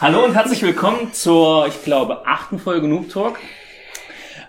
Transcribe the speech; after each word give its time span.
Hallo 0.00 0.24
und 0.24 0.34
herzlich 0.34 0.62
willkommen 0.62 1.14
zur, 1.14 1.66
ich 1.66 1.82
glaube, 1.82 2.26
achten 2.26 2.58
Folge 2.58 2.86
Noob 2.88 3.08
Talk. 3.08 3.38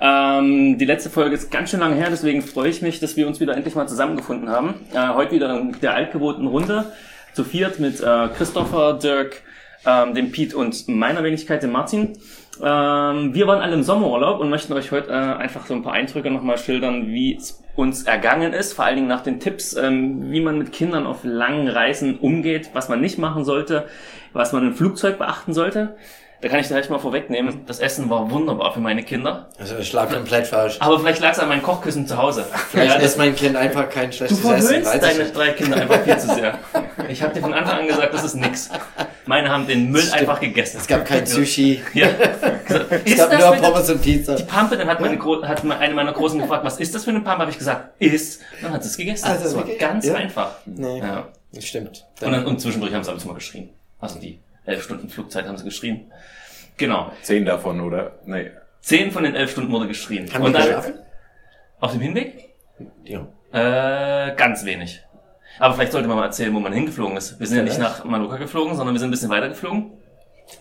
Ähm, 0.02 0.78
die 0.78 0.86
letzte 0.86 1.10
Folge 1.10 1.34
ist 1.36 1.50
ganz 1.50 1.70
schön 1.70 1.79
lange 1.79 1.96
her, 1.96 2.10
deswegen 2.10 2.42
freue 2.42 2.70
ich 2.70 2.81
mich, 2.81 3.00
dass 3.00 3.16
wir 3.16 3.26
uns 3.26 3.40
wieder 3.40 3.56
endlich 3.56 3.74
mal 3.74 3.88
zusammengefunden 3.88 4.50
haben. 4.50 4.74
Äh, 4.94 5.13
heute 5.13 5.31
wieder 5.31 5.58
in 5.58 5.79
der 5.79 5.94
altgewohnten 5.94 6.47
Runde, 6.47 6.92
zu 7.34 7.44
viert 7.44 7.80
mit 7.80 8.02
äh, 8.02 8.28
Christopher, 8.36 9.00
Dirk, 9.02 9.44
ähm, 9.86 10.13
dem 10.13 10.31
Pete 10.31 10.58
und 10.58 10.88
meiner 10.88 11.24
Wenigkeit, 11.24 11.63
dem 11.63 11.72
Martin. 11.72 12.13
Ähm, 12.63 13.34
wir 13.34 13.47
waren 13.47 13.62
alle 13.62 13.74
im 13.74 13.84
Sommerurlaub 13.84 14.40
und 14.40 14.49
möchten 14.49 14.74
euch 14.74 14.92
heute 14.92 15.10
äh, 15.10 15.13
einfach 15.13 15.65
so 15.65 15.74
ein 15.74 15.84
paar 15.84 15.94
Eindrücke 15.94 16.31
nochmal 16.31 16.58
schildern, 16.58 17.08
wie 17.08 17.35
es 17.35 17.62
uns 17.76 18.03
ergangen 18.03 18.53
ist, 18.53 18.71
vor 18.73 18.85
allen 18.85 18.95
Dingen 18.95 19.08
nach 19.09 19.21
den 19.21 19.39
Tipps, 19.41 19.75
ähm, 19.75 20.31
wie 20.31 20.39
man 20.39 20.58
mit 20.58 20.71
Kindern 20.71 21.05
auf 21.05 21.20
langen 21.23 21.67
Reisen 21.67 22.17
umgeht, 22.20 22.70
was 22.73 22.88
man 22.88 23.02
nicht 23.02 23.17
machen 23.17 23.44
sollte, 23.44 23.85
was 24.31 24.53
man 24.53 24.63
im 24.67 24.73
Flugzeug 24.73 25.17
beachten 25.17 25.53
sollte. 25.53 25.95
Da 26.41 26.49
kann 26.49 26.59
ich 26.59 26.67
gleich 26.67 26.89
mal 26.89 26.99
vorwegnehmen. 26.99 27.61
Das 27.66 27.80
Essen 27.80 28.09
war 28.09 28.30
wunderbar 28.30 28.73
für 28.73 28.80
meine 28.80 29.03
Kinder. 29.03 29.49
Also 29.58 29.77
ich 29.77 29.91
lag 29.94 30.11
komplett 30.13 30.47
falsch. 30.47 30.77
Aber 30.80 30.99
vielleicht 30.99 31.22
lag 31.22 31.31
es 31.31 31.39
an 31.39 31.47
meinem 31.49 31.63
Kochkissen 31.63 32.05
zu 32.08 32.17
Hause. 32.17 32.45
Vielleicht 32.70 32.95
Ja, 32.95 33.02
ist 33.02 33.17
mein 33.17 33.36
Kind 33.36 33.55
einfach 33.55 33.89
kein 33.89 34.11
Du 34.11 34.17
schlechtes 34.17 34.39
Essen. 34.39 34.61
verhöhnst 34.61 34.94
weiß 34.94 35.02
deine 35.02 35.30
drei 35.31 35.49
Kinder 35.52 35.77
einfach 35.77 36.02
viel 36.02 36.17
zu 36.17 36.27
sehr. 36.36 36.59
Ich 37.09 37.22
habe 37.22 37.34
dir 37.34 37.41
von 37.41 37.54
Anfang 37.54 37.80
an 37.80 37.88
gesagt, 37.88 38.14
das 38.14 38.23
ist 38.23 38.36
nix. 38.36 38.70
Meine 39.26 39.50
haben 39.50 39.66
den 39.68 39.91
Müll 39.91 40.02
Stimmt. 40.02 40.22
einfach 40.22 40.40
gegessen. 40.40 40.77
Es 40.77 40.88
gab 40.88 41.05
kein 41.05 41.26
Sushi. 41.26 41.81
Ja. 41.94 42.08
Es 42.68 43.12
Ist 43.12 43.18
gab 43.18 43.31
nur 43.40 43.55
Pommes 43.70 43.90
und 43.91 44.02
Pizza. 44.02 44.36
Die 44.36 44.44
Pampe, 44.44 44.76
dann 44.76 44.88
hat, 44.88 45.00
meine, 45.00 45.20
hat 45.48 45.64
eine 45.64 45.94
meiner 45.94 46.14
Großen 46.14 46.40
gefragt, 46.40 46.66
was 46.66 46.80
ist 46.80 46.95
das 46.95 47.04
für 47.04 47.12
eine 47.12 47.22
Pampe? 47.22 47.41
Habe 47.41 47.52
ich 47.52 47.58
gesagt, 47.59 47.90
ist. 48.02 48.41
Dann 48.62 48.73
hat 48.73 48.84
sie 48.84 48.90
es 48.90 48.98
gegessen. 48.98 49.26
Also 49.26 49.44
das 49.44 49.54
war 49.54 49.62
wirklich? 49.62 49.80
ganz 49.80 50.05
Ja. 50.05 50.16
einfach. 50.16 50.55
Nee, 50.66 50.98
Ja. 51.00 51.28
das 51.53 51.64
stimmt. 51.66 52.06
Und, 52.22 52.31
dann, 52.31 52.45
und 52.45 52.59
zwischendurch 52.59 52.94
haben 52.94 53.03
sie 53.03 53.09
ab 53.09 53.16
und 53.16 53.22
zu 53.22 53.28
mal 53.28 53.36
geschrien. 53.36 53.69
Also 54.00 54.19
die 54.19 54.40
elf 54.66 54.84
Stunden 54.84 55.09
Flugzeit 55.09 55.47
haben 55.47 55.58
sie 55.58 55.64
geschrien. 55.64 56.12
Genau. 56.78 57.12
Zehn 57.22 57.45
davon, 57.45 57.81
oder? 57.81 58.14
Nee. 58.25 58.52
Zehn 58.81 59.12
von 59.12 59.23
den 59.23 59.36
elf 59.36 59.52
Stunden 59.52 59.72
wurde 59.72 59.88
geschrien. 59.88 60.31
Haben 60.34 60.44
und 60.44 60.53
die 60.53 60.58
dann 60.58 60.66
geschlafen? 60.67 60.94
auf 61.80 61.92
dem 61.92 62.02
Hinweg? 62.02 62.50
Ja. 63.03 63.28
Äh, 63.53 64.36
ganz 64.36 64.66
wenig. 64.66 65.02
Aber 65.59 65.73
vielleicht 65.73 65.94
sollte 65.94 66.08
man 66.08 66.17
mal 66.17 66.25
erzählen, 66.25 66.53
wo 66.53 66.59
man 66.59 66.73
hingeflogen 66.73 67.16
ist. 67.17 67.39
Wir 67.39 67.48
sind 67.48 67.58
ja 67.58 67.64
nicht 67.64 67.80
nach 67.80 68.03
Mallorca 68.03 68.38
geflogen, 68.38 68.75
sondern 68.75 68.94
wir 68.94 69.00
sind 69.00 69.09
ein 69.09 69.11
bisschen 69.11 69.30
weiter 69.30 69.50
geflogen. 69.50 69.92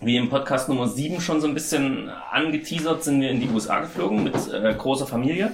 Wie 0.01 0.17
im 0.17 0.29
Podcast 0.29 0.69
Nummer 0.69 0.87
7 0.87 1.21
schon 1.21 1.41
so 1.41 1.47
ein 1.47 1.53
bisschen 1.53 2.09
angeteasert, 2.31 3.03
sind 3.03 3.21
wir 3.21 3.29
in 3.29 3.39
die 3.39 3.49
USA 3.49 3.81
geflogen 3.81 4.23
mit 4.23 4.35
äh, 4.51 4.73
großer 4.73 5.05
Familie. 5.05 5.51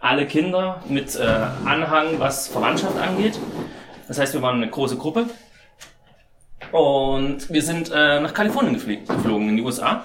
Alle 0.00 0.26
Kinder 0.26 0.82
mit 0.88 1.14
äh, 1.16 1.22
Anhang, 1.64 2.18
was 2.18 2.48
Verwandtschaft 2.48 2.98
angeht. 2.98 3.38
Das 4.08 4.18
heißt, 4.18 4.34
wir 4.34 4.42
waren 4.42 4.56
eine 4.56 4.70
große 4.70 4.96
Gruppe. 4.96 5.26
Und 6.72 7.50
wir 7.50 7.62
sind 7.62 7.90
äh, 7.92 8.20
nach 8.20 8.32
Kalifornien 8.32 8.74
geflogen, 8.74 9.48
in 9.50 9.56
die 9.56 9.62
USA. 9.62 10.04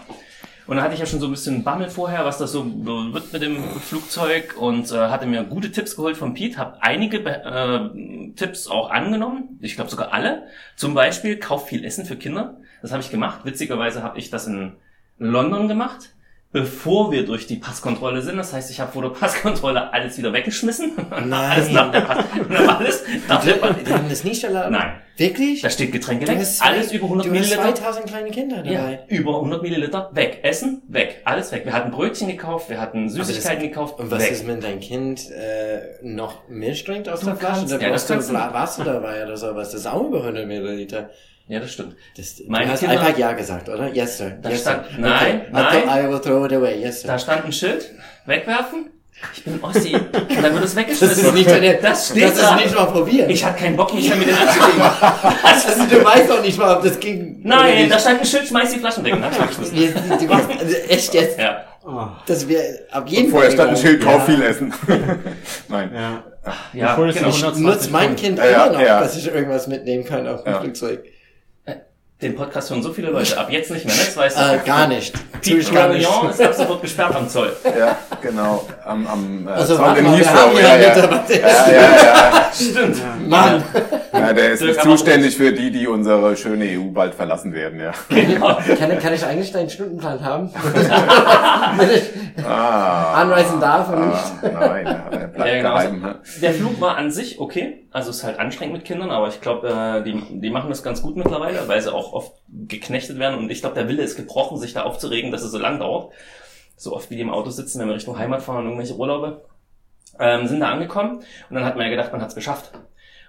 Und 0.68 0.78
da 0.78 0.84
hatte 0.84 0.96
ich 0.96 1.00
ja 1.00 1.06
schon 1.06 1.20
so 1.20 1.28
ein 1.28 1.32
bisschen 1.32 1.64
Bammel 1.64 1.90
vorher, 1.90 2.26
was 2.26 2.40
das 2.40 2.52
so 2.52 2.66
wird 2.66 3.32
mit 3.34 3.42
dem 3.42 3.64
Flugzeug 3.64 4.56
und 4.58 4.92
äh, 4.92 5.10
hatte 5.10 5.28
mir 5.28 5.44
gute 5.44 5.72
Tipps 5.72 5.96
geholt 5.96 6.18
von 6.18 6.34
Pete, 6.34 6.58
habe 6.58 6.82
einige 6.82 7.20
äh, 7.20 8.34
Tipps 8.36 8.68
auch 8.68 8.90
angenommen, 8.90 9.60
ich 9.62 9.76
glaube 9.76 9.92
sogar 9.92 10.12
alle. 10.12 10.48
Zum 10.76 10.96
Beispiel, 10.96 11.38
kauf 11.38 11.68
viel 11.68 11.86
Essen 11.86 12.06
für 12.06 12.16
Kinder. 12.16 12.58
Das 12.82 12.92
habe 12.92 13.02
ich 13.02 13.12
gemacht. 13.12 13.42
Witzigerweise 13.46 14.02
habe 14.02 14.18
ich 14.18 14.32
das 14.32 14.48
in 14.48 14.74
London 15.20 15.68
gemacht, 15.68 16.15
bevor 16.56 17.12
wir 17.12 17.26
durch 17.26 17.48
die 17.48 17.58
Passkontrolle 17.58 18.22
sind. 18.22 18.38
Das 18.38 18.54
heißt, 18.54 18.72
ich 18.72 18.80
habe 18.80 18.90
vor 18.94 19.02
der 19.02 19.10
Passkontrolle 19.10 19.92
alles 19.92 20.18
wieder 20.18 20.32
weggeschmissen. 20.32 20.94
Nein. 21.10 21.34
alles 21.34 21.70
nach 21.70 21.92
der 21.92 22.00
Pass 22.02 22.24
und 22.40 22.58
habe 22.58 22.78
alles 22.78 23.04
nach 23.28 23.44
der 23.44 23.54
Pass 23.56 23.76
Die 23.86 23.94
haben 23.94 24.08
das 24.10 24.24
nicht 24.24 24.42
erlaubt? 24.42 24.72
Nein. 24.72 24.94
Wirklich? 25.18 25.62
Da 25.62 25.70
steht 25.70 25.92
Getränke 25.92 26.26
weg. 26.28 26.38
hast 26.40 26.62
Alles 26.62 26.94
über 26.94 27.06
100 27.06 27.26
du 27.28 27.30
hast 27.32 27.34
Milliliter. 27.50 27.76
2000 27.76 28.06
kleine 28.08 28.30
Kinder 28.32 28.58
dabei. 28.64 28.72
Ja, 28.72 29.00
über 29.18 29.36
100 29.36 29.62
Milliliter 29.64 30.10
weg. 30.14 30.40
Essen, 30.44 30.82
weg. 30.88 31.22
Alles 31.26 31.52
weg. 31.52 31.66
Wir 31.66 31.74
hatten 31.74 31.92
Brötchen 31.92 32.30
gekauft, 32.30 32.70
wir 32.70 32.80
hatten 32.80 33.10
Süßigkeiten 33.10 33.60
das- 33.60 33.70
gekauft, 33.70 34.00
Und 34.00 34.12
was 34.12 34.24
weg. 34.24 34.32
ist, 34.32 34.48
wenn 34.48 34.62
dein 34.62 34.80
Kind 34.80 35.30
äh, 35.32 35.80
noch 36.04 36.48
Milch 36.48 36.86
trinkt 36.86 37.10
aus 37.10 37.20
Du 37.20 37.26
der 37.28 37.36
Flasche? 37.36 37.60
kannst- 37.60 37.74
Da 37.74 37.80
ja, 37.80 37.90
das 37.90 38.08
du 38.08 38.14
kannst 38.14 38.30
du- 38.30 38.84
dabei 38.86 39.24
oder 39.26 39.36
sowas. 39.36 39.72
Das 39.72 39.82
ist 39.82 39.88
auch 39.88 40.06
über 40.08 40.24
100 40.24 40.48
Milliliter. 40.48 41.10
Ja, 41.48 41.60
das 41.60 41.74
stimmt. 41.74 41.96
Das, 42.18 42.42
Meine 42.48 42.66
du 42.66 42.72
hast 42.72 42.80
Kinder- 42.80 43.00
einfach 43.00 43.18
Ja 43.18 43.34
gesagt, 43.34 43.70
oder? 43.70 43.88
Yes, 43.94 44.18
sir. 44.18 44.32
Da 44.42 44.50
yes, 44.50 44.62
stand- 44.62 44.86
sir. 44.88 44.98
nein, 45.00 45.42
okay. 45.54 45.84
nein. 45.86 46.06
I 46.06 46.10
will 46.10 46.20
throw 46.20 46.46
it 46.46 46.54
away. 46.54 46.80
Yes, 46.82 47.02
sir. 47.02 47.08
Da 47.08 47.20
stand 47.20 47.46
ein 47.46 47.52
Schild, 47.54 47.92
wegwerfen. 48.26 48.90
Ich 49.34 49.44
bin 49.46 49.64
Ossi. 49.64 49.96
Und 49.96 50.14
dann 50.44 50.54
wird 50.54 50.64
es 50.66 50.76
Das 50.76 50.76
weggeschmissen. 50.76 51.26
ist 51.28 51.34
nicht 51.34 51.50
deine, 51.50 51.76
Das 51.76 52.10
steht 52.10 52.24
das 52.24 52.36
da. 52.38 52.56
ist 52.58 52.64
nicht 52.66 52.76
mal 52.76 52.86
probiert. 52.86 53.30
Ich 53.32 53.46
hatte 53.46 53.60
keinen 53.60 53.78
Bock, 53.78 53.94
mich 53.94 54.10
damit 54.10 54.28
anzulegen. 54.28 54.82
also, 55.44 55.86
du 55.96 56.04
weißt 56.04 56.30
doch 56.30 56.42
nicht 56.42 56.58
mal, 56.58 56.76
ob 56.78 56.84
das 56.84 57.00
ging. 57.00 57.40
Nein, 57.44 57.76
nicht. 57.84 57.92
da 57.94 58.00
stand 58.00 58.20
ein 58.22 58.26
Schild, 58.26 58.48
schmeiß 58.48 58.74
die 58.74 58.80
Flaschen 58.80 59.04
weg. 59.06 59.14
Und 59.14 59.22
dann 59.22 59.32
du 60.20 60.26
machst, 60.26 60.50
also 60.60 60.76
echt 60.90 61.14
jetzt, 61.14 61.40
Ja. 61.40 61.64
dass 62.26 62.48
wir 62.48 62.60
ab 62.92 63.08
jedem 63.08 63.26
Und 63.26 63.32
vorher 63.32 63.52
stand 63.52 63.70
ein 63.70 63.78
Schild, 63.78 64.02
kauf 64.04 64.28
Ja. 64.28 64.34
viel 64.36 64.42
Essen. 64.42 64.74
Nein. 65.70 65.92
Ja. 65.94 66.24
Ja, 66.74 66.90
Bevor 66.96 67.06
genau. 67.14 67.30
Ich 67.30 67.44
120 67.44 67.64
nutze 67.66 67.90
mein. 67.92 68.16
Kind 68.16 68.38
Ja, 68.38 68.46
ja, 68.46 68.66
immer 68.66 68.74
noch, 68.78 68.82
ja. 68.86 69.00
dass 69.00 69.16
ich 69.18 69.28
irgendwas 69.34 69.68
mitnehmen 69.68 70.04
kann 70.04 70.28
auf 70.28 70.44
dem 70.44 70.54
Ja. 70.54 70.60
Flugzeug. 70.62 71.04
Den 72.26 72.36
Podcast 72.36 72.72
hören 72.72 72.82
so 72.82 72.92
viele 72.92 73.12
Leute. 73.12 73.38
Ab 73.38 73.52
jetzt 73.52 73.70
nicht 73.70 73.86
mehr, 73.86 73.94
ne? 73.94 74.02
Das 74.04 74.18
weißt 74.18 74.36
du. 74.36 74.42
Äh, 74.42 74.60
gar 74.66 74.88
nicht. 74.88 75.14
Ich 75.44 75.72
gar 75.72 75.90
nicht. 75.90 76.10
Ist 76.32 76.42
ab 76.42 76.56
sofort 76.56 76.82
gesperrt 76.82 77.14
am 77.14 77.30
Zoll. 77.30 77.56
Ja, 77.78 78.00
genau. 78.20 78.68
Am, 78.86 79.08
am 79.08 79.48
äh, 79.48 79.52
Also, 79.52 79.80
warte 79.80 80.00
in 80.02 80.14
Heathrow. 80.14 80.54
Ja, 80.62 80.76
ja. 80.78 80.98
Ja, 80.98 81.72
ja, 81.72 81.72
ja. 81.72 82.50
Stimmt. 82.54 83.02
Mann. 83.28 83.64
ja, 84.14 84.32
der 84.34 84.52
ist 84.52 84.62
nicht 84.62 84.82
zuständig 84.82 85.36
für 85.36 85.52
die, 85.52 85.72
die 85.72 85.88
unsere 85.88 86.38
schöne 86.38 86.66
EU 86.66 86.92
bald 86.92 87.16
verlassen 87.16 87.54
werden, 87.54 87.80
ja. 87.80 87.92
Genau. 88.10 88.56
Kann, 88.80 89.00
kann 89.00 89.14
ich 89.14 89.26
eigentlich 89.26 89.52
deinen 89.52 89.70
Stundenplan 89.70 90.24
haben? 90.24 90.52
Wenn 91.78 91.90
ich 91.90 92.04
Ah. 92.48 93.14
anreisen 93.22 93.60
darf 93.60 93.90
und 93.90 94.08
nicht. 94.10 94.20
Ah, 94.56 94.68
nein, 94.68 94.86
ja, 94.86 95.10
der 95.10 95.28
bleibt 95.28 95.38
Ja, 95.40 95.56
genau. 95.58 95.74
geheim. 95.76 96.02
ne? 96.02 96.16
Der 96.42 96.54
Flug 96.54 96.80
war 96.82 96.98
an 96.98 97.10
sich 97.10 97.40
okay. 97.40 97.88
Also 97.92 98.10
es 98.12 98.18
ist 98.18 98.24
halt 98.24 98.40
anstrengend 98.40 98.76
mit 98.76 98.86
Kindern, 98.86 99.10
aber 99.10 99.30
ich 99.30 99.42
glaube, 99.42 99.68
äh, 99.70 100.04
die, 100.04 100.40
die 100.42 100.50
machen 100.50 100.70
das 100.70 100.84
ganz 100.84 101.02
gut 101.02 101.16
mittlerweile, 101.16 101.68
weil 101.68 101.82
sie 101.82 101.92
auch 101.94 102.14
oft 102.14 102.34
geknechtet 102.68 103.18
werden. 103.20 103.38
Und 103.40 103.50
ich 103.50 103.62
glaube, 103.62 103.76
der 103.76 103.88
Wille 103.88 104.04
ist 104.04 104.16
gebrochen, 104.18 104.58
sich 104.60 104.74
da 104.74 104.84
aufzuregen, 104.84 105.32
dass 105.32 105.42
es 105.44 105.52
so 105.52 105.58
lang 105.58 105.80
dauert. 105.80 106.12
So 106.76 106.94
oft 106.96 107.10
wie 107.10 107.16
die 107.16 107.22
im 107.22 107.30
Auto 107.30 107.50
sitzen, 107.50 107.80
wenn 107.80 107.88
wir 107.88 107.96
Richtung 107.96 108.18
Heimat 108.18 108.42
fahren 108.42 108.60
und 108.60 108.66
irgendwelche 108.66 108.96
Urlaube. 108.96 109.46
Ähm, 110.20 110.48
sind 110.48 110.60
da 110.62 110.70
angekommen 110.70 111.18
und 111.50 111.56
dann 111.56 111.66
hat 111.66 111.76
man 111.76 111.86
ja 111.86 111.92
gedacht, 111.92 112.12
man 112.12 112.22
hat 112.22 112.30
es 112.30 112.36
geschafft. 112.36 112.72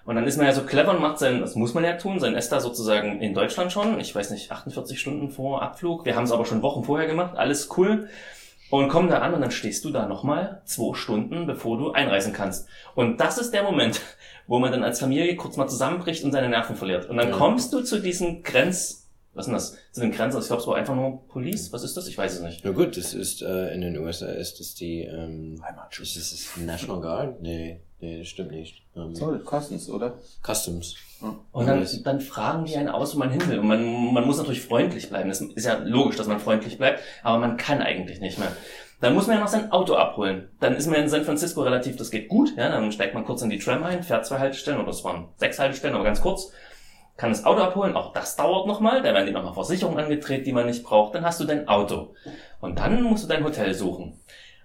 Und 0.04 0.14
dann 0.14 0.24
ist 0.24 0.36
man 0.36 0.46
ja 0.46 0.52
so 0.52 0.62
clever 0.62 0.92
und 0.92 1.00
macht 1.00 1.18
sein, 1.18 1.40
das 1.40 1.56
muss 1.56 1.74
man 1.74 1.82
ja 1.82 1.94
tun, 1.94 2.20
sein 2.20 2.36
ESTA 2.36 2.60
sozusagen 2.60 3.20
in 3.20 3.34
Deutschland 3.34 3.72
schon. 3.72 3.98
Ich 3.98 4.14
weiß 4.14 4.30
nicht, 4.30 4.52
48 4.52 5.00
Stunden 5.00 5.30
vor 5.30 5.62
Abflug. 5.62 6.04
Wir 6.04 6.14
haben 6.14 6.22
es 6.24 6.30
aber 6.30 6.44
schon 6.46 6.62
Wochen 6.62 6.84
vorher 6.84 7.08
gemacht. 7.08 7.36
Alles 7.36 7.68
cool. 7.76 8.08
Und 8.70 8.88
kommen 8.88 9.08
da 9.08 9.18
an 9.18 9.34
und 9.34 9.40
dann 9.40 9.50
stehst 9.50 9.84
du 9.84 9.90
da 9.90 10.06
nochmal 10.06 10.62
zwei 10.64 10.94
Stunden, 10.96 11.46
bevor 11.46 11.76
du 11.78 11.90
einreisen 11.92 12.32
kannst. 12.32 12.68
Und 12.94 13.20
das 13.20 13.38
ist 13.38 13.52
der 13.52 13.64
Moment, 13.64 14.00
wo 14.46 14.60
man 14.60 14.70
dann 14.70 14.84
als 14.84 15.00
Familie 15.00 15.34
kurz 15.36 15.56
mal 15.56 15.66
zusammenbricht 15.68 16.22
und 16.24 16.30
seine 16.32 16.48
Nerven 16.48 16.76
verliert. 16.76 17.08
Und 17.08 17.16
dann 17.16 17.30
Ja. 17.30 17.36
kommst 17.36 17.72
du 17.72 17.82
zu 17.82 18.00
diesen 18.00 18.44
Grenz, 18.44 19.06
was 19.36 19.47
ist 19.47 19.47
denn 19.47 19.54
das? 19.54 19.76
Zu 19.92 20.00
den 20.00 20.12
Grenzen, 20.12 20.41
ich 20.41 20.47
glaube, 20.47 20.62
es 20.62 20.66
war 20.66 20.76
einfach 20.76 20.94
nur 20.94 21.28
Police. 21.28 21.72
Was 21.72 21.82
ist 21.82 21.97
das? 21.97 22.08
Ich 22.08 22.16
weiß 22.16 22.36
es 22.36 22.41
nicht. 22.41 22.64
Na 22.64 22.70
gut, 22.70 22.97
das 22.97 23.12
ist 23.12 23.42
äh, 23.42 23.74
in 23.74 23.82
den 23.82 23.98
USA 23.98 24.26
ist 24.26 24.58
das 24.58 24.74
die 24.74 25.02
ähm, 25.02 25.62
ist 25.91 26.16
das 26.16 26.30
das 26.30 26.56
National 26.56 27.02
Guard? 27.02 27.42
Nee, 27.42 27.80
nee, 28.00 28.19
das 28.19 28.28
stimmt 28.28 28.52
nicht. 28.52 28.82
Ähm, 28.96 29.14
Zoll, 29.14 29.42
Customs, 29.44 29.91
oder? 29.91 30.14
Customs. 30.42 30.96
Und 31.52 31.66
dann, 31.66 31.86
dann 32.04 32.20
fragen 32.20 32.64
die 32.64 32.76
einen 32.76 32.88
aus, 32.88 33.14
wo 33.14 33.19
man 33.19 33.30
hin 33.30 33.46
will. 33.48 33.58
Und 33.58 33.69
man, 33.69 34.12
man 34.12 34.26
muss 34.26 34.38
natürlich 34.38 34.62
freundlich 34.62 35.08
bleiben. 35.08 35.28
Das 35.28 35.41
ist 35.41 35.64
ja 35.64 35.78
logisch, 35.78 36.16
dass 36.16 36.26
man 36.26 36.41
freundlich 36.41 36.78
bleibt, 36.78 37.00
aber 37.22 37.38
man 37.38 37.56
kann 37.56 37.80
eigentlich 37.80 38.20
nicht 38.20 38.38
mehr. 38.38 38.52
Dann 39.00 39.14
muss 39.14 39.26
man 39.26 39.36
ja 39.36 39.42
noch 39.42 39.48
sein 39.48 39.72
Auto 39.72 39.94
abholen. 39.94 40.48
Dann 40.60 40.75
ist 40.75 40.86
man 40.86 40.96
in 40.96 41.08
San 41.08 41.25
Francisco 41.25 41.62
relativ, 41.62 41.96
das 41.96 42.10
geht 42.10 42.28
gut. 42.28 42.56
Ja, 42.56 42.70
dann 42.70 42.92
steigt 42.92 43.14
man 43.14 43.25
kurz 43.25 43.43
in 43.43 43.50
die 43.50 43.58
Tram 43.58 43.82
ein, 43.84 44.02
fährt 44.02 44.25
zwei 44.25 44.38
Haltestellen, 44.38 44.81
oder 44.81 44.90
es 44.90 45.05
waren 45.05 45.28
sechs 45.37 45.58
Haltestellen, 45.58 45.94
aber 45.94 46.05
ganz 46.05 46.22
kurz. 46.22 46.50
Kann 47.16 47.30
das 47.30 47.44
Auto 47.44 47.62
abholen, 47.62 47.96
auch 47.96 48.12
das 48.12 48.36
dauert 48.36 48.66
nochmal. 48.66 49.02
Da 49.02 49.14
werden 49.14 49.26
die 49.26 49.32
nochmal 49.32 49.54
Versicherungen 49.54 49.98
angedreht, 49.98 50.46
die 50.46 50.52
man 50.52 50.66
nicht 50.66 50.84
braucht. 50.84 51.14
Dann 51.14 51.24
hast 51.24 51.40
du 51.40 51.44
dein 51.44 51.66
Auto. 51.66 52.14
Und 52.60 52.78
dann 52.78 53.02
musst 53.02 53.24
du 53.24 53.28
dein 53.28 53.44
Hotel 53.44 53.72
suchen. 53.72 54.20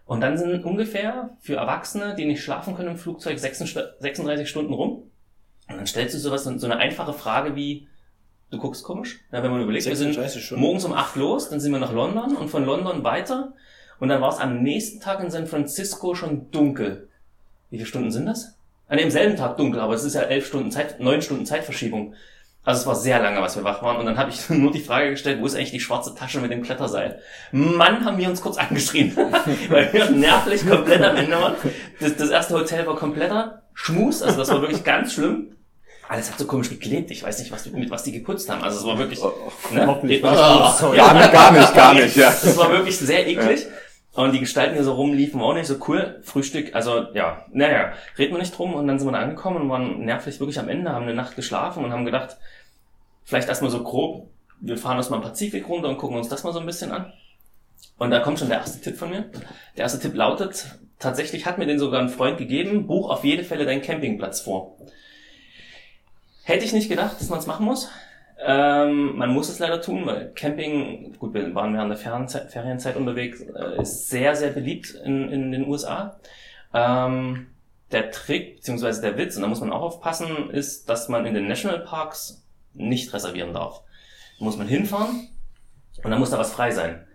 Und 0.05 0.19
dann 0.19 0.37
sind 0.37 0.65
ungefähr 0.65 1.37
für 1.39 1.55
Erwachsene, 1.55 2.15
die 2.15 2.25
nicht 2.25 2.43
schlafen 2.43 2.75
können 2.75 2.89
im 2.89 2.97
Flugzeug, 2.97 3.39
36 3.39 4.49
Stunden 4.49 4.73
rum. 4.73 5.03
Und 5.69 5.77
dann 5.77 5.87
stellst 5.87 6.13
du 6.13 6.19
sowas, 6.19 6.43
so 6.43 6.65
eine 6.65 6.77
einfache 6.77 7.13
Frage 7.13 7.55
wie, 7.55 7.87
du 8.49 8.57
guckst 8.57 8.83
komisch? 8.83 9.21
Ja, 9.31 9.41
wenn 9.41 9.51
man 9.51 9.61
überlegt, 9.61 9.85
wir 9.85 9.95
sind 9.95 10.07
36 10.09 10.45
Stunden. 10.45 10.61
morgens 10.61 10.83
um 10.83 10.91
8 10.91 11.15
los, 11.15 11.49
dann 11.49 11.61
sind 11.61 11.71
wir 11.71 11.79
nach 11.79 11.93
London 11.93 12.35
und 12.35 12.49
von 12.49 12.65
London 12.65 13.05
weiter. 13.05 13.53
Und 14.01 14.09
dann 14.09 14.21
war 14.21 14.33
es 14.33 14.39
am 14.39 14.61
nächsten 14.61 14.99
Tag 14.99 15.23
in 15.23 15.29
San 15.29 15.47
Francisco 15.47 16.15
schon 16.15 16.51
dunkel. 16.51 17.07
Wie 17.69 17.77
viele 17.77 17.87
Stunden 17.87 18.11
sind 18.11 18.25
das? 18.25 18.57
An 18.89 18.97
dem 18.97 19.11
selben 19.11 19.37
Tag 19.37 19.55
dunkel, 19.55 19.79
aber 19.79 19.93
es 19.93 20.03
ist 20.03 20.15
ja 20.15 20.23
elf 20.23 20.45
Stunden 20.45 20.71
Zeit, 20.71 20.99
neun 20.99 21.21
Stunden 21.21 21.45
Zeitverschiebung. 21.45 22.15
Also 22.63 22.81
es 22.81 22.87
war 22.87 22.95
sehr 22.95 23.19
lange, 23.19 23.41
was 23.41 23.55
wir 23.55 23.63
wach 23.63 23.81
waren. 23.81 23.97
Und 23.97 24.05
dann 24.05 24.17
habe 24.17 24.29
ich 24.29 24.49
nur 24.49 24.71
die 24.71 24.81
Frage 24.81 25.11
gestellt, 25.11 25.39
wo 25.41 25.45
ist 25.47 25.55
eigentlich 25.55 25.71
die 25.71 25.79
schwarze 25.79 26.13
Tasche 26.13 26.39
mit 26.39 26.51
dem 26.51 26.61
Kletterseil? 26.61 27.19
Mann, 27.51 28.05
haben 28.05 28.17
wir 28.17 28.29
uns 28.29 28.41
kurz 28.41 28.57
angeschrien. 28.57 29.15
Weil 29.69 29.91
wir 29.93 30.09
nervlich 30.11 30.67
komplett 30.67 31.01
am 31.03 31.15
Ende 31.15 31.39
waren. 31.41 31.55
Das, 31.99 32.15
das 32.17 32.29
erste 32.29 32.53
Hotel 32.55 32.85
war 32.85 32.95
kompletter 32.95 33.63
Schmus, 33.73 34.21
also 34.21 34.37
das 34.37 34.49
war 34.49 34.61
wirklich 34.61 34.83
ganz 34.83 35.13
schlimm. 35.13 35.55
alles 36.09 36.29
hat 36.29 36.37
so 36.37 36.45
komisch 36.45 36.69
geklebt. 36.69 37.09
Ich 37.09 37.23
weiß 37.23 37.39
nicht, 37.39 37.51
was, 37.51 37.65
mit 37.67 37.89
was 37.89 38.03
die 38.03 38.11
geputzt 38.11 38.49
haben. 38.49 38.61
Also 38.61 38.79
es 38.79 38.85
war 38.85 38.97
wirklich, 38.99 39.19
Oh, 39.23 39.31
ne? 39.73 39.87
hoffentlich 39.87 40.21
Geht 40.21 40.29
man 40.29 40.37
Ah, 40.37 40.55
nicht 40.69 40.83
raus. 40.83 40.95
gar, 40.95 41.13
nicht, 41.15 41.31
gar 41.31 41.51
nicht, 41.53 41.73
gar 41.73 41.93
nicht, 41.93 42.15
ja. 42.17 42.27
Das 42.29 42.57
war 42.57 42.69
wirklich 42.71 42.97
sehr 42.99 43.25
eklig. 43.27 43.65
Und 44.13 44.33
die 44.33 44.39
Gestalten, 44.39 44.75
die 44.75 44.83
so 44.83 44.93
rumliefen, 44.93 45.39
waren 45.39 45.51
auch 45.51 45.53
nicht 45.53 45.67
so 45.67 45.77
cool. 45.87 46.19
Frühstück, 46.23 46.75
also 46.75 47.13
ja, 47.13 47.45
naja, 47.51 47.93
reden 48.17 48.33
wir 48.33 48.39
nicht 48.39 48.57
drum. 48.57 48.73
Und 48.73 48.87
dann 48.87 48.99
sind 48.99 49.07
wir 49.07 49.13
da 49.13 49.19
angekommen 49.19 49.61
und 49.61 49.69
waren 49.69 50.03
nervlich 50.03 50.39
wirklich 50.39 50.59
am 50.59 50.67
Ende, 50.67 50.91
haben 50.91 51.03
eine 51.03 51.13
Nacht 51.13 51.35
geschlafen 51.35 51.85
und 51.85 51.93
haben 51.93 52.03
gedacht, 52.03 52.37
vielleicht 53.23 53.47
erstmal 53.47 53.71
so 53.71 53.83
grob, 53.83 54.29
wir 54.59 54.77
fahren 54.77 54.97
uns 54.97 55.09
mal 55.09 55.17
im 55.17 55.23
Pazifik 55.23 55.67
runter 55.67 55.89
und 55.89 55.97
gucken 55.97 56.17
uns 56.17 56.27
das 56.27 56.43
mal 56.43 56.51
so 56.51 56.59
ein 56.59 56.65
bisschen 56.65 56.91
an. 56.91 57.13
Und 57.97 58.11
da 58.11 58.19
kommt 58.19 58.39
schon 58.39 58.49
der 58.49 58.59
erste 58.59 58.81
Tipp 58.81 58.97
von 58.97 59.09
mir. 59.09 59.29
Der 59.77 59.83
erste 59.83 59.99
Tipp 59.99 60.15
lautet, 60.15 60.65
tatsächlich 60.99 61.45
hat 61.45 61.57
mir 61.57 61.65
den 61.65 61.79
sogar 61.79 62.01
ein 62.01 62.09
Freund 62.09 62.37
gegeben, 62.37 62.87
buch 62.87 63.09
auf 63.09 63.23
jede 63.23 63.43
Fälle 63.43 63.65
deinen 63.65 63.81
Campingplatz 63.81 64.41
vor. 64.41 64.77
Hätte 66.43 66.65
ich 66.65 66.73
nicht 66.73 66.89
gedacht, 66.89 67.19
dass 67.19 67.29
man 67.29 67.39
es 67.39 67.47
machen 67.47 67.65
muss. 67.65 67.89
Ähm, 68.43 69.17
man 69.17 69.29
muss 69.29 69.49
es 69.49 69.59
leider 69.59 69.81
tun, 69.81 70.05
weil 70.05 70.31
Camping, 70.33 71.15
gut, 71.19 71.33
wir 71.33 71.53
waren 71.53 71.73
während 71.73 71.91
der 71.91 71.97
Ferienzeit, 71.97 72.51
Ferienzeit 72.51 72.95
unterwegs, 72.95 73.41
äh, 73.41 73.81
ist 73.81 74.09
sehr, 74.09 74.35
sehr 74.35 74.49
beliebt 74.49 74.95
in, 75.03 75.29
in 75.29 75.51
den 75.51 75.67
USA. 75.67 76.19
Ähm, 76.73 77.47
der 77.91 78.09
Trick, 78.11 78.57
beziehungsweise 78.57 79.01
der 79.01 79.17
Witz, 79.17 79.35
und 79.35 79.43
da 79.43 79.47
muss 79.47 79.59
man 79.59 79.71
auch 79.71 79.81
aufpassen, 79.81 80.49
ist, 80.49 80.89
dass 80.89 81.09
man 81.09 81.25
in 81.25 81.33
den 81.33 81.47
Nationalparks 81.47 82.43
nicht 82.73 83.13
reservieren 83.13 83.53
darf. 83.53 83.81
Da 84.39 84.45
muss 84.45 84.57
man 84.57 84.67
hinfahren 84.67 85.27
und 86.03 86.09
dann 86.09 86.19
muss 86.19 86.31
da 86.31 86.39
was 86.39 86.53
frei 86.53 86.71
sein. 86.71 87.05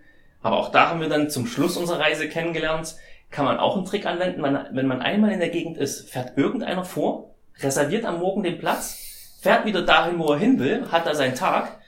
Aber 0.41 0.57
auch 0.57 0.69
da 0.71 0.89
haben 0.89 1.01
wir 1.01 1.09
dann 1.09 1.29
zum 1.29 1.47
Schluss 1.47 1.77
unserer 1.77 1.99
Reise 1.99 2.29
kennengelernt, 2.29 2.95
kann 3.31 3.43
man 3.45 3.57
auch 3.57 3.75
einen 3.75 3.85
Trick 3.85 4.05
anwenden. 4.05 4.39
Man, 4.39 4.67
wenn 4.71 4.87
man 4.87 5.01
einmal 5.01 5.31
in 5.31 5.39
der 5.39 5.49
Gegend 5.49 5.77
ist, 5.77 6.09
fährt 6.09 6.37
irgendeiner 6.37 6.85
vor, 6.85 7.35
reserviert 7.59 8.05
am 8.05 8.19
Morgen 8.19 8.43
den 8.43 8.59
Platz, 8.59 9.06
fährt 9.39 9.65
wieder 9.65 9.83
dahin, 9.83 10.19
wo 10.19 10.31
er 10.31 10.39
hin 10.39 10.59
will, 10.59 10.91
hat 10.91 11.05
da 11.05 11.15
seinen 11.15 11.35
Tag 11.35 11.79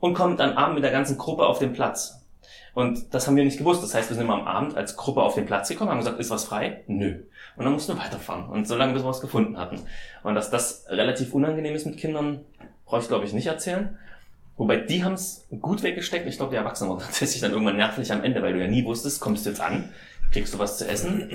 und 0.00 0.14
kommt 0.14 0.40
am 0.40 0.56
Abend 0.56 0.74
mit 0.74 0.84
der 0.84 0.90
ganzen 0.90 1.16
Gruppe 1.16 1.46
auf 1.46 1.58
den 1.58 1.72
Platz. 1.72 2.18
Und 2.74 3.14
das 3.14 3.26
haben 3.26 3.36
wir 3.36 3.44
nicht 3.44 3.58
gewusst. 3.58 3.82
Das 3.82 3.94
heißt, 3.94 4.08
wir 4.08 4.16
sind 4.16 4.24
immer 4.24 4.34
am 4.34 4.46
Abend 4.46 4.76
als 4.76 4.96
Gruppe 4.96 5.22
auf 5.22 5.34
den 5.34 5.46
Platz 5.46 5.68
gekommen, 5.68 5.90
haben 5.90 5.98
gesagt, 5.98 6.18
ist 6.18 6.30
was 6.30 6.44
frei? 6.44 6.82
Nö. 6.86 7.22
Und 7.56 7.64
dann 7.64 7.74
mussten 7.74 7.94
wir 7.94 8.02
weiterfahren. 8.02 8.48
Und 8.48 8.66
so 8.66 8.76
lange, 8.76 8.94
bis 8.94 9.02
wir 9.02 9.08
was 9.08 9.20
gefunden 9.20 9.58
hatten. 9.58 9.80
Und 10.22 10.34
dass 10.34 10.50
das 10.50 10.86
relativ 10.88 11.34
unangenehm 11.34 11.74
ist 11.74 11.86
mit 11.86 11.98
Kindern, 11.98 12.44
brauche 12.86 13.00
ich 13.00 13.08
glaube 13.08 13.26
ich 13.26 13.32
nicht 13.32 13.46
erzählen. 13.46 13.98
Wobei 14.56 14.76
die 14.76 15.04
haben 15.04 15.14
es 15.14 15.46
gut 15.60 15.82
weggesteckt. 15.82 16.26
Ich 16.26 16.36
glaube, 16.36 16.52
die 16.52 16.56
Erwachsenen 16.56 16.90
waren 16.90 16.98
tatsächlich 17.02 17.40
dann 17.40 17.52
irgendwann 17.52 17.76
nervlich 17.76 18.10
am 18.12 18.24
Ende, 18.24 18.42
weil 18.42 18.54
du 18.54 18.60
ja 18.60 18.68
nie 18.68 18.84
wusstest, 18.84 19.20
kommst 19.20 19.44
du 19.44 19.50
jetzt 19.50 19.60
an, 19.60 19.90
kriegst 20.30 20.54
du 20.54 20.58
was 20.58 20.78
zu 20.78 20.88
essen, 20.88 21.30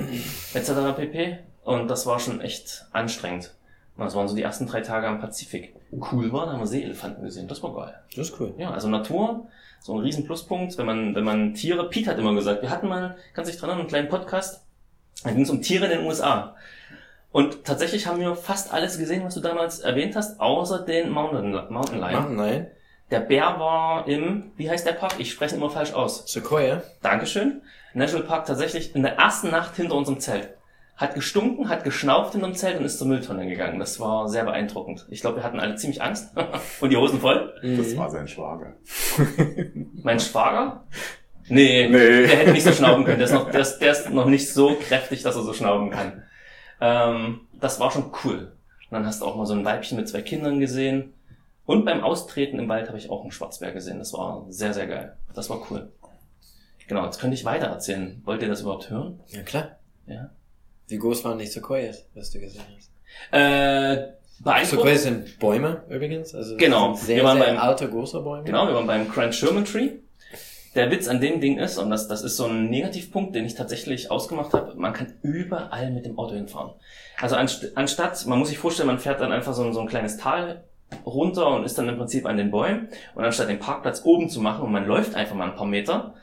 etc. 0.53 0.71
pp. 0.95 1.39
Und 1.63 1.87
das 1.87 2.05
war 2.05 2.19
schon 2.19 2.41
echt 2.41 2.85
anstrengend. 2.93 3.53
Und 3.97 4.05
Das 4.05 4.15
waren 4.15 4.27
so 4.27 4.35
die 4.35 4.43
ersten 4.43 4.67
drei 4.67 4.81
Tage 4.81 5.07
am 5.07 5.19
Pazifik. 5.19 5.75
Cool 5.91 6.31
war, 6.31 6.45
da 6.45 6.53
haben 6.53 6.59
wir 6.59 6.67
Seeelefanten 6.67 7.23
gesehen. 7.23 7.47
Das 7.47 7.63
war 7.63 7.73
geil. 7.73 7.95
Das 8.15 8.29
ist 8.29 8.39
cool. 8.39 8.53
Ja, 8.57 8.71
also 8.71 8.87
Natur, 8.87 9.47
so 9.81 9.95
ein 9.95 10.01
riesen 10.01 10.25
Pluspunkt, 10.25 10.77
wenn 10.77 10.85
man, 10.85 11.15
wenn 11.15 11.23
man 11.23 11.53
Tiere, 11.53 11.89
Pete 11.89 12.11
hat 12.11 12.19
immer 12.19 12.33
gesagt, 12.35 12.61
wir 12.61 12.69
hatten 12.69 12.87
mal, 12.87 13.15
kannst 13.33 13.49
du 13.49 13.51
dich 13.53 13.59
dran 13.59 13.69
erinnern, 13.69 13.81
einen 13.81 13.89
kleinen 13.89 14.09
Podcast, 14.09 14.63
da 15.23 15.31
ging 15.31 15.41
es 15.41 15.49
um 15.49 15.61
Tiere 15.61 15.85
in 15.85 15.91
den 15.91 16.05
USA. 16.07 16.55
Und 17.31 17.65
tatsächlich 17.65 18.07
haben 18.07 18.19
wir 18.19 18.35
fast 18.35 18.71
alles 18.73 18.97
gesehen, 18.97 19.23
was 19.23 19.35
du 19.35 19.41
damals 19.41 19.79
erwähnt 19.79 20.15
hast, 20.15 20.39
außer 20.39 20.79
den 20.79 21.09
Mountain, 21.09 21.51
Mountain 21.69 21.99
Lion. 21.99 22.15
Ah, 22.15 22.29
nein. 22.29 22.67
Der 23.09 23.21
Bär 23.21 23.59
war 23.59 24.07
im, 24.07 24.51
wie 24.57 24.69
heißt 24.69 24.85
der 24.85 24.93
Park? 24.93 25.13
Ich 25.17 25.31
spreche 25.31 25.55
immer 25.55 25.69
falsch 25.69 25.93
aus. 25.93 26.31
Sequoia. 26.31 26.83
Dankeschön. 27.01 27.61
National 27.93 28.27
Park 28.27 28.45
tatsächlich 28.45 28.95
in 28.95 29.03
der 29.03 29.17
ersten 29.17 29.49
Nacht 29.49 29.75
hinter 29.75 29.95
unserem 29.95 30.19
Zelt. 30.19 30.49
Hat 30.97 31.13
gestunken, 31.13 31.69
hat 31.69 31.83
geschnauft 31.83 32.33
hinterm 32.33 32.55
Zelt 32.55 32.79
und 32.79 32.85
ist 32.85 32.97
zur 32.97 33.07
Mülltonne 33.07 33.47
gegangen. 33.47 33.79
Das 33.79 33.99
war 33.99 34.27
sehr 34.27 34.43
beeindruckend. 34.45 35.05
Ich 35.09 35.21
glaube, 35.21 35.37
wir 35.37 35.43
hatten 35.43 35.59
alle 35.59 35.75
ziemlich 35.75 36.01
Angst 36.01 36.29
und 36.81 36.89
die 36.89 36.97
Hosen 36.97 37.19
voll. 37.21 37.53
Das 37.61 37.95
war 37.95 38.09
sein 38.09 38.27
Schwager. 38.27 38.73
Mein 40.03 40.19
Schwager? 40.19 40.83
Nee, 41.49 41.87
Nee. 41.87 42.25
der 42.27 42.37
hätte 42.37 42.51
nicht 42.51 42.63
so 42.63 42.71
schnauben 42.73 43.05
können. 43.05 43.19
Der 43.19 43.27
ist, 43.27 43.33
noch, 43.33 43.49
der, 43.51 43.61
ist, 43.61 43.77
der 43.79 43.91
ist 43.91 44.09
noch 44.09 44.25
nicht 44.25 44.51
so 44.51 44.75
kräftig, 44.75 45.21
dass 45.23 45.35
er 45.35 45.43
so 45.43 45.53
schnauben 45.53 45.91
kann. 45.91 46.23
Ähm, 46.81 47.41
das 47.53 47.79
war 47.79 47.91
schon 47.91 48.11
cool. 48.23 48.53
Und 48.89 48.91
dann 48.95 49.05
hast 49.05 49.21
du 49.21 49.25
auch 49.25 49.35
mal 49.35 49.45
so 49.45 49.53
ein 49.53 49.63
Weibchen 49.65 49.97
mit 49.97 50.09
zwei 50.09 50.21
Kindern 50.23 50.59
gesehen. 50.59 51.13
Und 51.65 51.85
beim 51.85 52.03
Austreten 52.03 52.59
im 52.59 52.69
Wald 52.69 52.87
habe 52.87 52.97
ich 52.97 53.09
auch 53.09 53.21
einen 53.21 53.31
Schwarzbär 53.31 53.71
gesehen. 53.71 53.99
Das 53.99 54.13
war 54.13 54.45
sehr, 54.49 54.73
sehr 54.73 54.87
geil. 54.87 55.15
Das 55.35 55.49
war 55.49 55.59
cool. 55.69 55.91
Genau, 56.87 57.05
jetzt 57.05 57.19
könnte 57.19 57.35
ich 57.35 57.45
weiter 57.45 57.67
erzählen. 57.67 58.21
Wollt 58.25 58.41
ihr 58.41 58.47
das 58.47 58.61
überhaupt 58.61 58.89
hören? 58.89 59.19
Ja, 59.27 59.41
klar. 59.43 59.77
Ja. 60.05 60.29
Wie 60.87 60.97
groß 60.97 61.23
waren 61.25 61.37
die 61.39 61.45
Sequoias, 61.47 62.05
was 62.15 62.31
du 62.31 62.39
gesehen 62.39 62.61
hast? 62.77 62.89
Äh. 63.31 64.13
Sequoias 64.65 65.03
sind 65.03 65.39
Bäume 65.39 65.83
übrigens. 65.89 66.35
Also 66.35 66.57
Genau. 66.57 66.93
Sehr, 66.93 67.17
Wir 67.17 67.23
waren 67.23 67.37
sehr 67.39 67.47
beim- 67.47 67.57
alte, 67.57 67.89
große 67.89 68.21
Bäume. 68.21 68.43
Genau, 68.43 68.67
wir 68.67 68.75
waren 68.75 68.85
beim 68.87 69.09
Grand 69.09 69.33
Sherman 69.33 69.65
Tree. 69.65 69.89
Der 70.75 70.91
Witz 70.91 71.07
an 71.07 71.19
dem 71.19 71.41
Ding 71.41 71.57
ist, 71.57 71.79
und 71.79 71.89
das, 71.89 72.07
das 72.07 72.21
ist 72.21 72.37
so 72.37 72.45
ein 72.45 72.69
Negativpunkt, 72.69 73.33
den 73.33 73.45
ich 73.45 73.55
tatsächlich 73.55 74.11
ausgemacht 74.11 74.53
habe, 74.53 74.75
man 74.75 74.93
kann 74.93 75.13
überall 75.23 75.89
mit 75.89 76.05
dem 76.05 76.19
Auto 76.19 76.35
hinfahren. 76.35 76.73
Also 77.19 77.35
anst 77.35 77.75
anstatt, 77.75 78.23
man 78.27 78.37
muss 78.37 78.49
sich 78.49 78.59
vorstellen, 78.59 78.85
man 78.87 78.99
fährt 78.99 79.19
dann 79.19 79.31
einfach 79.31 79.53
so 79.55 79.63
ein, 79.63 79.73
so 79.73 79.79
ein 79.81 79.87
kleines 79.87 80.17
Tal 80.17 80.63
runter 81.03 81.47
und 81.49 81.63
ist 81.65 81.79
dann 81.79 81.89
im 81.89 81.97
Prinzip 81.97 82.27
an 82.27 82.37
den 82.37 82.51
Bäumen. 82.51 82.89
Und 83.15 83.23
anstatt 83.23 83.49
den 83.49 83.57
Parkplatz 83.57 84.03
oben 84.05 84.29
zu 84.29 84.39
machen 84.39 84.65
und 84.65 84.71
man 84.71 84.85
läuft 84.85 85.15
einfach 85.15 85.35
mal 85.35 85.49
ein 85.49 85.55
paar 85.55 85.65
Meter, 85.65 86.13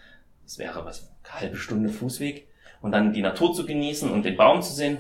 das 0.45 0.59
wäre 0.61 0.85
was, 0.85 1.11
eine 1.25 1.41
halbe 1.41 1.57
Stunde 1.57 1.89
Fußweg, 1.89 2.47
und 2.85 2.93
dann 2.93 3.15
die 3.15 3.23
Natur 3.23 3.55
zu 3.55 3.65
genießen 3.65 4.11
und 4.11 4.27
den 4.27 4.37
Baum 4.37 4.61
zu 4.61 4.75
sehen, 4.75 4.99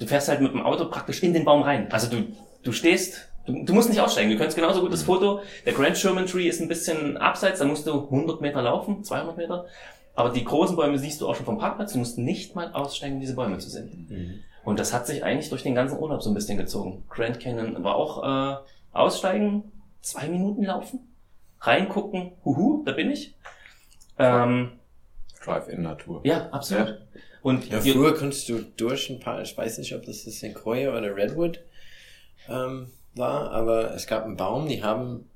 du 0.00 0.06
fährst 0.06 0.28
halt 0.28 0.40
mit 0.40 0.52
dem 0.52 0.62
Auto 0.62 0.86
praktisch 0.86 1.22
in 1.22 1.32
den 1.32 1.44
Baum 1.44 1.62
rein. 1.62 1.86
Also 1.92 2.10
du, 2.10 2.24
du 2.64 2.72
stehst, 2.72 3.28
du, 3.46 3.64
du 3.64 3.72
musst 3.72 3.88
nicht 3.88 4.00
aussteigen. 4.00 4.30
Du 4.30 4.36
könntest 4.36 4.56
genauso 4.56 4.80
gut 4.80 4.92
das 4.92 5.04
Foto, 5.04 5.40
der 5.64 5.74
Grand 5.74 5.96
Sherman 5.96 6.26
Tree 6.26 6.48
ist 6.48 6.60
ein 6.60 6.66
bisschen 6.66 7.16
abseits, 7.16 7.60
da 7.60 7.66
musst 7.66 7.86
du 7.86 7.92
100 7.92 8.40
Meter 8.40 8.62
laufen, 8.62 9.04
200 9.04 9.36
Meter. 9.36 9.66
Aber 10.16 10.30
die 10.30 10.42
großen 10.42 10.74
Bäume 10.74 10.98
siehst 10.98 11.20
du 11.20 11.28
auch 11.28 11.36
schon 11.36 11.46
vom 11.46 11.56
Parkplatz. 11.56 11.92
Du 11.92 12.00
musst 12.00 12.18
nicht 12.18 12.56
mal 12.56 12.72
aussteigen, 12.72 13.14
um 13.14 13.20
diese 13.20 13.36
Bäume 13.36 13.58
zu 13.58 13.70
sehen. 13.70 14.08
Mhm. 14.10 14.40
Und 14.64 14.80
das 14.80 14.92
hat 14.92 15.06
sich 15.06 15.22
eigentlich 15.22 15.50
durch 15.50 15.62
den 15.62 15.76
ganzen 15.76 16.00
Urlaub 16.00 16.20
so 16.20 16.30
ein 16.30 16.34
bisschen 16.34 16.58
gezogen. 16.58 17.04
Grand 17.08 17.38
Canyon 17.38 17.84
war 17.84 17.94
auch 17.94 18.24
äh, 18.24 18.56
aussteigen, 18.92 19.70
zwei 20.00 20.26
Minuten 20.26 20.64
laufen, 20.64 21.14
reingucken, 21.60 22.32
huhu, 22.44 22.82
da 22.84 22.90
bin 22.90 23.12
ich. 23.12 23.36
Ähm, 24.18 24.72
Drive-In-Natur. 25.44 26.20
ja, 26.24 26.48
absolut. 26.50 26.98
Und 27.42 27.68
Ja, 27.68 27.78
ihr- 27.80 27.92
früher 27.92 28.14
konntest 28.14 28.48
du 28.48 28.60
durch 28.76 29.10
ein 29.10 29.20
paar, 29.20 29.42
ich 29.42 29.56
weiß 29.56 29.78
nicht, 29.78 29.94
ob 29.94 30.04
das 30.04 30.24
das 30.24 30.40
Sequoia 30.40 30.96
oder 30.96 31.14
Redwood 31.14 31.60
ähm, 32.48 32.88
war, 33.14 33.50
aber 33.50 33.94
es 33.94 34.06
gab 34.06 34.24
einen 34.24 34.36
Baum, 34.36 34.66
die 34.68 34.82
haben 34.82 35.28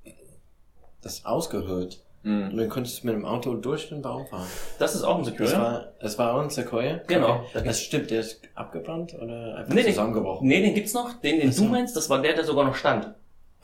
das 1.03 1.25
ausgehöhlt. 1.25 2.03
Und 2.25 2.53
Mhm. 2.53 2.57
dann 2.57 2.69
konntest 2.69 3.03
du 3.03 3.07
mit 3.07 3.15
dem 3.15 3.25
Auto 3.25 3.55
durch 3.55 3.89
den 3.91 4.03
Baum 4.03 4.27
fahren. 4.27 4.47
das 4.81 4.95
ist 4.97 5.05
auch 5.05 5.19
ein 5.19 5.25
Das 5.25 5.31
Secure. 5.33 5.53
war, 5.53 5.93
das 6.01 6.19
war 6.19 6.35
auch 6.35 6.41
ein 6.43 6.51
Sequoia? 6.51 7.01
Genau. 7.07 7.45
Okay. 7.55 7.63
Das 7.65 7.81
stimmt, 7.81 8.11
der 8.11 8.21
ist 8.21 8.41
abgebrannt 8.55 9.15
oder 9.15 9.55
einfach 9.57 9.73
Nee, 9.73 9.85
zusammengebrochen? 9.85 10.49
Nee, 10.49 10.61
den 10.63 10.75
gibt's 10.75 10.95
noch. 10.95 11.13
Den, 11.21 11.39
den 11.41 11.55
du 11.55 11.65
meinst, 11.65 11.97
das 11.97 12.11
war 12.11 12.21
der, 12.21 12.35
der 12.35 12.45
sogar 12.45 12.65
noch 12.65 12.75
stand. 12.75 13.05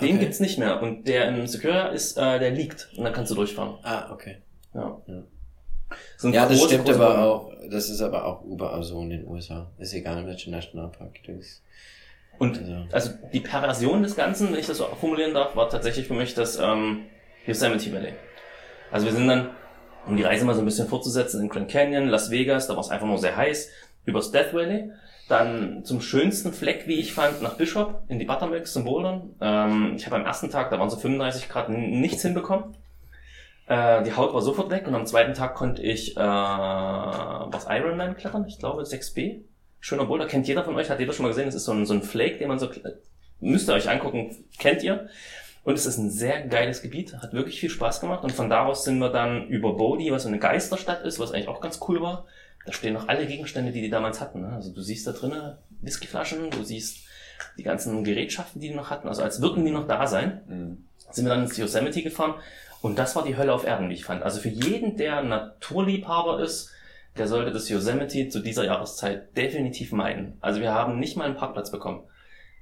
Den 0.00 0.10
Okay. 0.16 0.18
gibt's 0.18 0.38
nicht 0.40 0.58
mehr. 0.58 0.80
Und 0.82 1.08
der 1.08 1.28
in 1.28 1.46
Secure 1.46 1.88
ist, 1.92 2.16
äh, 2.16 2.38
der 2.38 2.52
liegt. 2.52 2.88
Und 2.96 3.04
dann 3.04 3.12
kannst 3.12 3.30
du 3.32 3.34
durchfahren. 3.34 3.74
Ah, 3.82 4.12
okay. 4.12 4.36
Ja. 4.72 5.00
Ja. 5.06 5.22
So 6.16 6.28
Ja, 6.28 6.46
das 6.46 6.62
stimmt 6.62 6.84
große 6.86 7.02
aber 7.02 7.22
auch, 7.22 7.52
das 7.70 7.88
ist 7.88 8.00
aber 8.00 8.24
auch 8.24 8.44
überall 8.44 8.82
so 8.82 9.00
in 9.02 9.10
den 9.10 9.26
USA. 9.26 9.70
Ist 9.78 9.94
egal, 9.94 10.18
in 10.18 10.26
welchem 10.26 10.50
Nationalpark 10.50 11.22
du 11.24 11.32
bist. 11.32 11.62
Und 12.38 12.58
Also, 12.58 12.74
also 12.92 13.10
die 13.32 13.40
Perversion 13.40 14.02
des 14.02 14.16
Ganzen, 14.16 14.52
wenn 14.52 14.58
ich 14.58 14.66
das 14.66 14.78
so 14.78 14.84
formulieren 15.00 15.34
darf, 15.34 15.54
war 15.56 15.68
tatsächlich 15.68 16.06
für 16.06 16.14
mich 16.14 16.34
das 16.34 16.58
ähm, 16.58 17.04
Yosemite 17.46 17.92
Valley. 17.92 18.12
Also 18.90 19.06
wir 19.06 19.12
sind 19.12 19.28
dann, 19.28 19.50
um 20.06 20.16
die 20.16 20.22
Reise 20.22 20.44
mal 20.44 20.54
so 20.54 20.60
ein 20.62 20.64
bisschen 20.64 20.88
fortzusetzen, 20.88 21.40
in 21.40 21.48
Grand 21.48 21.70
Canyon, 21.70 22.08
Las 22.08 22.30
Vegas, 22.30 22.66
da 22.66 22.74
war 22.74 22.80
es 22.80 22.90
einfach 22.90 23.06
nur 23.06 23.18
sehr 23.18 23.36
heiß, 23.36 23.70
übers 24.04 24.30
Death 24.30 24.52
Valley, 24.52 24.90
dann 25.28 25.84
zum 25.84 26.00
schönsten 26.00 26.52
Fleck, 26.52 26.86
wie 26.86 26.94
ich 27.00 27.12
fand, 27.12 27.40
nach 27.40 27.54
Bishop, 27.54 28.02
in 28.08 28.18
die 28.18 28.24
Buttermilks 28.24 28.72
zum 28.72 28.84
Bouldern. 28.84 29.34
Ähm, 29.40 29.94
ich 29.96 30.06
habe 30.06 30.16
am 30.16 30.26
ersten 30.26 30.50
Tag, 30.50 30.70
da 30.70 30.78
waren 30.78 30.90
so 30.90 30.96
35 30.96 31.48
Grad, 31.48 31.70
nichts 31.70 32.22
hinbekommen. 32.22 32.76
Äh, 33.66 34.02
die 34.02 34.12
Haut 34.12 34.34
war 34.34 34.42
sofort 34.42 34.70
weg 34.70 34.86
und 34.86 34.94
am 34.94 35.06
zweiten 35.06 35.34
Tag 35.34 35.54
konnte 35.54 35.82
ich 35.82 36.16
äh, 36.16 36.20
was 36.20 37.66
Ironman 37.68 38.16
klettern, 38.16 38.44
ich 38.46 38.58
glaube 38.58 38.82
6B. 38.82 39.42
Schöner 39.80 40.04
Boulder, 40.06 40.26
kennt 40.26 40.48
jeder 40.48 40.64
von 40.64 40.74
euch, 40.76 40.90
hat 40.90 41.00
jeder 41.00 41.12
schon 41.12 41.24
mal 41.24 41.30
gesehen, 41.30 41.46
das 41.46 41.54
ist 41.54 41.64
so 41.64 41.72
ein, 41.72 41.84
so 41.86 41.94
ein 41.94 42.02
Flake, 42.02 42.38
den 42.38 42.48
man 42.48 42.58
so, 42.58 42.70
müsst 43.40 43.68
ihr 43.68 43.74
euch 43.74 43.88
angucken, 43.88 44.34
kennt 44.58 44.82
ihr. 44.82 45.08
Und 45.62 45.74
es 45.74 45.86
ist 45.86 45.96
ein 45.98 46.10
sehr 46.10 46.46
geiles 46.46 46.82
Gebiet, 46.82 47.14
hat 47.22 47.32
wirklich 47.32 47.58
viel 47.58 47.70
Spaß 47.70 48.00
gemacht. 48.00 48.22
Und 48.22 48.32
von 48.32 48.50
da 48.50 48.66
aus 48.66 48.84
sind 48.84 48.98
wir 48.98 49.08
dann 49.10 49.46
über 49.48 49.76
Bodie, 49.76 50.10
was 50.10 50.22
so 50.24 50.28
eine 50.28 50.38
Geisterstadt 50.38 51.02
ist, 51.04 51.18
was 51.18 51.32
eigentlich 51.32 51.48
auch 51.48 51.60
ganz 51.60 51.80
cool 51.88 52.02
war. 52.02 52.26
Da 52.66 52.72
stehen 52.72 52.92
noch 52.94 53.08
alle 53.08 53.26
Gegenstände, 53.26 53.72
die 53.72 53.80
die 53.80 53.90
damals 53.90 54.20
hatten. 54.20 54.42
Ne? 54.42 54.52
Also 54.54 54.72
du 54.72 54.80
siehst 54.82 55.06
da 55.06 55.12
drinnen 55.12 55.56
Whiskyflaschen, 55.80 56.50
du 56.50 56.64
siehst 56.64 57.06
die 57.58 57.62
ganzen 57.62 58.04
Gerätschaften, 58.04 58.60
die 58.60 58.68
die 58.68 58.74
noch 58.74 58.90
hatten. 58.90 59.08
Also 59.08 59.22
als 59.22 59.40
würden 59.40 59.64
die 59.64 59.70
noch 59.70 59.86
da 59.86 60.06
sein 60.06 60.40
Mhm. 60.46 60.84
sind 61.10 61.24
wir 61.24 61.30
dann 61.34 61.44
ins 61.44 61.56
Yosemite 61.56 62.02
gefahren 62.02 62.34
und 62.84 62.98
das 62.98 63.16
war 63.16 63.24
die 63.24 63.38
Hölle 63.38 63.54
auf 63.54 63.64
Erden, 63.64 63.88
wie 63.88 63.94
ich 63.94 64.04
fand. 64.04 64.22
Also 64.22 64.40
für 64.40 64.50
jeden, 64.50 64.98
der 64.98 65.22
Naturliebhaber 65.22 66.40
ist, 66.40 66.70
der 67.16 67.28
sollte 67.28 67.50
das 67.50 67.70
Yosemite 67.70 68.28
zu 68.28 68.40
dieser 68.40 68.66
Jahreszeit 68.66 69.34
definitiv 69.38 69.90
meiden. 69.92 70.36
Also 70.42 70.60
wir 70.60 70.74
haben 70.74 70.98
nicht 70.98 71.16
mal 71.16 71.24
einen 71.24 71.36
Parkplatz 71.36 71.70
bekommen. 71.70 72.02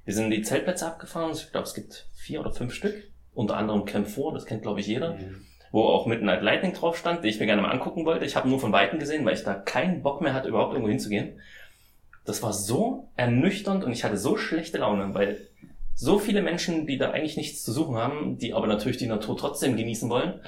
Wir 0.05 0.13
sind 0.13 0.29
die 0.31 0.41
Zeltplätze 0.41 0.87
abgefahren. 0.87 1.33
Ich 1.33 1.51
glaube, 1.51 1.67
es 1.67 1.73
gibt 1.73 2.07
vier 2.15 2.39
oder 2.39 2.53
fünf 2.53 2.73
Stück. 2.73 2.95
Unter 3.33 3.57
anderem 3.57 3.83
Camp 3.83 4.07
4, 4.07 4.31
das 4.33 4.45
kennt 4.45 4.61
glaube 4.61 4.79
ich 4.79 4.87
jeder. 4.87 5.15
Mhm. 5.15 5.45
Wo 5.73 5.83
auch 5.83 6.05
Midnight 6.05 6.41
Lightning 6.41 6.71
drauf 6.71 6.95
stand, 6.97 7.25
die 7.25 7.27
ich 7.27 7.41
mir 7.41 7.45
gerne 7.45 7.61
mal 7.61 7.71
angucken 7.71 8.05
wollte. 8.05 8.23
Ich 8.23 8.37
habe 8.37 8.47
nur 8.47 8.61
von 8.61 8.71
Weitem 8.71 8.99
gesehen, 8.99 9.25
weil 9.25 9.33
ich 9.33 9.43
da 9.43 9.53
keinen 9.53 10.03
Bock 10.03 10.21
mehr 10.21 10.33
hatte, 10.33 10.47
überhaupt 10.47 10.71
irgendwo 10.71 10.89
hinzugehen. 10.89 11.41
Das 12.23 12.41
war 12.41 12.53
so 12.53 13.09
ernüchternd 13.17 13.83
und 13.83 13.91
ich 13.91 14.05
hatte 14.05 14.15
so 14.15 14.37
schlechte 14.37 14.77
Laune, 14.77 15.13
weil 15.13 15.49
so 15.95 16.19
viele 16.19 16.41
Menschen, 16.41 16.87
die 16.87 16.97
da 16.97 17.11
eigentlich 17.11 17.37
nichts 17.37 17.63
zu 17.63 17.71
suchen 17.71 17.95
haben, 17.95 18.37
die 18.37 18.53
aber 18.53 18.67
natürlich 18.67 18.97
die 18.97 19.07
Natur 19.07 19.37
trotzdem 19.37 19.77
genießen 19.77 20.09
wollen. 20.09 20.41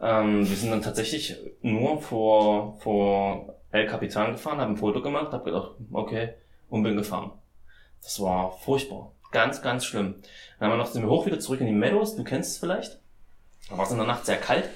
Ähm, 0.00 0.48
wir 0.48 0.56
sind 0.56 0.70
dann 0.70 0.82
tatsächlich 0.82 1.36
nur 1.62 2.00
vor, 2.00 2.78
vor 2.80 3.54
El 3.70 3.86
Capitan 3.86 4.32
gefahren, 4.32 4.58
haben 4.58 4.74
ein 4.74 4.78
Foto 4.78 5.02
gemacht, 5.02 5.32
habe 5.32 5.44
gedacht, 5.44 5.72
okay, 5.92 6.34
und 6.68 6.82
bin 6.82 6.96
gefahren. 6.96 7.32
Das 8.02 8.20
war 8.20 8.58
furchtbar. 8.58 9.12
Ganz, 9.30 9.62
ganz 9.62 9.84
schlimm. 9.84 10.16
Dann 10.58 10.70
haben 10.70 10.78
wir 10.78 10.82
noch, 10.82 10.90
sind 10.90 11.02
wir 11.02 11.10
hoch 11.10 11.26
wieder 11.26 11.38
zurück 11.38 11.60
in 11.60 11.66
die 11.66 11.72
Meadows, 11.72 12.16
du 12.16 12.24
kennst 12.24 12.52
es 12.52 12.58
vielleicht. 12.58 12.98
Da 13.68 13.78
war 13.78 13.84
es 13.84 13.92
in 13.92 13.98
der 13.98 14.06
Nacht 14.06 14.26
sehr 14.26 14.38
kalt. 14.38 14.68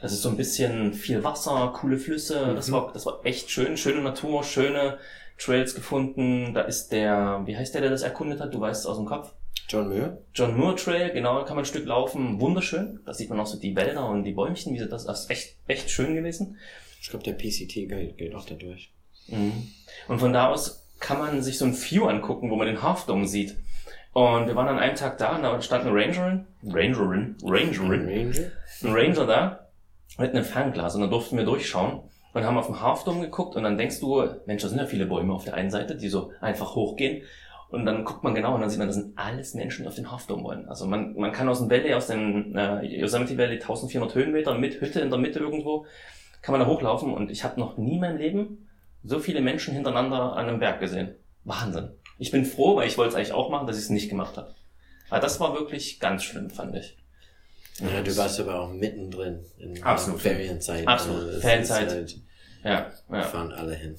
Das 0.00 0.12
ist 0.12 0.22
so 0.22 0.28
ein 0.28 0.36
bisschen 0.36 0.92
viel 0.92 1.22
Wasser, 1.24 1.72
coole 1.74 1.98
Flüsse. 1.98 2.54
Das 2.54 2.70
war, 2.72 2.92
das 2.92 3.06
war 3.06 3.24
echt 3.24 3.50
schön, 3.50 3.76
schöne 3.76 4.02
Natur, 4.02 4.42
schöne 4.42 4.98
Trails 5.38 5.74
gefunden. 5.74 6.52
Da 6.52 6.62
ist 6.62 6.88
der, 6.90 7.42
wie 7.46 7.56
heißt 7.56 7.74
der, 7.74 7.82
der 7.82 7.90
das 7.90 8.02
erkundet 8.02 8.40
hat? 8.40 8.52
Du 8.52 8.60
weißt 8.60 8.80
es 8.80 8.86
aus 8.86 8.96
dem 8.96 9.06
Kopf. 9.06 9.32
John 9.68 9.88
Muir? 9.88 10.18
John 10.34 10.56
Moore 10.56 10.76
Trail, 10.76 11.10
genau, 11.12 11.38
da 11.38 11.44
kann 11.44 11.56
man 11.56 11.64
ein 11.64 11.68
Stück 11.68 11.86
laufen. 11.86 12.40
Wunderschön. 12.40 13.00
Da 13.06 13.14
sieht 13.14 13.30
man 13.30 13.40
auch 13.40 13.46
so 13.46 13.58
die 13.58 13.74
Wälder 13.74 14.08
und 14.08 14.24
die 14.24 14.32
Bäumchen. 14.32 14.74
Wie 14.74 14.78
sie 14.78 14.88
das, 14.88 15.06
das 15.06 15.24
ist 15.24 15.30
echt, 15.30 15.56
echt 15.66 15.90
schön 15.90 16.14
gewesen. 16.14 16.58
Ich 17.00 17.10
glaube, 17.10 17.24
der 17.24 17.32
PCT 17.32 17.74
geht, 17.74 18.18
geht 18.18 18.34
auch 18.34 18.44
da 18.44 18.54
durch. 18.54 18.92
Mhm. 19.28 19.68
Und 20.08 20.18
von 20.18 20.32
da 20.32 20.50
aus 20.50 20.86
kann 21.00 21.18
man 21.18 21.42
sich 21.42 21.58
so 21.58 21.64
ein 21.64 21.74
View 21.74 22.06
angucken, 22.06 22.50
wo 22.50 22.56
man 22.56 22.66
den 22.66 22.82
Half 22.82 23.06
Dome 23.06 23.26
sieht. 23.26 23.56
Und 24.12 24.46
wir 24.46 24.54
waren 24.54 24.68
an 24.68 24.78
einem 24.78 24.94
Tag 24.94 25.18
da 25.18 25.34
und 25.34 25.42
da 25.42 25.60
stand 25.60 25.84
eine 25.84 25.94
Rangerin, 25.94 26.46
Rangerin, 26.62 27.36
Rangerin, 27.42 28.08
Ranger? 28.08 28.50
ein 28.84 28.92
Ranger 28.92 29.26
da 29.26 29.68
mit 30.18 30.30
einem 30.30 30.44
Fernglas 30.44 30.94
und 30.94 31.00
dann 31.00 31.10
durften 31.10 31.36
wir 31.36 31.44
durchschauen 31.44 32.02
und 32.32 32.44
haben 32.44 32.56
auf 32.56 32.66
den 32.66 32.80
Half 32.80 33.02
Dome 33.04 33.22
geguckt 33.22 33.56
und 33.56 33.64
dann 33.64 33.76
denkst 33.76 33.98
du, 33.98 34.24
Mensch, 34.46 34.62
da 34.62 34.68
sind 34.68 34.78
ja 34.78 34.86
viele 34.86 35.06
Bäume 35.06 35.32
auf 35.32 35.44
der 35.44 35.54
einen 35.54 35.70
Seite, 35.70 35.96
die 35.96 36.08
so 36.08 36.30
einfach 36.40 36.76
hochgehen. 36.76 37.22
Und 37.74 37.86
dann 37.86 38.04
guckt 38.04 38.22
man 38.22 38.34
genau 38.34 38.54
und 38.54 38.60
dann 38.60 38.70
sieht 38.70 38.78
man, 38.78 38.88
das 38.88 38.96
sind 38.96 39.18
alles 39.18 39.54
Menschen, 39.54 39.82
die 39.82 39.88
auf 39.88 39.94
den 39.94 40.10
Half 40.10 40.26
Dome 40.26 40.44
wollen. 40.44 40.68
Also 40.68 40.86
man, 40.86 41.14
man 41.14 41.32
kann 41.32 41.48
aus 41.48 41.58
dem 41.58 41.70
Valley, 41.70 41.92
aus 41.94 42.06
dem 42.06 42.56
äh, 42.56 42.82
Yosemite 42.86 43.36
Valley 43.36 43.54
1400 43.54 44.14
Höhenmeter 44.14 44.54
mit 44.56 44.80
Hütte 44.80 45.00
in 45.00 45.10
der 45.10 45.18
Mitte 45.18 45.40
irgendwo, 45.40 45.86
kann 46.40 46.52
man 46.52 46.60
da 46.60 46.66
hochlaufen 46.66 47.12
und 47.12 47.30
ich 47.30 47.42
habe 47.42 47.58
noch 47.58 47.76
nie 47.76 47.94
in 47.94 48.00
meinem 48.00 48.18
Leben 48.18 48.68
so 49.02 49.18
viele 49.18 49.40
Menschen 49.40 49.74
hintereinander 49.74 50.36
an 50.36 50.48
einem 50.48 50.60
Berg 50.60 50.80
gesehen. 50.80 51.14
Wahnsinn. 51.44 51.90
Ich 52.18 52.30
bin 52.30 52.44
froh, 52.44 52.76
weil 52.76 52.86
ich 52.86 52.96
wollte 52.96 53.10
es 53.10 53.14
eigentlich 53.16 53.32
auch 53.32 53.50
machen, 53.50 53.66
dass 53.66 53.76
ich 53.76 53.84
es 53.84 53.90
nicht 53.90 54.08
gemacht 54.08 54.36
habe. 54.36 54.54
Aber 55.10 55.20
das 55.20 55.40
war 55.40 55.54
wirklich 55.54 56.00
ganz 56.00 56.22
schlimm, 56.22 56.50
fand 56.50 56.76
ich. 56.76 56.96
Ja, 57.80 58.02
du 58.02 58.16
warst 58.16 58.38
aber 58.40 58.60
auch 58.60 58.72
mittendrin 58.72 59.44
in 59.58 59.82
Absolut. 59.82 60.20
Ferienzeit. 60.20 60.86
Absolut. 60.86 61.24
Also 61.24 61.40
Ferienzeit. 61.40 61.90
Halt, 61.90 62.16
Ja, 62.62 62.90
ja. 63.10 63.22
fahren 63.22 63.52
alle 63.52 63.74
hin. 63.74 63.96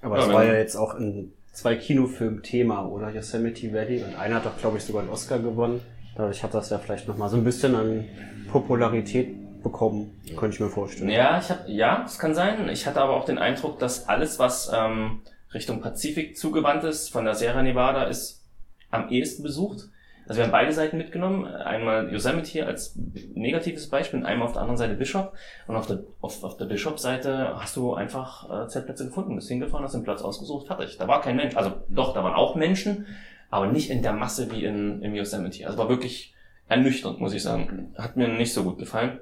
Aber 0.00 0.18
Ja, 0.18 0.26
es 0.26 0.32
war 0.32 0.44
ja 0.44 0.54
jetzt 0.54 0.76
auch 0.76 0.96
in 0.96 1.32
zwei 1.52 1.76
Kinofilmen 1.76 2.42
Thema, 2.42 2.86
oder? 2.86 3.10
Yosemite 3.10 3.72
Valley. 3.72 4.02
Und 4.02 4.16
einer 4.16 4.36
hat 4.36 4.46
doch, 4.46 4.58
glaube 4.58 4.78
ich, 4.78 4.84
sogar 4.84 5.02
einen 5.02 5.10
Oscar 5.10 5.38
gewonnen. 5.38 5.80
Dadurch 6.16 6.42
hat 6.42 6.54
das 6.54 6.70
ja 6.70 6.78
vielleicht 6.78 7.08
nochmal 7.08 7.28
so 7.28 7.36
ein 7.36 7.44
bisschen 7.44 7.74
an 7.74 8.04
Popularität 8.50 9.62
bekommen, 9.62 10.20
könnte 10.36 10.56
ich 10.56 10.60
mir 10.60 10.68
vorstellen. 10.68 11.08
Ja, 11.08 11.38
ich 11.38 11.48
hab, 11.48 11.68
ja, 11.68 12.02
es 12.04 12.18
kann 12.18 12.34
sein. 12.34 12.68
Ich 12.68 12.86
hatte 12.86 13.00
aber 13.00 13.14
auch 13.14 13.24
den 13.24 13.38
Eindruck, 13.38 13.78
dass 13.78 14.08
alles, 14.08 14.38
was 14.38 14.70
ähm, 14.74 15.22
Richtung 15.54 15.80
Pazifik 15.80 16.36
zugewandt 16.36 16.84
ist, 16.84 17.10
von 17.10 17.24
der 17.24 17.34
Sierra 17.34 17.62
Nevada, 17.62 18.04
ist 18.04 18.44
am 18.90 19.08
ehesten 19.08 19.42
besucht. 19.42 19.88
Also 20.26 20.38
wir 20.38 20.44
haben 20.44 20.52
beide 20.52 20.72
Seiten 20.72 20.98
mitgenommen. 20.98 21.46
Einmal 21.46 22.12
Yosemite 22.12 22.66
als 22.66 22.96
negatives 23.34 23.88
Beispiel 23.88 24.20
und 24.20 24.26
einmal 24.26 24.46
auf 24.46 24.52
der 24.52 24.62
anderen 24.62 24.78
Seite 24.78 24.94
Bishop. 24.94 25.32
Und 25.66 25.76
auf 25.76 25.86
der, 25.86 26.00
auf, 26.20 26.42
auf 26.44 26.56
der 26.56 26.66
Bishop-Seite 26.66 27.54
hast 27.56 27.76
du 27.76 27.94
einfach 27.94 28.64
äh, 28.64 28.68
Zeltplätze 28.68 29.06
gefunden, 29.06 29.34
bist 29.34 29.48
hingefahren, 29.48 29.84
hast 29.84 29.94
den 29.94 30.04
Platz 30.04 30.22
ausgesucht, 30.22 30.68
fertig. 30.68 30.96
Da 30.98 31.08
war 31.08 31.20
kein 31.20 31.36
Mensch. 31.36 31.56
Also 31.56 31.72
doch, 31.88 32.14
da 32.14 32.22
waren 32.22 32.34
auch 32.34 32.54
Menschen, 32.54 33.06
aber 33.50 33.66
nicht 33.66 33.90
in 33.90 34.02
der 34.02 34.12
Masse 34.12 34.50
wie 34.52 34.64
in, 34.64 35.02
im 35.02 35.14
Yosemite. 35.14 35.66
Also 35.66 35.78
war 35.78 35.88
wirklich 35.88 36.34
ernüchternd, 36.68 37.20
muss 37.20 37.34
ich 37.34 37.42
sagen. 37.42 37.92
Hat 37.98 38.16
mir 38.16 38.28
nicht 38.28 38.52
so 38.52 38.62
gut 38.62 38.78
gefallen. 38.78 39.18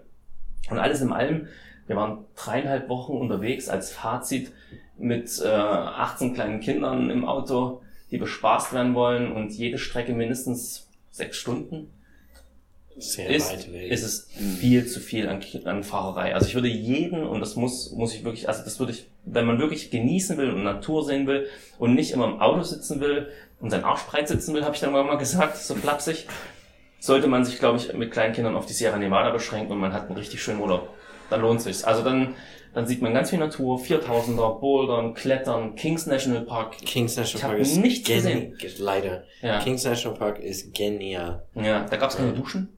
Und 0.71 0.79
alles 0.79 1.01
in 1.01 1.13
allem, 1.13 1.49
wir 1.87 1.97
waren 1.97 2.27
dreieinhalb 2.37 2.89
Wochen 2.89 3.13
unterwegs 3.13 3.69
als 3.69 3.91
Fazit 3.91 4.53
mit 4.99 5.41
äh, 5.43 5.49
18 5.49 6.35
kleinen 6.35 6.61
Kindern 6.61 7.11
im 7.11 7.25
Auto, 7.25 7.81
die 8.11 8.19
bespaßt 8.19 8.73
werden 8.73 8.95
wollen 8.95 9.33
und 9.33 9.51
jede 9.53 9.79
Strecke 9.79 10.13
mindestens 10.13 10.90
sechs 11.11 11.37
Stunden. 11.37 11.93
Sehr 12.99 13.31
Ist, 13.31 13.51
weit 13.51 13.73
weg. 13.73 13.91
ist 13.91 14.03
es 14.03 14.29
viel 14.59 14.87
zu 14.87 15.01
viel 15.01 15.29
an, 15.29 15.43
an 15.65 15.85
Fahrerei. 15.85 16.35
Also 16.35 16.47
ich 16.49 16.55
würde 16.55 16.69
jeden, 16.69 17.23
und 17.23 17.41
das 17.41 17.57
muss, 17.57 17.93
muss 17.93 18.15
ich 18.15 18.25
wirklich, 18.25 18.49
also 18.49 18.63
das 18.63 18.79
würde 18.79 18.93
ich, 18.93 19.07
wenn 19.25 19.47
man 19.47 19.59
wirklich 19.59 19.91
genießen 19.91 20.37
will 20.37 20.51
und 20.51 20.65
Natur 20.65 21.05
sehen 21.05 21.27
will 21.27 21.47
und 21.79 21.95
nicht 21.95 22.11
immer 22.11 22.27
im 22.27 22.41
Auto 22.41 22.63
sitzen 22.63 23.01
will 23.01 23.29
und 23.61 23.71
seinen 23.71 23.85
Arsch 23.85 24.03
breit 24.03 24.29
sitzen 24.29 24.55
will, 24.55 24.65
habe 24.65 24.75
ich 24.75 24.81
dann 24.81 24.93
mal 24.93 25.17
gesagt, 25.17 25.57
so 25.57 25.75
flapsig, 25.75 26.27
sollte 26.99 27.27
man 27.29 27.45
sich, 27.45 27.59
glaube 27.59 27.79
ich, 27.79 27.93
mit 27.95 28.11
kleinen 28.11 28.35
Kindern 28.35 28.55
auf 28.55 28.67
die 28.67 28.75
Sierra 28.75 28.99
Nevada 28.99 29.31
beschränken 29.31 29.73
und 29.73 29.79
man 29.79 29.95
hat 29.95 30.09
einen 30.09 30.19
richtig 30.19 30.43
schönen 30.43 30.61
Urlaub. 30.61 30.91
Dann 31.31 31.41
lohnt 31.41 31.63
sich's. 31.63 31.85
Also 31.85 32.03
dann, 32.03 32.35
dann 32.75 32.87
sieht 32.87 33.03
man 33.03 33.13
ganz 33.15 33.31
viel 33.31 33.39
Natur, 33.39 33.79
4000er, 33.79 34.61
Bouldern, 34.61 35.15
Klettern, 35.15 35.75
Kings 35.75 36.07
National 36.07 36.43
Park. 36.43 36.77
Kings 36.79 37.17
National 37.17 37.49
Park 37.49 37.61
ist 37.61 37.77
nichts 37.77 38.09
geni- 38.09 38.55
Leider. 38.79 39.25
Ja, 39.43 39.59
Kings 39.61 39.85
National 39.85 40.19
Park 40.19 40.39
ist 40.39 40.75
genial. 40.75 41.45
ja 41.55 41.85
da 41.89 41.97
gab's 41.97 42.17
keine 42.17 42.33
Duschen. 42.33 42.69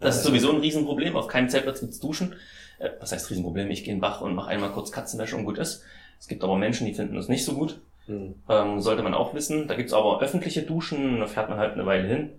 Das 0.00 0.16
ist 0.16 0.24
sowieso 0.24 0.50
ein 0.52 0.60
Riesenproblem. 0.60 1.16
Auf 1.16 1.26
keinem 1.28 1.48
Zeltplatz 1.48 1.80
gibt's 1.80 2.00
Duschen. 2.00 2.34
Äh, 2.78 2.90
was 3.00 3.12
heißt 3.12 3.30
Riesenproblem? 3.30 3.70
Ich 3.70 3.84
gehe 3.84 3.92
in 3.94 3.96
den 3.98 4.02
Bach 4.02 4.20
und 4.20 4.34
mache 4.34 4.50
einmal 4.50 4.70
kurz 4.72 4.92
Katzenwäsche 4.92 5.36
und 5.36 5.44
gut 5.46 5.56
ist. 5.58 5.82
Es 6.20 6.28
gibt 6.28 6.44
aber 6.44 6.56
Menschen, 6.56 6.86
die 6.86 6.92
finden 6.94 7.14
das 7.14 7.28
nicht 7.28 7.44
so 7.44 7.54
gut. 7.54 7.80
Hm. 8.06 8.34
Ähm, 8.48 8.80
sollte 8.80 9.02
man 9.02 9.14
auch 9.14 9.32
wissen. 9.34 9.66
Da 9.68 9.74
gibt's 9.74 9.92
aber 9.94 10.20
öffentliche 10.20 10.62
Duschen, 10.62 11.20
da 11.20 11.26
fährt 11.26 11.48
man 11.48 11.58
halt 11.58 11.72
eine 11.74 11.86
Weile 11.86 12.06
hin. 12.06 12.30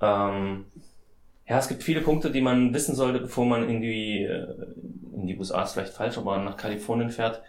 Ähm, 0.00 0.64
ja, 1.48 1.58
es 1.58 1.68
gibt 1.68 1.82
viele 1.82 2.02
Punkte, 2.02 2.30
die 2.30 2.42
man 2.42 2.74
wissen 2.74 2.94
sollte, 2.94 3.20
bevor 3.20 3.46
man 3.46 3.68
in 3.68 3.80
die, 3.80 4.22
äh, 4.22 4.54
in 5.14 5.26
die 5.26 5.38
USA 5.38 5.62
ist 5.62 5.72
vielleicht 5.72 5.94
falsch, 5.94 6.18
aber 6.18 6.36
nach 6.38 6.56
Kalifornien 6.56 7.10
fährt. 7.10 7.42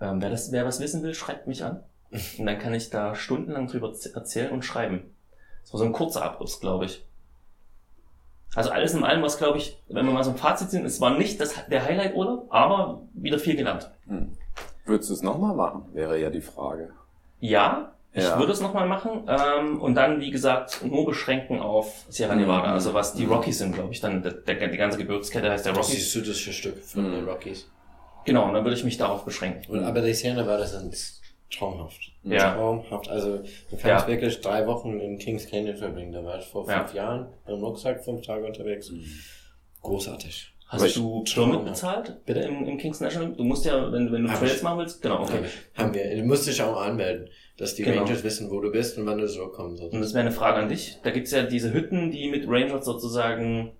Ähm, 0.00 0.22
wer, 0.22 0.30
das, 0.30 0.52
wer 0.52 0.64
was 0.64 0.78
wissen 0.78 1.02
will, 1.02 1.14
schreibt 1.14 1.48
mich 1.48 1.64
an. 1.64 1.82
Und 2.10 2.46
dann 2.46 2.58
kann 2.58 2.74
ich 2.74 2.90
da 2.90 3.14
stundenlang 3.14 3.66
drüber 3.66 3.92
erzählen 4.14 4.52
und 4.52 4.64
schreiben. 4.64 5.10
Das 5.62 5.72
war 5.72 5.78
so 5.78 5.84
ein 5.84 5.92
kurzer 5.92 6.22
Abriss, 6.22 6.60
glaube 6.60 6.84
ich. 6.84 7.04
Also 8.54 8.70
alles 8.70 8.94
in 8.94 9.04
allem, 9.04 9.22
was 9.22 9.36
glaube 9.36 9.58
ich, 9.58 9.82
wenn 9.88 10.06
wir 10.06 10.12
mal 10.12 10.24
so 10.24 10.30
ein 10.30 10.38
Fazit 10.38 10.70
ziehen, 10.70 10.86
es 10.86 11.00
war 11.00 11.18
nicht 11.18 11.40
das, 11.40 11.54
der 11.68 11.84
Highlight-Urlaub, 11.84 12.46
aber 12.50 13.02
wieder 13.12 13.38
viel 13.38 13.56
gelernt. 13.56 13.90
Würdest 14.86 15.10
du 15.10 15.14
es 15.14 15.22
nochmal 15.22 15.54
machen, 15.54 15.84
wäre 15.92 16.18
ja 16.18 16.30
die 16.30 16.40
Frage. 16.40 16.90
Ja, 17.40 17.92
ich 18.18 18.24
Ja. 18.24 18.38
würde 18.38 18.52
es 18.52 18.60
nochmal 18.60 18.86
machen. 18.86 19.26
Ähm, 19.28 19.80
und 19.80 19.94
dann, 19.94 20.20
wie 20.20 20.30
gesagt, 20.30 20.84
nur 20.84 21.06
beschränken 21.06 21.60
auf 21.60 22.04
Sierra 22.08 22.34
Mhm. 22.34 22.42
Nevada. 22.42 22.72
Also 22.72 22.92
was 22.94 23.14
die 23.14 23.24
Rockies 23.24 23.58
sind, 23.58 23.74
glaube 23.74 23.92
ich. 23.92 24.00
Dann 24.00 24.22
der, 24.22 24.32
der, 24.32 24.68
die 24.68 24.76
ganze 24.76 24.98
Gebirgskette 24.98 25.50
heißt 25.50 25.64
der 25.66 25.72
Das 25.72 25.86
ist 25.88 25.92
Rockies. 25.92 26.04
das 26.04 26.12
südlichste 26.12 26.52
Stück 26.52 26.78
von 26.84 27.10
den 27.10 27.24
Rockies. 27.28 27.70
Genau, 28.24 28.44
und 28.46 28.54
dann 28.54 28.64
würde 28.64 28.76
ich 28.76 28.84
mich 28.84 28.98
darauf 28.98 29.24
beschränken. 29.24 29.64
Und, 29.72 29.84
aber 29.84 30.00
die 30.02 30.12
Sierra 30.12 30.34
Nevada 30.42 30.66
sind 30.66 30.94
traumhaft. 31.50 32.12
Ja. 32.24 32.54
Traumhaft. 32.54 33.08
Also 33.08 33.38
du 33.38 33.44
kannst 33.70 33.84
Ja. 33.86 34.06
wirklich 34.06 34.40
drei 34.42 34.66
Wochen 34.66 35.00
in 35.00 35.16
Kings 35.18 35.48
Canyon 35.48 35.76
verbringen. 35.76 36.12
Da 36.12 36.22
war 36.22 36.38
ich 36.38 36.44
vor 36.44 36.68
Ja. 36.68 36.80
fünf 36.80 36.94
Jahren 36.94 37.28
im 37.46 37.54
Rucksack 37.64 38.04
fünf 38.04 38.26
Tage 38.26 38.44
unterwegs. 38.44 38.92
Großartig. 39.82 40.52
Hast 40.66 40.84
ich- 40.84 40.94
du 40.94 41.24
Permit 41.24 41.64
bezahlt? 41.64 42.16
Bitte? 42.26 42.40
Im, 42.40 42.66
Im 42.66 42.76
Kings 42.76 43.00
National? 43.00 43.32
Du 43.32 43.44
musst 43.44 43.64
ja, 43.64 43.90
wenn, 43.90 44.12
wenn 44.12 44.24
du 44.26 44.32
Trails 44.34 44.62
machen 44.62 44.80
willst, 44.80 45.00
genau, 45.00 45.22
okay. 45.22 45.44
Haben 45.74 45.94
wir. 45.94 46.14
Du 46.16 46.24
musst 46.24 46.46
dich 46.46 46.60
auch 46.60 46.78
anmelden, 46.78 47.30
dass 47.58 47.74
die 47.74 47.82
Genau. 47.82 48.02
Rangers 48.04 48.24
wissen, 48.24 48.50
wo 48.50 48.60
du 48.60 48.70
bist 48.72 48.96
und 48.96 49.04
wann 49.06 49.18
du 49.18 49.26
zurückkommen 49.28 49.76
sollst. 49.76 49.92
Und 49.92 50.00
das 50.00 50.14
wäre 50.14 50.22
eine 50.22 50.32
Frage 50.32 50.56
an 50.58 50.68
dich. 50.70 50.98
Da 51.02 51.10
gibt's 51.10 51.32
ja 51.32 51.42
diese 51.42 51.72
Hütten, 51.74 52.10
die 52.10 52.30
mit 52.30 52.44
Rangers 52.48 52.84
sozusagen 52.86 53.72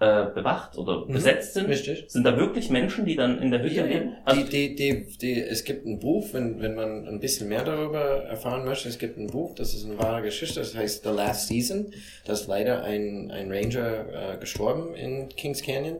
äh, 0.00 0.26
bewacht 0.34 0.76
oder 0.76 1.04
Mhm. 1.06 1.12
besetzt 1.12 1.54
sind. 1.54 1.66
Richtig. 1.68 2.04
Sind 2.08 2.24
da 2.26 2.36
wirklich 2.36 2.68
Menschen, 2.68 3.04
die 3.06 3.14
dann 3.14 3.40
in 3.40 3.52
der 3.52 3.62
Hütte 3.62 3.86
leben? 3.86 4.16
Also, 4.24 4.42
Die, 4.42 4.74
die, 4.74 4.74
die, 4.74 5.16
die, 5.18 5.40
es 5.40 5.62
gibt 5.62 5.86
ein 5.86 6.00
Buch, 6.00 6.26
wenn, 6.32 6.60
wenn 6.60 6.74
man 6.74 7.06
ein 7.06 7.20
bisschen 7.20 7.48
mehr 7.48 7.62
darüber 7.64 8.00
erfahren 8.24 8.64
möchte, 8.64 8.88
es 8.88 8.98
gibt 8.98 9.16
ein 9.18 9.28
Buch, 9.28 9.54
das 9.54 9.72
ist 9.72 9.84
eine 9.84 9.96
wahre 9.98 10.22
Geschichte, 10.22 10.58
das 10.58 10.74
heißt 10.74 11.04
The 11.04 11.10
Last 11.10 11.46
Season. 11.46 11.92
Da 12.24 12.32
ist 12.32 12.48
leider 12.48 12.82
ein, 12.82 13.30
ein 13.30 13.52
Ranger 13.52 14.34
äh, 14.34 14.38
gestorben 14.38 14.94
in 14.94 15.28
Kings 15.28 15.62
Canyon. 15.62 15.98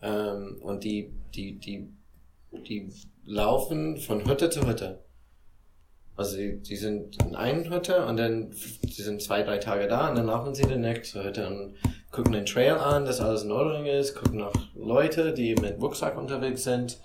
Ähm, 0.00 0.58
und 0.62 0.84
die, 0.84 1.10
die, 1.34 1.58
die, 1.58 1.88
die 2.68 2.88
laufen 3.26 3.96
von 3.96 4.28
Hütte 4.30 4.48
zu 4.50 4.66
Hütte. 4.66 5.00
Also 6.16 6.36
die, 6.36 6.60
die 6.60 6.76
sind 6.76 7.20
in 7.22 7.34
einer 7.34 7.68
Hütte 7.68 8.06
und 8.06 8.16
dann 8.16 8.52
die 8.82 9.02
sind 9.02 9.20
zwei, 9.20 9.42
drei 9.42 9.58
Tage 9.58 9.88
da 9.88 10.10
und 10.10 10.16
dann 10.16 10.26
laufen 10.26 10.54
sie 10.54 10.62
die 10.62 10.76
nächste 10.76 11.24
Hütte 11.24 11.46
und 11.48 11.76
gucken 12.12 12.32
den 12.32 12.46
Trail 12.46 12.74
an, 12.74 13.04
dass 13.04 13.20
alles 13.20 13.42
in 13.42 13.50
Ordnung 13.50 13.86
ist, 13.86 14.14
gucken 14.14 14.38
nach 14.38 14.52
Leute, 14.74 15.32
die 15.32 15.56
mit 15.56 15.80
Rucksack 15.80 16.16
unterwegs 16.16 16.62
sind 16.62 17.00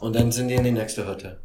und 0.00 0.16
dann 0.16 0.32
sind 0.32 0.48
die 0.48 0.54
in 0.54 0.64
die 0.64 0.72
nächste 0.72 1.08
Hütte. 1.08 1.38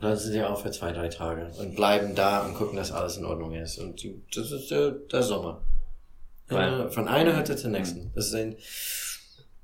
Dann 0.00 0.16
sind 0.16 0.32
sie 0.32 0.42
auch 0.42 0.60
für 0.60 0.70
zwei, 0.70 0.92
drei 0.92 1.08
Tage 1.08 1.50
und 1.58 1.76
bleiben 1.76 2.14
da 2.14 2.44
und 2.44 2.54
gucken, 2.54 2.76
dass 2.76 2.92
alles 2.92 3.16
in 3.16 3.24
Ordnung 3.24 3.54
ist. 3.54 3.78
Und 3.78 4.02
die, 4.02 4.22
das 4.34 4.50
ist 4.50 4.70
der, 4.70 4.90
der 4.92 5.22
Sommer. 5.22 5.62
Äh, 6.48 6.88
Von 6.88 7.06
einer 7.06 7.36
Hütte 7.38 7.56
zur 7.56 7.70
nächsten. 7.70 8.10
Das 8.14 8.26
ist 8.26 8.34
ein 8.34 8.56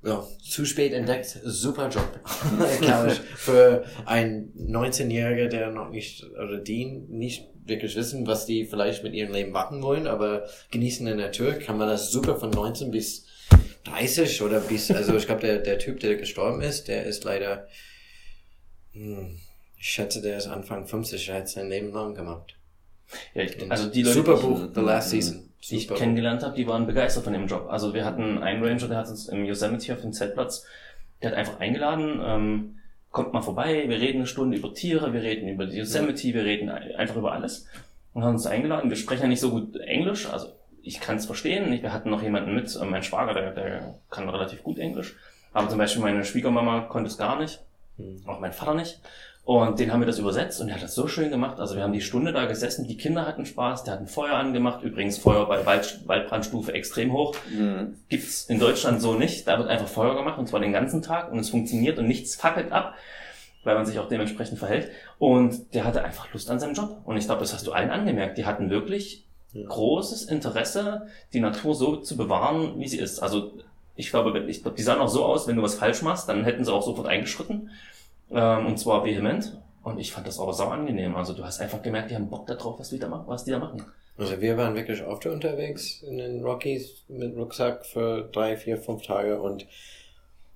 ja, 0.07 0.25
zu 0.41 0.65
spät 0.65 0.93
entdeckt, 0.93 1.41
super 1.45 1.89
Job. 1.89 2.09
Glaube 2.81 3.13
ich. 3.13 3.19
Für 3.19 3.85
einen 4.05 4.53
19-Jähriger, 4.55 5.49
der 5.49 5.71
noch 5.71 5.91
nicht, 5.91 6.25
oder 6.25 6.59
die 6.59 6.85
nicht 6.87 7.49
wirklich 7.65 7.97
wissen, 7.97 8.27
was 8.27 8.47
die 8.47 8.65
vielleicht 8.65 9.03
mit 9.03 9.15
ihrem 9.15 9.33
Leben 9.33 9.51
machen 9.51 9.83
wollen, 9.83 10.07
aber 10.07 10.47
genießen 10.71 11.07
in 11.07 11.19
der 11.19 11.27
Natur, 11.27 11.55
kann 11.55 11.77
man 11.77 11.89
das 11.89 12.13
super 12.13 12.37
von 12.37 12.51
19 12.51 12.93
bis 12.93 13.27
30 13.85 14.43
oder 14.43 14.61
bis, 14.61 14.91
also 14.93 15.17
ich 15.17 15.27
glaube, 15.27 15.41
der, 15.41 15.59
der 15.59 15.79
Typ, 15.79 15.99
der 15.99 16.15
gestorben 16.15 16.63
ist, 16.63 16.87
der 16.87 17.05
ist 17.05 17.25
leider, 17.25 17.67
hm, 18.93 19.41
ich 19.77 19.89
schätze, 19.89 20.23
der 20.23 20.39
ist 20.39 20.47
Anfang 20.47 20.87
50, 20.87 21.29
er 21.29 21.35
hat 21.37 21.49
sein 21.49 21.69
Leben 21.69 21.93
lang 21.93 22.15
gemacht. 22.15 22.57
Ja, 23.35 23.43
ich, 23.43 23.71
also 23.71 23.89
die 23.89 24.03
Leute, 24.03 24.15
super 24.15 24.71
The 24.73 24.81
Last 24.81 25.11
Season. 25.11 25.53
Die 25.71 25.77
ich 25.77 25.89
kennengelernt 25.99 26.43
habe, 26.43 26.55
die 26.57 26.67
waren 26.67 26.87
begeistert 26.87 27.25
von 27.25 27.33
dem 27.33 27.47
Job. 27.47 27.67
Also 27.71 27.93
wir 27.95 28.05
hatten 28.05 28.39
einen 28.43 28.63
Ranger, 28.65 28.89
der 28.89 28.99
hat 28.99 29.09
uns 29.09 29.29
im 29.29 29.45
Yosemite 29.45 29.93
auf 29.95 30.01
dem 30.01 30.13
Zeltplatz, 30.13 30.65
der 31.23 31.31
hat 31.31 31.37
einfach 31.39 31.61
eingeladen, 31.61 32.21
ähm, 32.25 32.79
kommt 33.11 33.33
mal 33.33 33.41
vorbei, 33.43 33.85
wir 33.89 33.99
reden 33.99 34.19
eine 34.19 34.27
Stunde 34.27 34.57
über 34.59 34.75
Tiere, 34.75 35.13
wir 35.13 35.23
reden 35.23 35.49
über 35.49 35.67
die 35.67 35.79
Yosemite, 35.79 36.23
wir 36.35 36.45
reden 36.45 36.69
ein- 36.69 36.95
einfach 36.97 37.17
über 37.17 37.33
alles. 37.33 37.67
Und 38.13 38.25
haben 38.25 38.35
uns 38.35 38.47
eingeladen. 38.47 38.89
Wir 38.91 38.97
sprechen 38.97 39.23
ja 39.23 39.29
nicht 39.29 39.41
so 39.41 39.51
gut 39.51 39.77
Englisch, 39.77 40.27
also 40.31 40.49
ich 40.83 41.01
kann 41.01 41.17
es 41.17 41.27
verstehen. 41.27 41.71
Wir 41.83 41.93
hatten 41.93 42.11
noch 42.11 42.23
jemanden 42.23 42.55
mit, 42.55 42.79
mein 42.89 43.03
Schwager, 43.03 43.35
der, 43.35 43.51
der 43.53 43.95
kann 44.11 44.29
relativ 44.29 44.63
gut 44.63 44.79
Englisch. 44.79 45.17
Aber 45.53 45.69
zum 45.69 45.79
Beispiel 45.79 46.03
meine 46.03 46.25
Schwiegermama 46.25 46.83
konnte 46.83 47.09
es 47.11 47.19
gar 47.19 47.39
nicht. 47.39 47.61
Auch 48.27 48.41
mein 48.41 48.53
Vater 48.53 48.75
nicht. 48.75 49.01
Und 49.47 49.79
den 49.79 49.93
haben 49.93 50.01
wir 50.01 50.09
das 50.09 50.19
übersetzt 50.19 50.61
und 50.61 50.67
der 50.67 50.75
hat 50.75 50.83
das 50.83 50.97
so 50.97 51.07
schön 51.07 51.31
gemacht. 51.31 51.61
Also 51.61 51.77
wir 51.77 51.85
haben 51.85 51.93
die 51.93 52.01
Stunde 52.01 52.33
da 52.33 52.47
gesessen, 52.47 52.89
die 52.89 52.97
Kinder 52.97 53.27
hatten 53.27 53.47
Spaß, 53.47 53.85
der 53.85 53.95
hat 53.95 54.01
ein 54.01 54.09
Feuer 54.09 54.35
angemacht. 54.35 54.83
Übrigens 54.83 55.19
Feuer 55.19 55.47
bei 55.47 55.65
Wald, 55.65 56.01
Waldbrandstufe 56.05 56.73
extrem 56.73 57.13
hoch. 57.13 57.37
Gibt's 58.09 58.47
in 58.47 58.59
Deutschland 58.59 59.01
so 59.01 59.15
nicht. 59.15 59.47
Da 59.47 59.57
wird 59.59 59.69
einfach 59.69 59.87
Feuer 59.87 60.17
gemacht 60.17 60.37
und 60.37 60.49
zwar 60.49 60.59
den 60.59 60.73
ganzen 60.73 61.01
Tag 61.01 61.31
und 61.31 61.39
es 61.39 61.51
funktioniert 61.51 61.97
und 62.01 62.09
nichts 62.09 62.35
fackelt 62.35 62.73
ab, 62.73 62.95
weil 63.63 63.77
man 63.77 63.87
sich 63.87 64.01
auch 64.01 64.09
dementsprechend 64.09 64.59
verhält. 64.59 64.91
Und 65.21 65.73
der 65.75 65.85
hatte 65.85 66.03
einfach 66.03 66.33
Lust 66.33 66.51
an 66.51 66.59
seinem 66.59 66.75
Job. 66.75 67.03
Und 67.05 67.17
ich 67.17 67.27
glaube, 67.27 67.43
das 67.43 67.55
hast 67.55 67.69
du 67.69 67.73
allen 67.73 67.91
angemerkt. 67.91 68.39
Die 68.39 68.47
hatten 68.47 68.69
wirklich 68.69 69.27
großes 69.55 70.25
Interesse, 70.25 71.07
die 71.33 71.41
Natur 71.41 71.77
so 71.77 71.99
zu 71.99 72.17
bewahren, 72.17 72.81
wie 72.81 72.89
sie 72.89 72.99
ist. 72.99 73.21
Also 73.21 73.53
ich 73.95 74.11
glaube, 74.11 74.37
ich 74.49 74.63
glaube, 74.63 74.77
die 74.77 74.83
sahen 74.83 74.99
auch 74.99 75.09
so 75.09 75.25
aus, 75.25 75.47
wenn 75.47 75.55
du 75.55 75.63
was 75.63 75.77
falsch 75.77 76.03
machst, 76.03 76.29
dann 76.29 76.43
hätten 76.43 76.65
sie 76.65 76.73
auch 76.73 76.83
sofort 76.83 77.07
eingeschritten. 77.07 77.71
Ähm, 78.31 78.67
und 78.67 78.79
zwar 78.79 79.05
vehement. 79.05 79.61
Und 79.83 79.99
ich 79.99 80.13
fand 80.13 80.27
das 80.27 80.39
auch 80.39 80.53
sau 80.53 80.69
angenehm. 80.69 81.15
Also 81.15 81.33
du 81.33 81.45
hast 81.45 81.61
einfach 81.61 81.81
gemerkt, 81.81 82.11
die 82.11 82.17
haben 82.17 82.29
Bock 82.29 82.47
darauf, 82.47 82.79
was 82.79 82.91
die 82.91 82.99
da 82.99 83.09
machen, 83.09 83.29
was 83.29 83.45
die 83.45 83.53
da 83.53 83.59
machen. 83.59 83.85
Also 84.19 84.41
wir 84.41 84.57
waren 84.57 84.75
wirklich 84.75 85.05
oft 85.05 85.27
unterwegs 85.27 86.03
in 86.03 86.19
den 86.19 86.43
Rockies 86.43 87.05
mit 87.09 87.37
Rucksack 87.37 87.85
für 87.85 88.29
drei, 88.33 88.57
vier, 88.57 88.79
fünf 88.79 89.03
Tage 89.03 89.41
und 89.41 89.67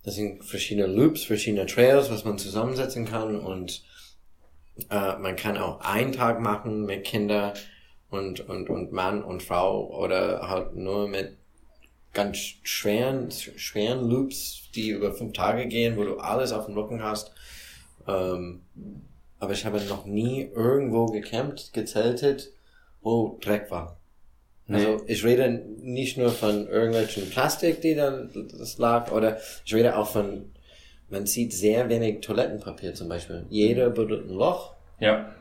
das 0.02 0.14
sind 0.14 0.44
verschiedene 0.44 0.86
Loops, 0.86 1.24
verschiedene 1.24 1.66
Trails, 1.66 2.10
was 2.10 2.24
man 2.24 2.38
zusammensetzen 2.38 3.04
kann 3.04 3.38
und 3.38 3.84
äh, 4.90 5.16
man 5.18 5.36
kann 5.36 5.58
auch 5.58 5.80
einen 5.80 6.12
Tag 6.12 6.40
machen 6.40 6.86
mit 6.86 7.04
Kinder 7.04 7.52
und, 8.08 8.40
und, 8.48 8.70
und 8.70 8.92
Mann 8.92 9.22
und 9.22 9.42
Frau 9.42 9.94
oder 9.94 10.48
halt 10.48 10.74
nur 10.74 11.06
mit 11.06 11.36
ganz 12.14 12.38
schweren, 12.38 13.30
schweren 13.30 14.08
Loops, 14.08 14.70
die 14.74 14.88
über 14.88 15.12
fünf 15.12 15.34
Tage 15.34 15.66
gehen, 15.66 15.96
wo 15.96 16.04
du 16.04 16.16
alles 16.16 16.52
auf 16.52 16.66
dem 16.66 16.74
Rücken 16.76 17.02
hast. 17.02 17.32
Ähm, 18.06 18.62
aber 19.38 19.52
ich 19.52 19.64
habe 19.64 19.80
noch 19.82 20.04
nie 20.04 20.50
irgendwo 20.54 21.06
gecampt, 21.06 21.72
gezeltet, 21.72 22.50
wo 23.00 23.38
Dreck 23.40 23.70
war. 23.70 23.96
Also 24.68 25.02
ich 25.08 25.24
rede 25.24 25.48
nicht 25.80 26.16
nur 26.16 26.30
von 26.30 26.68
irgendwelchen 26.68 27.28
Plastik, 27.28 27.80
die 27.80 27.96
dann 27.96 28.30
das 28.56 28.78
lag, 28.78 29.10
oder 29.10 29.38
ich 29.64 29.74
rede 29.74 29.96
auch 29.96 30.08
von, 30.08 30.52
man 31.08 31.26
sieht 31.26 31.52
sehr 31.52 31.88
wenig 31.88 32.20
Toilettenpapier 32.20 32.94
zum 32.94 33.08
Beispiel. 33.08 33.46
Jeder 33.50 33.90
buddelt 33.90 34.28
ein 34.30 34.34
Loch 34.34 34.74
Ja, 35.00 35.34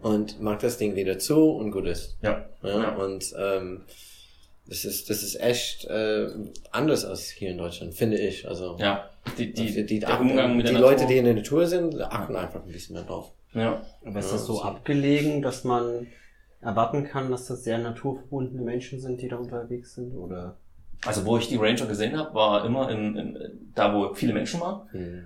und 0.00 0.40
macht 0.40 0.62
das 0.62 0.78
Ding 0.78 0.94
wieder 0.94 1.18
zu 1.18 1.50
und 1.50 1.72
gut 1.72 1.86
ist. 1.86 2.16
ja. 2.22 2.46
Ja, 2.62 2.68
Ja. 2.82 2.94
Und 2.94 3.34
ähm, 3.36 3.80
das 4.68 4.84
ist 4.84 5.10
das 5.10 5.24
ist 5.24 5.40
echt 5.40 5.84
äh, 5.86 6.28
anders 6.70 7.04
als 7.04 7.30
hier 7.30 7.50
in 7.50 7.58
Deutschland, 7.58 7.94
finde 7.94 8.18
ich. 8.18 8.46
Also 8.48 8.76
Ja, 8.78 9.10
die, 9.38 9.52
die, 9.52 9.72
die, 9.72 9.86
die, 9.86 10.00
der 10.00 10.20
Umgang 10.20 10.56
mit 10.56 10.68
die 10.68 10.72
der 10.72 10.80
Leute, 10.80 11.02
Natur. 11.02 11.08
die 11.08 11.18
in 11.18 11.24
der 11.24 11.34
Natur 11.34 11.66
sind, 11.66 12.00
achten 12.00 12.36
einfach 12.36 12.64
ein 12.64 12.72
bisschen 12.72 12.94
mehr 12.94 13.04
drauf. 13.04 13.32
ja. 13.54 13.82
Aber 14.04 14.18
ist 14.18 14.32
das 14.32 14.46
so 14.46 14.62
abgelegen, 14.62 15.42
dass 15.42 15.64
man 15.64 16.06
erwarten 16.60 17.04
kann, 17.04 17.30
dass 17.30 17.46
das 17.46 17.64
sehr 17.64 17.78
naturverbundene 17.78 18.62
Menschen 18.62 19.00
sind, 19.00 19.20
die 19.20 19.28
da 19.28 19.36
unterwegs 19.36 19.94
sind? 19.94 20.14
Oder? 20.14 20.56
Also 21.04 21.24
wo 21.24 21.36
ich 21.36 21.48
die 21.48 21.56
Ranger 21.56 21.86
gesehen 21.86 22.16
habe, 22.16 22.34
war 22.34 22.64
immer 22.64 22.90
in, 22.90 23.16
in, 23.16 23.72
da, 23.74 23.94
wo 23.94 24.14
viele 24.14 24.32
Menschen 24.32 24.60
waren. 24.60 24.88
Hm. 24.92 25.24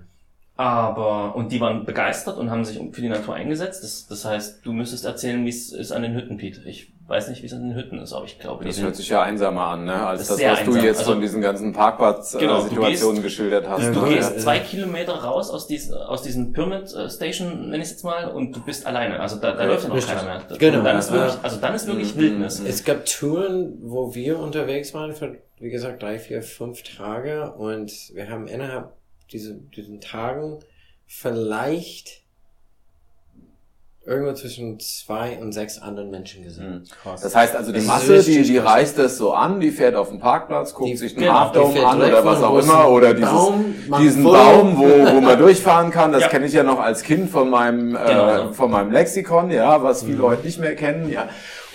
Aber, 0.57 1.35
und 1.35 1.51
die 1.51 1.61
waren 1.61 1.85
begeistert 1.85 2.37
und 2.37 2.49
haben 2.49 2.65
sich 2.65 2.77
für 2.91 3.01
die 3.01 3.09
Natur 3.09 3.35
eingesetzt. 3.35 3.83
Das, 3.83 4.07
das 4.07 4.25
heißt, 4.25 4.65
du 4.65 4.73
müsstest 4.73 5.05
erzählen, 5.05 5.45
wie 5.45 5.49
es 5.49 5.71
ist 5.71 5.91
an 5.91 6.01
den 6.01 6.15
Hütten, 6.15 6.37
Pete. 6.37 6.61
Ich 6.65 6.91
weiß 7.07 7.29
nicht, 7.29 7.41
wie 7.41 7.45
es 7.45 7.53
an 7.53 7.61
den 7.61 7.73
Hütten 7.75 7.99
ist, 7.99 8.11
aber 8.11 8.25
ich 8.25 8.37
glaube, 8.37 8.65
Das 8.65 8.81
hört 8.81 8.95
sich 8.97 9.07
ja 9.07 9.21
einsamer 9.21 9.67
an, 9.67 9.85
ne? 9.85 9.93
als 9.93 10.27
Das 10.27 10.37
das, 10.37 10.45
was 10.45 10.59
du 10.63 10.71
einsam. 10.71 10.83
jetzt 10.83 10.97
Also- 10.99 11.11
von 11.13 11.21
diesen 11.21 11.41
ganzen 11.41 11.71
Genau, 11.71 11.73
du 11.73 11.79
Parkplatz-Situationen 11.79 13.21
gehst- 13.21 13.23
geschildert 13.23 13.69
hast. 13.69 13.95
Du 13.95 14.01
ne? 14.01 14.09
gehst 14.15 14.31
ja. 14.33 14.37
zwei 14.39 14.59
Kilometer 14.59 15.13
raus 15.13 15.49
aus 15.49 15.67
diesen, 15.67 15.93
aus 15.93 16.21
diesen 16.23 16.51
Pyramid 16.51 16.91
äh, 16.93 17.09
Station, 17.09 17.69
nenne 17.69 17.77
ich 17.77 17.83
es 17.83 17.91
jetzt 17.91 18.03
mal, 18.03 18.25
und 18.29 18.53
du 18.55 18.61
bist 18.61 18.85
alleine. 18.85 19.19
Also 19.21 19.37
da, 19.37 19.53
da 19.53 19.61
Ja, 19.63 19.69
läuft 19.69 19.83
ja 19.83 19.89
noch 19.89 19.95
richtig. 19.95 20.15
keiner 20.15 20.25
mehr. 20.49 20.57
Genau. 20.57 20.79
Und 20.79 20.83
dann 20.83 20.97
ist 20.99 21.11
wirklich, 21.13 21.33
also 21.43 21.57
dann 21.61 21.75
ist 21.75 21.87
wirklich 21.87 22.15
Mhm. 22.15 22.19
Wildnis. 22.19 22.59
Es 22.59 22.83
gab 22.83 23.05
Touren, 23.05 23.77
wo 23.83 24.13
wir 24.13 24.39
unterwegs 24.39 24.93
waren 24.93 25.13
für, 25.13 25.37
wie 25.59 25.69
gesagt, 25.69 26.03
drei, 26.03 26.19
vier, 26.19 26.41
fünf 26.43 26.83
Tage 26.83 27.53
und 27.53 27.89
wir 28.15 28.29
haben 28.29 28.47
innerhalb 28.47 28.89
diese, 29.31 29.55
diesen 29.75 29.99
Tagen 30.01 30.59
vielleicht 31.05 32.23
irgendwo 34.05 34.31
zwischen 34.33 34.79
zwei 34.79 35.37
und 35.37 35.51
sechs 35.51 35.81
anderen 35.81 36.09
Menschen 36.09 36.41
gesehen. 36.43 36.87
Krass. 37.03 37.19
Das 37.19 37.35
heißt 37.35 37.53
also, 37.57 37.73
die 37.73 37.81
Masse, 37.81 38.23
die, 38.23 38.41
die 38.41 38.57
reist 38.57 38.97
das 38.97 39.17
so 39.17 39.33
an, 39.33 39.59
die 39.59 39.69
fährt 39.69 39.95
auf 39.95 40.09
den 40.09 40.19
Parkplatz, 40.19 40.73
guckt 40.73 40.89
Die- 40.91 40.95
sich 40.95 41.13
den 41.13 41.23
genau, 41.23 41.39
Half 41.41 41.51
die 41.51 41.57
Dome 41.59 41.73
fährt 41.73 41.85
an 41.87 42.01
oder 42.01 42.23
was 42.25 42.41
auch 42.41 42.57
immer 42.57 42.89
oder 42.89 43.13
dieses, 43.13 43.29
Baum, 43.29 43.75
diesen 43.99 44.23
Foto. 44.23 44.35
Baum, 44.37 44.77
wo, 44.77 44.83
wo 45.15 45.19
man 45.21 45.37
durchfahren 45.37 45.91
kann. 45.91 46.13
Das 46.13 46.21
Ja. 46.21 46.27
kenne 46.29 46.45
ich 46.45 46.53
ja 46.53 46.63
noch 46.63 46.79
als 46.79 47.03
Kind 47.03 47.29
von 47.29 47.49
meinem, 47.49 47.91
Genau 47.97 48.49
äh, 48.49 48.53
von 48.53 48.71
meinem 48.71 48.91
Lexikon, 48.91 49.51
ja, 49.51 49.83
was 49.83 50.03
Mhm. 50.03 50.07
viele 50.07 50.21
heute 50.23 50.45
nicht 50.45 50.59
mehr 50.59 50.75
kennen, 50.75 51.09
ja. 51.09 51.27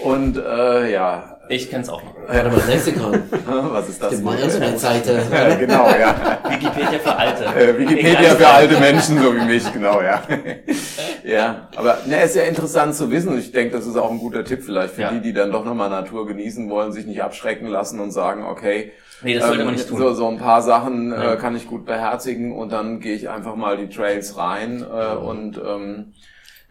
Und, 0.03 0.39
äh, 0.39 0.91
ja, 0.91 1.39
Ich 1.49 1.69
kenn's 1.71 1.89
auch 1.89 2.03
noch. 2.03 2.15
Warte 2.29 2.51
mal, 2.51 2.61
Lexikon. 2.67 3.23
was 3.73 3.89
ist 3.89 4.03
das? 4.03 4.11
Gibt 4.11 4.25
mal 4.25 4.39
Internetseite. 4.39 5.23
Ja, 5.33 5.55
genau, 5.55 5.89
ja. 5.89 6.39
Wikipedia 6.49 6.99
für 6.99 7.17
Alte. 7.17 7.45
Äh, 7.45 7.79
Wikipedia 7.79 8.35
für 8.35 8.49
alte 8.49 8.79
Menschen, 8.81 9.21
so 9.21 9.35
wie 9.35 9.45
mich, 9.45 9.73
genau, 9.73 10.01
ja. 10.01 10.23
ja, 11.25 11.69
aber 11.77 11.99
ne, 12.07 12.23
ist 12.23 12.37
ja 12.37 12.43
interessant 12.43 12.95
zu 12.95 13.11
wissen. 13.11 13.37
Ich 13.39 13.53
denke, 13.53 13.77
das 13.77 13.87
ist 13.87 13.97
auch 13.97 14.11
ein 14.11 14.19
guter 14.19 14.45
Tipp 14.45 14.63
vielleicht 14.63 14.95
für 14.95 15.03
Ja. 15.03 15.11
die, 15.11 15.21
die 15.21 15.33
dann 15.33 15.51
doch 15.53 15.65
nochmal 15.65 15.91
Natur 15.91 16.27
genießen 16.27 16.71
wollen, 16.71 16.93
sich 16.93 17.07
nicht 17.07 17.23
abschrecken 17.23 17.67
lassen 17.67 18.01
und 18.01 18.13
sagen, 18.13 18.45
okay, 18.45 18.93
Nee, 19.23 19.35
das 19.35 19.45
sollte 19.45 19.61
ähm, 19.61 19.67
man 19.67 19.75
nicht 19.75 19.89
tun. 19.89 19.99
So, 19.99 20.15
so 20.15 20.29
ein 20.29 20.39
paar 20.39 20.63
Sachen 20.63 21.11
Ja. 21.13 21.35
äh, 21.35 21.37
kann 21.37 21.55
ich 21.57 21.67
gut 21.67 21.85
beherzigen 21.85 22.53
und 22.53 22.73
dann 22.73 23.01
gehe 23.01 23.15
ich 23.15 23.29
einfach 23.29 23.57
mal 23.57 23.77
die 23.77 23.89
Trails 23.89 24.37
rein 24.37 24.83
äh, 24.83 25.15
und 25.17 25.59
ähm, 25.59 26.13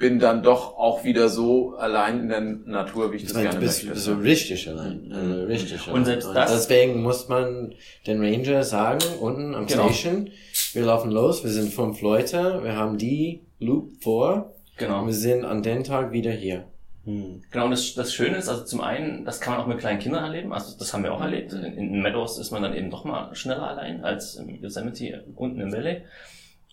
bin 0.01 0.17
dann 0.19 0.41
doch 0.41 0.77
auch 0.77 1.03
wieder 1.03 1.29
so 1.29 1.75
allein 1.75 2.21
in 2.21 2.29
der 2.29 2.41
Natur, 2.41 3.11
wie 3.13 3.17
ich 3.17 3.23
das 3.23 3.33
Du 3.33 3.39
gerne 3.41 3.59
bist 3.59 3.83
möchte. 3.85 3.99
so 3.99 4.15
richtig 4.15 4.67
allein. 4.67 5.11
Also 5.13 5.43
richtig 5.43 5.79
allein. 5.83 5.95
Und 5.95 6.05
selbst 6.05 6.29
das- 6.33 6.51
deswegen 6.51 7.01
muss 7.03 7.29
man 7.29 7.73
den 8.07 8.19
Ranger 8.21 8.63
sagen, 8.63 8.99
unten 9.21 9.53
am 9.55 9.67
Genau. 9.67 9.83
Station, 9.89 10.29
wir 10.73 10.83
laufen 10.85 11.11
los, 11.11 11.43
wir 11.43 11.51
sind 11.51 11.71
fünf 11.71 12.01
Leute, 12.01 12.61
wir 12.63 12.75
haben 12.75 12.97
die 12.97 13.41
Loop 13.59 14.01
vor, 14.01 14.55
Genau. 14.77 15.01
und 15.01 15.07
wir 15.07 15.13
sind 15.13 15.45
an 15.45 15.61
den 15.61 15.83
Tag 15.83 16.11
wieder 16.11 16.31
hier. 16.31 16.65
Hm. 17.05 17.41
Genau, 17.51 17.65
und 17.65 17.71
das, 17.71 17.93
das 17.93 18.11
Schöne 18.13 18.37
ist, 18.37 18.49
also 18.49 18.63
zum 18.65 18.81
einen, 18.81 19.23
das 19.23 19.39
kann 19.39 19.53
man 19.53 19.61
auch 19.63 19.67
mit 19.67 19.77
kleinen 19.79 19.99
Kindern 19.99 20.23
erleben, 20.23 20.51
also 20.51 20.75
das 20.77 20.93
haben 20.93 21.03
wir 21.03 21.13
auch 21.13 21.21
erlebt. 21.21 21.53
In, 21.53 21.63
in 21.63 22.01
Meadows 22.01 22.37
ist 22.39 22.49
man 22.51 22.63
dann 22.63 22.75
eben 22.75 22.89
doch 22.89 23.05
mal 23.05 23.33
schneller 23.35 23.67
allein 23.69 24.03
als 24.03 24.35
im 24.35 24.49
Yosemite 24.49 25.23
unten 25.35 25.61
im 25.61 25.71
Valley. 25.71 26.01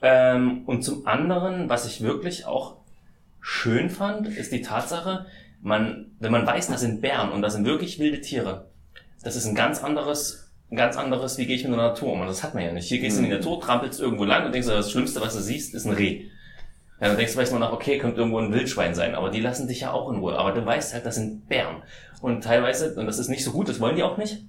Ähm, 0.00 0.62
und 0.66 0.82
zum 0.82 1.06
anderen, 1.06 1.68
was 1.68 1.86
ich 1.86 2.02
wirklich 2.02 2.46
auch 2.46 2.76
schön 3.40 3.90
fand, 3.90 4.29
ist 4.29 4.53
die 4.53 4.62
Tatsache, 4.62 5.27
man, 5.61 6.12
wenn 6.20 6.33
man 6.33 6.46
weiß, 6.46 6.68
das 6.68 6.81
sind 6.81 7.01
Bären 7.01 7.31
und 7.31 7.42
das 7.42 7.55
sind 7.55 7.64
wirklich 7.64 7.98
wilde 7.98 8.20
Tiere, 8.20 8.70
das 9.22 9.37
ist 9.37 9.46
ein 9.46 9.55
ganz 9.55 9.83
anderes, 9.83 10.53
ein 10.70 10.77
ganz 10.77 10.96
anderes, 10.96 11.38
wie 11.38 11.46
gehe 11.46 11.57
ich 11.57 11.64
mit 11.64 11.72
der 11.72 11.79
Natur 11.79 12.12
um. 12.12 12.20
Und 12.20 12.27
das 12.27 12.42
hat 12.42 12.55
man 12.55 12.62
ja 12.62 12.72
nicht. 12.72 12.88
Hier 12.88 12.98
gehst 12.98 13.16
du 13.16 13.22
in 13.22 13.31
die 13.31 13.35
Natur, 13.35 13.61
trampelst 13.61 14.01
irgendwo 14.01 14.24
lang 14.24 14.46
und 14.46 14.53
denkst, 14.53 14.68
das 14.68 14.90
Schlimmste, 14.90 15.20
was 15.20 15.35
du 15.35 15.40
siehst, 15.40 15.74
ist 15.74 15.87
ein 15.87 15.92
Reh. 15.92 16.27
Ja, 17.01 17.09
dann 17.09 17.16
denkst 17.16 17.33
du 17.33 17.38
vielleicht 17.38 17.53
nur 17.53 17.61
nach, 17.61 17.72
okay, 17.72 17.98
könnte 17.98 18.18
irgendwo 18.18 18.38
ein 18.38 18.53
Wildschwein 18.53 18.94
sein, 18.94 19.14
aber 19.14 19.31
die 19.31 19.40
lassen 19.40 19.68
dich 19.68 19.81
ja 19.81 19.92
auch 19.92 20.11
in 20.11 20.18
Ruhe. 20.18 20.37
Aber 20.37 20.53
du 20.53 20.64
weißt 20.64 20.94
halt, 20.94 21.07
das 21.07 21.14
sind 21.14 21.48
Bären. 21.48 21.83
Und 22.20 22.42
teilweise, 22.42 22.94
und 22.94 23.07
das 23.07 23.18
ist 23.18 23.29
nicht 23.29 23.44
so 23.44 23.53
gut, 23.53 23.68
das 23.68 23.81
wollen 23.81 23.96
die 23.96 24.03
auch 24.03 24.18
nicht, 24.18 24.44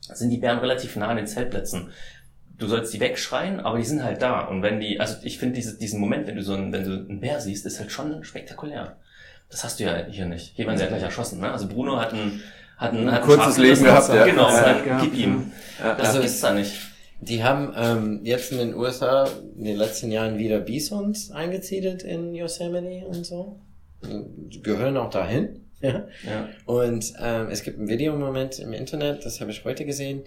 sind 0.00 0.30
die 0.30 0.38
Bären 0.38 0.58
relativ 0.58 0.96
nah 0.96 1.08
an 1.08 1.16
den 1.16 1.26
Zeltplätzen. 1.26 1.90
Du 2.60 2.66
sollst 2.68 2.94
die 2.94 3.00
wegschreien, 3.00 3.58
aber 3.60 3.78
die 3.78 3.84
sind 3.84 4.04
halt 4.04 4.22
da. 4.22 4.42
Und 4.42 4.62
wenn 4.62 4.78
die, 4.78 5.00
also 5.00 5.16
ich 5.22 5.38
finde 5.38 5.56
diese, 5.56 5.76
diesen 5.76 5.98
Moment, 5.98 6.26
wenn 6.28 6.36
du 6.36 6.42
so 6.42 6.54
einen, 6.54 6.72
wenn 6.72 6.84
du 6.84 6.92
einen 6.92 7.20
Bär 7.20 7.40
siehst, 7.40 7.66
ist 7.66 7.80
halt 7.80 7.90
schon 7.90 8.22
spektakulär. 8.22 8.96
Das 9.50 9.64
hast 9.64 9.80
du 9.80 9.84
ja 9.84 10.06
hier 10.08 10.26
nicht. 10.26 10.52
Hier 10.54 10.66
werden 10.66 10.76
sie 10.78 10.84
ja 10.84 10.88
gleich 10.90 11.02
erschossen, 11.02 11.40
ne? 11.40 11.50
Also 11.50 11.66
Bruno 11.66 11.98
hat 11.98 12.12
ein, 12.12 12.40
hat 12.76 12.92
ein, 12.92 13.10
hat 13.10 13.22
ein 13.22 13.26
kurzes 13.26 13.56
Schaf 13.56 13.58
Leben 13.58 13.82
gehabt, 13.82 14.08
ja. 14.14 14.24
Genau, 14.26 14.48
Ja, 14.48 14.62
dann 14.62 14.86
ja. 14.86 15.00
gib 15.02 15.14
ihm. 15.14 15.52
Das 15.78 16.08
Also 16.08 16.20
gibt's 16.20 16.40
da 16.40 16.52
nicht. 16.52 16.72
Die 17.22 17.42
haben 17.42 17.72
ähm, 17.76 18.20
jetzt 18.24 18.52
in 18.52 18.58
den 18.58 18.74
USA 18.74 19.28
in 19.56 19.64
den 19.64 19.76
letzten 19.76 20.10
Jahren 20.12 20.38
wieder 20.38 20.60
Bisons 20.60 21.30
eingesiedelt 21.32 22.02
in 22.02 22.34
Yosemite 22.34 23.06
und 23.06 23.26
so. 23.26 23.60
Die 24.02 24.62
gehören 24.62 24.96
auch 24.96 25.10
dahin. 25.10 25.66
Ja. 25.82 26.06
Ja. 26.26 26.48
Und 26.66 27.14
ähm, 27.18 27.48
es 27.50 27.62
gibt 27.62 27.78
ein 27.78 27.88
Video 27.88 28.12
im 28.12 28.20
Moment 28.20 28.58
im 28.58 28.74
Internet, 28.74 29.24
das 29.24 29.40
habe 29.40 29.50
ich 29.50 29.64
heute 29.64 29.86
gesehen. 29.86 30.24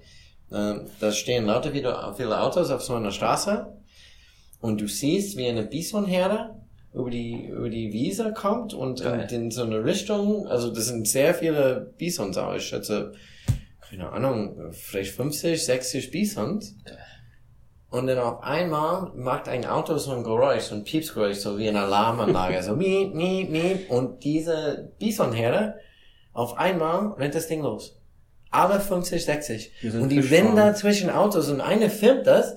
Ähm, 0.53 0.87
da 0.99 1.11
stehen 1.11 1.45
lauter 1.45 1.73
wieder 1.73 2.13
viele 2.15 2.39
Autos 2.39 2.69
auf 2.69 2.83
so 2.83 2.93
einer 2.95 3.11
Straße 3.11 3.67
und 4.61 4.79
du 4.79 4.87
siehst, 4.87 5.35
wie 5.37 5.47
eine 5.47 5.63
Bisonherde 5.63 6.51
über 6.93 7.09
die 7.09 7.47
über 7.47 7.69
die 7.69 7.91
Wiese 7.91 8.33
kommt 8.33 8.73
und 8.73 9.01
Geil. 9.01 9.27
in, 9.31 9.49
so 9.49 9.63
eine 9.63 9.83
Richtung. 9.83 10.47
Also 10.47 10.71
das 10.71 10.85
sind 10.85 11.07
sehr 11.07 11.33
viele 11.33 11.93
Bisons, 11.97 12.37
auch. 12.37 12.53
ich 12.53 12.65
schätze 12.65 13.13
keine 13.89 14.11
Ahnung, 14.11 14.71
vielleicht 14.71 15.13
50, 15.13 15.63
60 15.65 16.11
Bisons. 16.11 16.75
Und 17.91 18.07
dann 18.07 18.17
auf 18.17 18.41
einmal 18.41 19.11
macht 19.15 19.47
ein 19.47 19.65
Auto 19.65 19.97
so 19.99 20.13
ein 20.13 20.23
Geräusch, 20.23 20.63
so 20.63 20.75
ein 20.75 20.83
Piepsgeräusch, 20.83 21.37
so 21.37 21.59
wie 21.59 21.69
eine 21.69 21.81
Alarmanlage, 21.81 22.63
so 22.63 22.75
miep, 22.75 23.13
miep, 23.13 23.51
miep. 23.51 23.91
Und 23.91 24.23
diese 24.23 24.91
Bisonherde, 24.97 25.75
auf 26.33 26.57
einmal 26.57 27.09
rennt 27.19 27.35
das 27.35 27.47
Ding 27.47 27.61
los. 27.61 28.01
Alle 28.53 28.79
50, 28.79 29.25
60. 29.25 29.71
Die 29.81 29.89
sind 29.89 30.01
Und 30.01 30.09
die 30.09 30.19
rennen 30.19 30.55
da 30.55 30.75
zwischen 30.75 31.09
Autos 31.09 31.49
und 31.49 31.59
eine 31.59 31.89
filmt 31.89 32.27
das. 32.27 32.55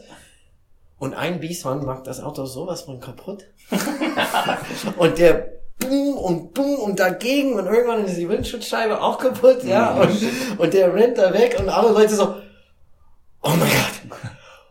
Und 0.98 1.14
ein 1.14 1.40
Bison 1.40 1.84
macht 1.84 2.06
das 2.06 2.20
Auto 2.20 2.44
sowas 2.44 2.82
von 2.82 3.00
kaputt. 3.00 3.46
und 4.98 5.18
der 5.18 5.52
boom 5.78 6.16
und 6.18 6.54
boom 6.54 6.78
und 6.80 7.00
dagegen 7.00 7.54
und 7.54 7.66
irgendwann 7.66 8.04
ist 8.04 8.16
die 8.16 8.28
Windschutzscheibe 8.28 9.00
auch 9.00 9.18
kaputt, 9.18 9.64
ja. 9.64 9.94
Und, 9.94 10.18
und 10.58 10.74
der 10.74 10.94
rennt 10.94 11.18
da 11.18 11.32
weg 11.32 11.56
und 11.58 11.68
alle 11.68 11.92
Leute 11.92 12.14
so, 12.14 12.36
oh 13.42 13.50
mein 13.50 13.58
Gott, 13.58 14.18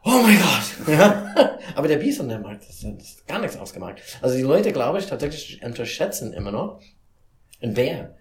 oh 0.03 0.21
mein 0.21 0.38
Gott. 0.38 0.88
Ja. 0.88 1.33
Aber 1.75 1.88
der 1.88 1.97
Bison, 1.97 2.29
der 2.29 2.38
macht 2.38 2.59
das, 2.69 2.81
das 2.81 3.03
ist 3.03 3.27
gar 3.27 3.39
nichts 3.39 3.57
ausgemacht. 3.57 3.95
Also 4.21 4.35
die 4.35 4.43
Leute, 4.43 4.71
glaube 4.71 4.99
ich, 4.99 5.07
tatsächlich 5.07 5.63
unterschätzen 5.63 6.31
immer 6.33 6.51
noch 6.51 6.79
ein 7.61 7.73
Bär. 7.73 8.15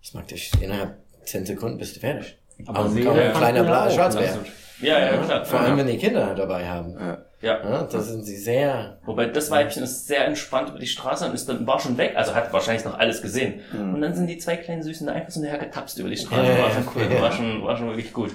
Das 0.00 0.14
macht 0.14 0.30
dich 0.30 0.52
innerhalb 0.60 0.96
10 1.24 1.46
Sekunden 1.46 1.78
bist 1.78 1.96
du 1.96 2.00
fertig. 2.00 2.38
Aber 2.66 2.78
Aber 2.80 2.88
Seele 2.90 3.10
ein 3.12 3.32
kleiner 3.32 3.64
Bla 3.64 3.86
auch, 3.86 3.90
Schwarzbär. 3.90 4.38
Ja, 4.80 4.98
ja, 4.98 5.16
klar. 5.18 5.44
Vor 5.44 5.60
allem, 5.60 5.78
wenn 5.78 5.86
die 5.86 5.96
Kinder 5.98 6.34
dabei 6.34 6.68
haben. 6.68 6.94
Ja. 6.98 7.18
Ja. 7.40 7.58
Ja, 7.62 7.82
da 7.82 8.00
sind 8.00 8.24
sie 8.24 8.36
sehr. 8.36 8.98
Wobei 9.04 9.26
das 9.26 9.50
Weibchen 9.50 9.82
ist 9.82 10.06
sehr 10.06 10.26
entspannt 10.26 10.70
über 10.70 10.78
die 10.78 10.86
Straße 10.86 11.26
und 11.26 11.34
ist 11.34 11.46
dann, 11.48 11.66
war 11.66 11.78
schon 11.78 11.98
weg, 11.98 12.14
also 12.16 12.34
hat 12.34 12.52
wahrscheinlich 12.54 12.84
noch 12.86 12.98
alles 12.98 13.20
gesehen. 13.20 13.60
Und 13.72 14.00
dann 14.00 14.14
sind 14.14 14.28
die 14.28 14.38
zwei 14.38 14.56
kleinen 14.56 14.82
Süßen 14.82 15.06
da 15.06 15.12
einfach 15.12 15.30
so 15.30 15.42
daher 15.42 15.58
getapst 15.58 15.98
über 15.98 16.08
die 16.08 16.16
Straße. 16.16 16.42
Ja, 16.42 16.58
War 16.58 16.70
schon 16.70 16.84
cool, 16.96 17.02
ja. 17.14 17.20
war 17.22 17.32
schon, 17.32 17.62
war 17.64 17.76
schon 17.76 17.88
wirklich 17.88 18.12
gut. 18.14 18.30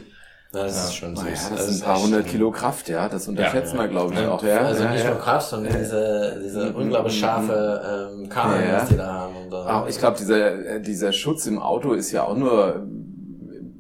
Na, 0.52 0.64
das 0.64 0.86
ist 0.86 0.96
schon 0.96 1.16
süß. 1.16 1.24
Naja, 1.26 1.36
das 1.36 1.52
Also 1.52 1.64
sind 1.64 1.76
ist 1.76 1.82
ein 1.82 1.86
paar 1.86 2.02
hundert 2.04 2.28
Kilo 2.28 2.52
Kraft, 2.52 2.88
ja. 2.90 3.10
Das 3.10 3.28
unterschätzt 3.28 3.76
man, 3.76 3.90
glaube 3.90 4.14
ich, 4.14 4.20
Ja, 4.20 4.32
auch, 4.32 4.44
ja. 4.44 4.60
Also 4.60 4.84
ja, 4.84 4.92
nicht 4.92 5.04
ja. 5.04 5.10
nur 5.12 5.20
Kraft, 5.20 5.50
sondern 5.50 5.74
diese, 5.78 6.42
diese 6.44 6.74
unglaublich 6.74 7.20
scharfe 7.20 8.10
ähm, 8.14 8.30
Kabel, 8.30 8.62
Ja. 8.68 8.82
was 8.82 8.90
die 8.90 8.98
da 8.98 9.08
haben. 9.08 9.36
Und, 9.36 9.52
äh, 9.52 9.56
Auch, 9.56 9.88
ich 9.88 9.98
glaube, 9.98 10.18
dieser, 10.18 10.54
äh, 10.76 10.82
dieser 10.82 11.12
Schutz 11.14 11.46
im 11.48 11.60
Auto 11.60 11.94
ist 11.94 12.12
ja 12.12 12.24
auch 12.24 12.36
nur 12.36 12.86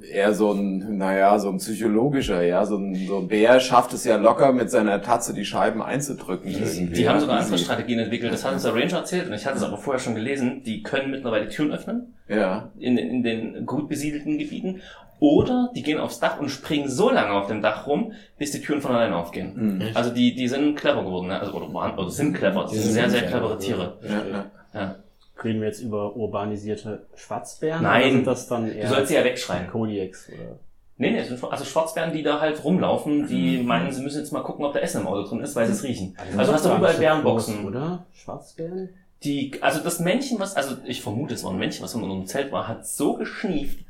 eher 0.09 0.33
so 0.33 0.51
ein, 0.51 0.97
naja, 0.97 1.39
so 1.39 1.49
ein 1.49 1.57
psychologischer, 1.57 2.41
ja. 2.41 2.65
So 2.65 2.77
ein, 2.77 2.95
so 3.07 3.17
ein 3.19 3.27
Bär 3.27 3.59
schafft 3.59 3.93
es 3.93 4.03
ja 4.03 4.17
locker 4.17 4.51
mit 4.51 4.69
seiner 4.69 5.01
Tatze 5.01 5.33
die 5.33 5.45
Scheiben 5.45 5.81
einzudrücken. 5.81 6.51
irgendwie, 6.51 6.93
Die 6.93 7.01
ja. 7.03 7.11
haben 7.11 7.19
sogar 7.19 7.39
andere. 7.39 7.57
Strategien 7.57 7.99
entwickelt, 7.99 8.33
das 8.33 8.43
hat 8.45 8.53
uns 8.53 8.63
der 8.63 8.73
Ranger 8.73 8.97
erzählt 8.97 9.27
und 9.27 9.33
ich 9.33 9.45
hatte 9.45 9.57
es 9.57 9.63
aber 9.63 9.77
vorher 9.77 9.99
schon 9.99 10.15
gelesen, 10.15 10.63
die 10.63 10.83
können 10.83 11.11
mittlerweile 11.11 11.47
Türen 11.47 11.71
öffnen 11.71 12.15
Ja. 12.27 12.69
in, 12.79 12.95
den- 12.95 13.09
in 13.09 13.23
den 13.23 13.65
gut 13.65 13.87
besiedelten 13.89 14.37
Gebieten 14.37 14.81
oder 15.21 15.69
die 15.75 15.83
gehen 15.83 15.99
aufs 15.99 16.19
Dach 16.19 16.39
und 16.39 16.49
springen 16.49 16.87
so 16.89 17.09
lange 17.11 17.31
auf 17.33 17.47
dem 17.47 17.61
Dach 17.61 17.87
rum, 17.87 18.13
bis 18.37 18.51
die 18.51 18.61
Türen 18.61 18.81
von 18.81 18.95
alleine 18.95 19.17
aufgehen. 19.17 19.51
Mhm. 19.77 19.81
Also 19.93 20.11
die, 20.11 20.33
die 20.33 20.47
sind 20.47 20.75
clever 20.77 21.03
geworden, 21.03 21.27
ne? 21.27 21.39
also, 21.39 21.51
oder, 21.53 21.73
waren, 21.73 21.97
oder 21.97 22.09
sind 22.09 22.33
clever, 22.37 22.67
die 22.71 22.77
sind 22.77 22.93
sehr, 22.93 23.09
sehr 23.09 23.23
clevere 23.23 23.57
Tiere. 23.57 23.97
Ja, 24.03 24.09
ja. 24.31 24.45
Ja. 24.73 24.95
Reden 25.43 25.61
wir 25.61 25.67
jetzt 25.67 25.81
über 25.81 26.15
urbanisierte 26.15 27.07
Schwarzbären? 27.15 27.83
Nein. 27.83 28.11
Sind 28.11 28.27
das 28.27 28.47
dann 28.47 28.71
eher 28.71 28.87
Du 28.87 28.93
sollst 28.93 29.09
sie 29.09 29.15
ja 29.15 29.23
wegschreien. 29.23 29.69
Kodiaks 29.69 30.29
oder? 30.29 30.59
Nee, 30.97 31.11
nee, 31.11 31.23
sind 31.23 31.41
also 31.41 31.63
Schwarzbären, 31.63 32.11
die 32.11 32.23
da 32.23 32.41
halt 32.41 32.61
rumlaufen, 32.61 33.25
die 33.25 33.59
meinen, 33.63 33.89
sie 33.89 34.01
müssen 34.01 34.19
jetzt 34.19 34.33
mal 34.33 34.43
gucken, 34.43 34.65
ob 34.65 34.73
da 34.73 34.79
Essen 34.79 35.01
im 35.01 35.07
Auto 35.07 35.29
drin 35.29 35.39
ist, 35.39 35.55
weil 35.55 35.65
sie 35.65 35.71
es 35.71 35.83
riechen. 35.83 36.17
Also 36.35 36.51
hast 36.51 36.65
du 36.65 36.75
überall 36.75 36.95
Bärenboxen. 36.95 37.65
Oder? 37.65 38.05
Schwarzbären? 38.11 38.89
Die, 39.23 39.53
also 39.61 39.79
das 39.79 40.01
Männchen, 40.01 40.39
was, 40.39 40.57
also 40.57 40.75
ich 40.83 41.01
vermute, 41.01 41.35
es 41.35 41.43
war 41.45 41.51
ein 41.51 41.57
Männchen, 41.57 41.83
was 41.83 41.95
in 41.95 42.03
unserem 42.03 42.25
Zelt 42.25 42.51
war, 42.51 42.67
hat 42.67 42.85
so 42.85 43.13
geschnieft, 43.13 43.85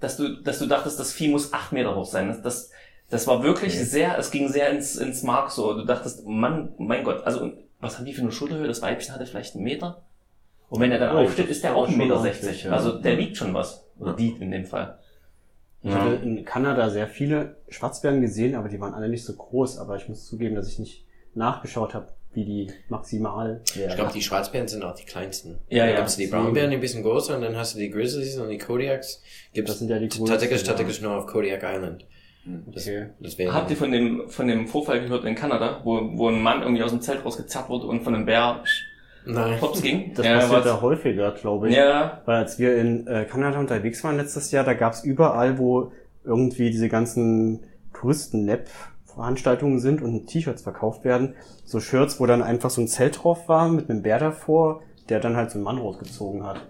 dass 0.00 0.16
du, 0.16 0.40
dass 0.42 0.58
du 0.58 0.66
dachtest, 0.66 0.98
das 0.98 1.12
Vieh 1.12 1.28
muss 1.28 1.52
acht 1.52 1.72
Meter 1.72 1.94
hoch 1.94 2.06
sein. 2.06 2.28
Das, 2.28 2.40
das, 2.40 2.70
das 3.10 3.26
war 3.26 3.42
wirklich 3.42 3.78
sehr, 3.78 4.16
es 4.16 4.30
ging 4.30 4.48
sehr 4.48 4.70
ins, 4.70 4.96
ins 4.96 5.22
Mark 5.22 5.50
so. 5.50 5.74
Du 5.74 5.84
dachtest, 5.84 6.26
Mann, 6.26 6.72
mein 6.78 7.04
Gott, 7.04 7.24
also 7.24 7.52
was 7.80 7.98
haben 7.98 8.06
die 8.06 8.14
für 8.14 8.22
eine 8.22 8.32
Schulterhöhe? 8.32 8.66
Das 8.66 8.80
Weibchen 8.80 9.14
hatte 9.14 9.26
vielleicht 9.26 9.54
einen 9.54 9.64
Meter. 9.64 10.02
Und 10.70 10.80
wenn 10.80 10.92
er 10.92 10.98
dann 10.98 11.16
Oh, 11.16 11.20
aufsteht, 11.20 11.48
ist 11.48 11.64
der 11.64 11.74
auch 11.74 11.84
aber 11.84 11.92
ein 11.92 11.96
Meter 11.98 12.14
schon 12.14 12.22
sechzig. 12.24 12.44
ordentlich, 12.44 12.64
ja. 12.64 12.70
Also 12.72 12.98
der 12.98 13.18
wiegt 13.18 13.36
schon 13.36 13.54
was. 13.54 13.86
Oder 13.98 14.12
die 14.14 14.30
in 14.40 14.50
dem 14.50 14.64
Fall. 14.66 14.98
Ich 15.82 15.92
hatte 15.94 16.16
in 16.24 16.44
Kanada 16.44 16.90
sehr 16.90 17.06
viele 17.06 17.56
Schwarzbären 17.68 18.20
gesehen, 18.20 18.54
aber 18.56 18.68
die 18.68 18.80
waren 18.80 18.94
alle 18.94 19.08
nicht 19.08 19.24
so 19.24 19.32
groß. 19.34 19.78
Aber 19.78 19.96
ich 19.96 20.08
muss 20.08 20.26
zugeben, 20.26 20.56
dass 20.56 20.68
ich 20.68 20.78
nicht 20.78 21.06
nachgeschaut 21.34 21.94
habe, 21.94 22.08
wie 22.34 22.44
die 22.44 22.70
maximal 22.88 23.62
Ich 23.64 23.94
glaube, 23.94 24.12
die 24.12 24.20
Schwarzbären 24.22 24.68
sind 24.68 24.84
auch 24.84 24.94
die 24.94 25.04
kleinsten. 25.04 25.58
Ja, 25.70 25.86
dann 25.86 25.94
ja. 25.94 26.02
hast 26.02 26.18
du 26.18 26.22
die 26.22 26.28
Braunbären, 26.28 26.70
die 26.70 26.76
ein 26.76 26.80
bisschen 26.80 27.02
größer, 27.02 27.36
und 27.36 27.42
dann 27.42 27.56
hast 27.56 27.74
du 27.74 27.78
die 27.78 27.90
Grizzlies 27.90 28.36
und 28.38 28.48
die 28.50 28.58
Kodiaks. 28.58 29.22
Gibt 29.54 29.68
Das 29.68 29.78
sind 29.78 29.88
ja 29.88 29.98
die 29.98 30.08
größten, 30.08 30.26
tatsächlich, 30.26 30.60
ja. 30.62 30.66
tatsächlich 30.66 31.00
nur 31.00 31.12
auf 31.16 31.26
Kodiak 31.26 31.62
Island. 31.62 32.04
Das, 32.66 32.86
Okay. 32.86 33.06
das 33.20 33.36
Habt 33.38 33.70
ihr 33.70 33.76
von 33.76 33.92
dem, 33.92 34.28
von 34.28 34.48
dem 34.48 34.66
Vorfall 34.66 35.00
gehört 35.00 35.24
in 35.24 35.34
Kanada, 35.34 35.80
wo, 35.84 36.00
wo 36.18 36.28
ein 36.28 36.40
Mann 36.42 36.62
irgendwie 36.62 36.82
aus 36.82 36.90
dem 36.90 37.00
Zelt 37.00 37.24
rausgezerrt 37.24 37.68
wurde 37.68 37.86
und 37.86 38.02
von 38.02 38.14
einem 38.14 38.26
Bär 38.26 38.62
Nein. 39.28 39.60
hops 39.60 39.82
ging? 39.82 40.12
Das 40.14 40.24
Ja, 40.26 40.38
passiert 40.38 40.66
da 40.66 40.80
häufiger, 40.80 41.32
glaube 41.32 41.68
ich. 41.68 41.76
Ja, 41.76 42.22
Weil 42.24 42.36
als 42.36 42.58
wir 42.58 42.76
in 42.76 43.06
äh, 43.06 43.24
Kanada 43.24 43.58
unterwegs 43.58 44.02
waren 44.04 44.16
letztes 44.16 44.50
Jahr, 44.50 44.64
da 44.64 44.74
gab's 44.74 45.04
überall, 45.04 45.58
wo 45.58 45.92
irgendwie 46.24 46.70
diese 46.70 46.88
ganzen 46.88 47.60
Touristen-Nap-Veranstaltungen 47.94 49.80
sind 49.80 50.02
und 50.02 50.26
T-Shirts 50.26 50.62
verkauft 50.62 51.04
werden, 51.04 51.34
so 51.64 51.80
Shirts, 51.80 52.20
wo 52.20 52.26
dann 52.26 52.42
einfach 52.42 52.70
so 52.70 52.80
ein 52.80 52.88
Zelt 52.88 53.22
drauf 53.22 53.48
war 53.48 53.68
mit 53.68 53.90
einem 53.90 54.02
Bär 54.02 54.18
davor, 54.18 54.82
der 55.08 55.20
dann 55.20 55.36
halt 55.36 55.50
so 55.50 55.56
einen 55.58 55.64
Mann 55.64 55.78
rausgezogen 55.78 56.44
hat. 56.46 56.66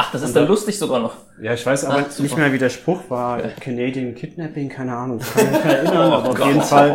Ach, 0.00 0.12
das 0.12 0.22
ist 0.22 0.36
dann 0.36 0.46
lustig 0.46 0.78
sogar 0.78 1.00
noch. 1.00 1.14
Ja, 1.42 1.54
ich 1.54 1.66
weiß 1.66 1.84
aber 1.86 2.06
Ach, 2.08 2.18
nicht 2.20 2.36
mehr, 2.36 2.52
wie 2.52 2.58
der 2.58 2.70
Spruch 2.70 3.00
war. 3.08 3.42
Canadian 3.60 4.14
Kidnapping, 4.14 4.68
keine 4.68 4.96
Ahnung. 4.96 5.18
Ich 5.20 5.34
kann 5.34 5.50
mich 5.50 5.60
erinnern, 5.64 6.12
Oh 6.12 6.14
aber 6.14 6.30
auf 6.30 6.46
jeden 6.46 6.62
Fall 6.62 6.92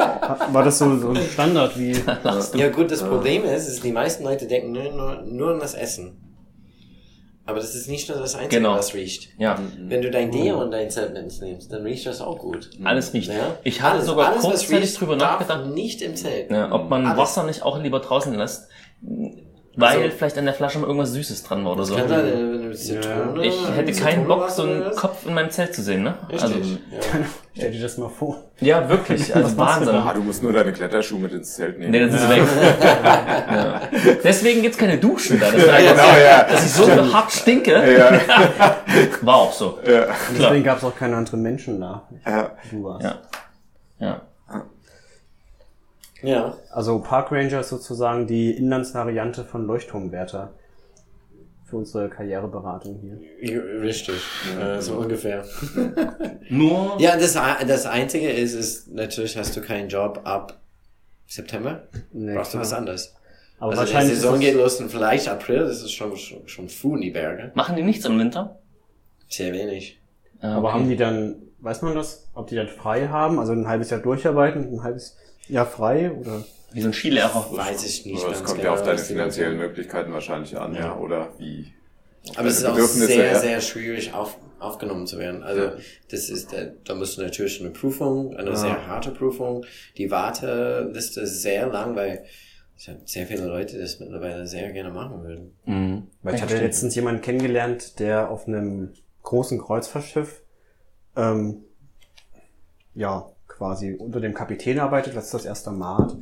war 0.52 0.64
das 0.64 0.80
so, 0.80 0.98
so 0.98 1.10
ein 1.10 1.18
Standard 1.18 1.78
wie. 1.78 1.92
Ja 2.58 2.70
gut, 2.70 2.92
das 2.92 3.04
Problem 3.04 3.44
ist, 3.44 3.68
ist, 3.68 3.84
die 3.84 3.92
meisten 3.92 4.24
Leute 4.24 4.48
denken 4.48 4.72
nur, 4.72 4.84
nur, 4.94 5.22
nur 5.24 5.52
an 5.54 5.60
das 5.60 5.74
Essen. 5.74 6.18
Aber 7.46 7.58
das 7.60 7.76
ist 7.76 7.90
nicht 7.90 8.08
nur 8.08 8.20
das 8.20 8.36
Einzige, 8.36 8.62
Genau. 8.62 8.76
was 8.76 8.94
riecht. 8.94 9.32
Ja, 9.38 9.60
Wenn 9.78 10.02
du 10.02 10.10
dein 10.10 10.32
Deo 10.32 10.62
und 10.62 10.72
dein 10.72 10.90
Zelt 10.90 11.14
mitnimmst, 11.14 11.74
dann 11.74 11.82
riecht 11.84 12.06
das 12.06 12.22
auch 12.22 12.40
gut. 12.40 12.70
alles 12.86 13.14
riecht. 13.14 13.28
Ja? 13.28 13.58
Ich 13.66 13.82
hatte 13.82 13.96
alles, 13.96 14.06
sogar 14.06 14.30
alles, 14.30 14.44
kurzzeitig 14.44 14.94
drüber 14.94 15.18
nachgedacht, 15.18 15.66
nicht 15.68 16.02
im 16.02 16.16
Zelt. 16.16 16.50
ja, 16.50 16.72
ob 16.72 16.90
man 16.90 17.06
Alles. 17.06 17.18
Wasser 17.18 17.44
nicht 17.44 17.64
auch 17.64 17.82
lieber 17.84 18.00
draußen 18.00 18.34
lässt, 18.34 18.70
weil 19.76 19.98
Also- 20.04 20.16
vielleicht 20.18 20.38
an 20.38 20.46
der 20.46 20.54
Flasche 20.54 20.80
mal 20.80 20.86
irgendwas 20.88 21.12
Süßes 21.14 21.44
dran 21.44 21.66
war 21.66 21.72
oder 21.74 21.84
so. 21.84 21.96
Kann 21.96 22.08
sein, 22.08 22.26
wenn 22.26 22.70
du 22.70 22.76
Zitrone, 22.76 23.46
Ich 23.46 23.56
hätte 23.76 23.92
keinen 23.94 24.28
Bock, 24.28 24.50
so 24.50 24.64
einen? 24.64 24.92
Kopf 24.96 25.26
in 25.26 25.34
meinem 25.34 25.50
Zelt 25.50 25.74
zu 25.74 25.82
sehen, 25.82 26.04
ne? 26.04 26.14
Richtig. 26.30 26.44
Also, 26.44 26.58
ja. 26.60 27.00
Stell 27.56 27.72
dir 27.72 27.82
das 27.82 27.98
mal 27.98 28.10
vor. 28.10 28.44
ja, 28.62 28.88
wirklich, 28.90 29.36
also 29.36 29.48
Was 29.50 29.56
machst 29.56 29.82
du 29.82 29.86
Wahnsinn. 29.88 30.08
Ah, 30.08 30.14
du 30.14 30.22
musst 30.22 30.42
nur 30.44 30.54
deine 30.54 30.74
Kletterschuhe 30.74 31.20
mit 31.20 31.32
ins 31.34 31.54
Zelt 31.56 31.78
nehmen. 31.80 31.92
Nee, 31.92 32.00
das 32.08 32.14
ist 32.16 32.30
weg. 32.30 32.42
ja. 32.82 33.82
Deswegen 34.24 34.62
gibt's 34.62 34.78
keine 34.78 34.98
Duschen 34.98 35.40
da. 35.40 35.52
Das 35.52 35.56
ist 35.64 35.70
einfach 35.70 35.92
genau, 35.92 36.14
so, 36.14 36.20
ja. 36.20 36.44
dass 36.44 36.66
ich 36.66 36.72
so 36.72 37.14
hart 37.14 37.32
stinke. 37.32 37.72
ja, 37.72 38.20
War 39.22 39.36
auch 39.36 39.54
so. 39.54 39.80
ja, 39.88 40.06
deswegen 40.38 40.64
gab's 40.64 40.84
auch 40.84 40.96
keine 40.96 41.16
anderen 41.16 41.42
Menschen 41.42 41.80
da. 41.82 42.08
ja. 42.26 42.52
Du 42.72 42.84
warst. 42.84 43.04
Ja. 43.06 43.16
Ja. 44.00 44.22
Ja. 46.24 46.58
Also 46.72 47.00
Park 47.00 47.32
Ranger 47.32 47.60
ist 47.60 47.70
sozusagen 47.70 48.28
die 48.28 48.52
Inlandsvariante 48.52 49.44
von 49.44 49.66
Leuchtturmwärter. 49.66 50.54
Für 51.66 51.78
unsere 51.78 52.08
Karriereberatung 52.10 53.00
hier. 53.02 53.62
Richtig. 53.82 54.16
Ja, 54.60 54.80
so 54.82 54.96
ungefähr. 54.96 55.44
Nur, 56.50 56.98
Ja, 57.00 57.18
das, 57.18 57.34
das 57.34 57.86
Einzige 57.86 58.30
ist, 58.32 58.54
ist, 58.54 58.92
natürlich 58.94 59.38
hast 59.38 59.56
du 59.58 59.62
keinen 59.62 59.90
Job 59.90 60.22
ab 60.24 60.60
September. 61.28 61.88
Nee, 62.12 62.36
Brauchst 62.36 62.54
du 62.54 62.58
klar. 62.58 62.64
was 62.64 62.74
anderes. 62.74 63.16
Aber 63.60 63.72
also 63.72 63.84
die 63.84 63.88
wahrscheinlich 63.94 64.16
Saison 64.18 64.36
ist 64.36 64.42
geht 64.42 64.56
los 64.56 64.80
und 64.82 64.90
vielleicht 64.92 65.28
April, 65.30 65.60
das 65.60 65.82
ist 65.82 65.92
schon, 65.94 66.16
schon, 66.18 66.48
schon 66.48 66.70
früh 66.70 66.96
in 66.96 67.02
die 67.02 67.12
Berge. 67.12 67.52
machen 67.56 67.76
die 67.76 67.82
nichts 67.84 68.06
im 68.06 68.20
Winter? 68.20 68.60
Sehr 69.30 69.54
wenig. 69.54 70.00
Ja, 70.42 70.58
Aber 70.58 70.70
okay. 70.70 70.78
haben 70.78 70.90
die 70.90 70.98
dann, 70.98 71.36
weiß 71.60 71.82
man 71.82 71.96
das, 71.96 72.30
ob 72.36 72.48
die 72.48 72.56
dann 72.56 72.68
frei 72.68 73.08
haben, 73.08 73.40
also 73.40 73.54
ein 73.54 73.68
halbes 73.68 73.90
Jahr 73.90 74.02
durcharbeiten, 74.02 74.74
ein 74.76 74.84
halbes 74.84 75.18
Ja, 75.48 75.66
frei 75.66 76.12
oder? 76.12 76.44
Wie 76.72 76.82
so 76.82 76.88
ein 76.88 76.94
Skilehrer. 76.94 77.48
Weiß 77.52 77.86
ich 77.86 78.06
nicht 78.06 78.22
ganz 78.22 78.40
Das 78.40 78.44
kommt 78.44 78.60
genau, 78.60 78.72
ja 78.72 78.74
auf 78.74 78.84
deine 78.84 78.98
was 78.98 79.08
die 79.08 79.14
finanziellen. 79.14 79.58
Möglichkeiten 79.58 80.12
wahrscheinlich 80.12 80.58
an, 80.58 80.74
ja. 80.74 80.98
oder 80.98 81.34
wie. 81.38 81.72
Aber 82.36 82.48
es 82.48 82.60
ist 82.60 82.66
auch 82.66 82.78
sehr, 82.78 83.34
ja. 83.34 83.40
sehr 83.40 83.62
schwierig 83.62 84.14
auf, 84.14 84.38
aufgenommen 84.60 85.06
zu 85.06 85.20
werden. 85.20 85.44
Also 85.44 85.72
das 86.10 86.30
ist, 86.30 86.54
äh, 86.54 86.72
da 86.86 86.96
musst 86.96 87.18
du 87.18 87.22
natürlich 87.22 87.60
eine 87.60 87.70
Prüfung, 87.70 88.36
eine 88.38 88.56
sehr 88.56 88.88
harte 88.88 89.12
Prüfung. 89.12 89.66
Die 89.98 90.10
Warteliste 90.10 91.22
ist 91.22 91.42
sehr 91.42 91.68
lang, 91.68 91.96
weil 91.96 92.24
es 92.78 92.88
hat 92.88 93.08
sehr 93.08 93.28
viele 93.28 93.46
Leute 93.46 93.78
das 93.78 94.00
mittlerweile 94.00 94.48
sehr 94.48 94.72
gerne 94.72 94.90
machen 94.90 95.24
würden. 95.24 95.58
Mhm. 95.66 96.08
Weil 96.22 96.36
ich 96.36 96.42
hatte 96.42 96.58
letztens 96.58 96.96
jemanden 96.96 97.22
kennengelernt, 97.22 98.00
der 98.00 98.32
auf 98.32 98.48
einem 98.48 98.94
großen 99.22 99.60
Kreuzfahrtschiff 99.60 100.42
ähm, 101.16 101.66
ja 102.96 103.33
quasi 103.64 103.94
unter 103.94 104.20
dem 104.20 104.34
Kapitän 104.34 104.78
arbeitet, 104.80 105.16
das 105.16 105.26
ist 105.26 105.34
das 105.34 105.46
erste 105.46 105.72
Mal. 105.72 106.18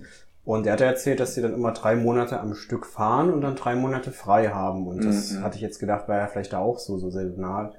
Und 0.45 0.67
er 0.67 0.73
hat 0.73 0.81
erzählt, 0.81 1.19
dass 1.19 1.33
sie 1.33 1.41
dann 1.41 1.53
immer 1.55 1.71
drei 1.71 1.95
Monate 1.95 2.39
am 2.39 2.53
Stück 2.53 2.85
fahren 2.85 3.33
und 3.33 3.41
dann 3.41 3.55
drei 3.55 3.75
Monate 3.75 4.11
frei 4.11 4.49
haben. 4.49 4.87
Und 4.87 5.03
das 5.03 5.31
Mhm. 5.31 5.43
hatte 5.43 5.55
ich 5.55 5.61
jetzt 5.61 5.79
gedacht, 5.79 6.07
war 6.07 6.17
ja 6.17 6.27
vielleicht 6.27 6.53
da 6.53 6.59
auch 6.59 6.77
so, 6.77 6.97
so 6.99 7.09
saisonal, 7.09 7.73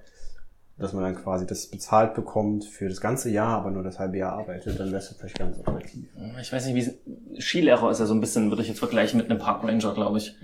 dass 0.83 0.93
man 0.93 1.03
dann 1.05 1.15
quasi 1.15 1.47
das 1.47 1.67
bezahlt 1.69 2.15
bekommt 2.15 2.65
für 2.65 2.89
das 2.89 3.01
ganze 3.01 3.31
Jahr, 3.31 3.57
aber 3.59 3.71
nur 3.71 3.83
das 3.83 3.99
halbe 3.99 4.19
Jahr 4.19 4.33
arbeitet, 4.33 4.79
dann 4.79 4.89
wäre 4.89 4.99
es 4.99 5.09
vielleicht 5.19 5.39
ganz 5.39 5.59
attraktiv. 5.59 6.05
Ich 6.41 6.53
weiß 6.53 6.67
nicht, 6.67 6.75
wie 6.75 7.41
Skilehrer 7.41 7.91
ist 7.91 8.01
ja 8.01 8.07
so 8.07 8.15
ein 8.15 8.21
bisschen, 8.21 8.51
würde 8.51 8.63
ich 8.63 8.69
jetzt 8.69 8.79
vergleichen 8.81 9.19
mit 9.19 9.31
einem 9.31 9.39
Parkranger, 9.39 9.95
glaube 9.95 10.19
ich. 10.19 10.35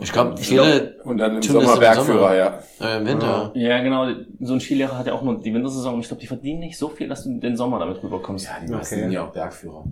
Ich 0.00 0.12
glaube, 0.12 0.36
viele 0.36 0.96
Und 1.04 1.18
dann 1.18 1.36
im 1.36 1.42
Sommer 1.42 1.76
Bergführer, 1.78 2.04
Sommer. 2.18 2.34
ja. 2.34 2.60
äh, 2.80 2.98
im 2.98 3.06
Winter. 3.06 3.50
Ja, 3.54 3.82
genau. 3.82 4.08
So 4.40 4.52
ein 4.54 4.60
Skilehrer 4.60 4.98
hat 4.98 5.06
ja 5.06 5.14
auch 5.14 5.22
nur 5.22 5.40
die 5.40 5.52
Wintersaison 5.52 5.94
und 5.94 6.00
ich 6.00 6.08
glaube, 6.08 6.20
die 6.20 6.26
verdienen 6.28 6.60
nicht 6.60 6.78
so 6.78 6.88
viel, 6.88 7.08
dass 7.08 7.24
du 7.24 7.40
den 7.40 7.56
Sommer 7.56 7.78
damit 7.78 8.02
rüberkommst. 8.02 8.44
Ja, 8.46 8.56
die 8.64 8.70
meisten 8.70 8.94
Okay. 8.94 9.02
sind 9.04 9.12
ja 9.12 9.24
auch 9.26 9.32
Bergführer. 9.32 9.84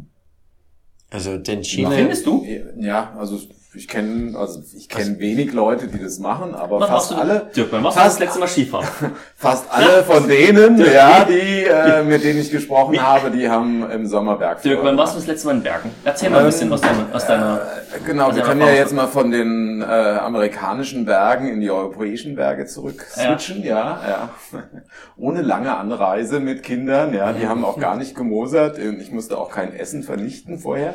Also 1.10 1.38
den 1.38 1.62
China. 1.64 1.90
Findest 1.90 2.26
du? 2.26 2.44
Ja, 2.78 3.14
also 3.16 3.38
ich 3.76 3.88
kenne 3.88 4.38
also 4.38 4.62
ich 4.76 4.88
kenne 4.88 5.18
wenig 5.18 5.52
Leute, 5.52 5.88
die 5.88 5.98
das 6.02 6.18
machen, 6.18 6.54
aber 6.54 6.80
Wann 6.80 6.88
fast 6.88 7.10
du, 7.10 7.14
alle, 7.16 7.50
Dirk, 7.56 7.68
wann 7.72 7.82
warst 7.84 7.96
du 7.96 8.00
fast- 8.00 8.14
das 8.16 8.20
letzte 8.20 8.38
Mal 8.40 8.48
Skifahren? 8.48 8.86
fast 9.36 9.64
alle 9.72 10.02
von 10.04 10.28
denen, 10.28 10.78
ja, 10.78 11.24
die 11.24 11.64
äh, 11.64 12.02
mit 12.04 12.22
denen 12.24 12.40
ich 12.40 12.50
gesprochen 12.50 13.00
habe, 13.02 13.30
die 13.30 13.48
haben 13.48 13.88
im 13.90 14.06
Sommer 14.06 14.36
Bergführer. 14.36 14.74
Dirk, 14.74 14.84
wann 14.86 14.96
warst 14.96 15.14
du 15.14 15.18
das 15.18 15.26
letzte 15.26 15.48
Mal 15.48 15.56
in 15.56 15.62
Bergen? 15.62 15.90
Erzähl 16.04 16.30
mal 16.30 16.40
ein 16.40 16.46
bisschen 16.46 16.72
aus 16.72 16.80
deiner, 16.80 17.06
aus 17.12 17.26
deiner 17.26 17.56
Äh, 17.60 17.84
Genau, 18.06 18.28
aus 18.28 18.34
wir 18.36 18.42
können 18.42 18.60
ja 18.60 18.70
jetzt 18.72 18.92
mal 18.92 19.06
von 19.06 19.30
den 19.30 19.80
äh, 19.80 19.84
amerikanischen 19.84 21.04
Bergen 21.04 21.48
in 21.48 21.60
die 21.60 21.70
europäischen 21.70 22.34
Berge 22.34 22.66
zurück 22.66 23.04
switchen, 23.08 23.62
ja. 23.62 24.00
ja, 24.08 24.30
Ohne 25.16 25.42
lange 25.42 25.76
Anreise 25.76 26.40
mit 26.40 26.62
Kindern, 26.64 27.14
ja, 27.14 27.32
die 27.32 27.46
haben 27.46 27.64
auch 27.64 27.78
gar 27.78 27.96
nicht 27.96 28.14
gemosert. 28.16 28.78
Ich 28.78 29.12
musste 29.12 29.38
auch 29.38 29.50
kein 29.50 29.72
Essen 29.74 30.02
vernichten 30.02 30.58
vorher. 30.58 30.94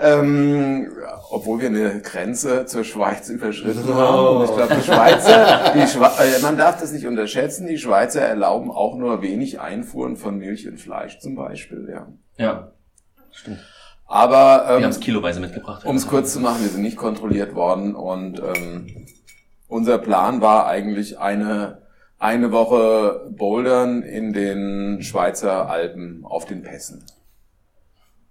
Ähm, 0.00 0.92
obwohl 1.30 1.60
wir 1.60 1.68
eine 1.68 2.00
Grenze 2.00 2.66
zur 2.66 2.84
Schweiz 2.84 3.28
überschritten 3.28 3.92
haben. 3.94 4.36
Und 4.38 4.44
ich 4.44 4.54
glaube, 4.54 4.74
die 4.76 4.82
Schweizer, 4.84 5.72
die 5.74 5.88
Schwe 5.88 6.06
äh, 6.20 6.40
man 6.40 6.56
darf 6.56 6.80
das 6.80 6.92
nicht 6.92 7.06
unterschätzen, 7.06 7.66
die 7.66 7.78
Schweizer 7.78 8.20
erlauben 8.20 8.70
auch 8.70 8.96
nur 8.96 9.22
wenig 9.22 9.60
Einfuhren 9.60 10.16
von 10.16 10.38
Milch 10.38 10.68
und 10.68 10.78
Fleisch 10.78 11.18
zum 11.18 11.34
Beispiel, 11.34 11.88
ja. 11.90 12.06
Ja, 12.36 12.70
stimmt. 13.32 13.58
Aber 14.06 14.64
Wir 14.68 14.76
ähm, 14.76 14.84
haben 14.84 14.90
es 14.90 15.00
kiloweise 15.00 15.40
mitgebracht. 15.40 15.84
um 15.84 15.96
es 15.96 16.06
kurz 16.06 16.32
zu 16.32 16.40
machen, 16.40 16.62
wir 16.62 16.70
sind 16.70 16.82
nicht 16.82 16.96
kontrolliert 16.96 17.54
worden 17.54 17.94
und 17.96 18.40
ähm, 18.40 19.06
unser 19.66 19.98
Plan 19.98 20.40
war 20.40 20.66
eigentlich 20.66 21.18
eine, 21.18 21.82
eine 22.18 22.52
Woche 22.52 23.26
Bouldern 23.30 24.02
in 24.02 24.32
den 24.32 25.02
Schweizer 25.02 25.68
Alpen 25.68 26.24
auf 26.24 26.46
den 26.46 26.62
Pässen. 26.62 27.04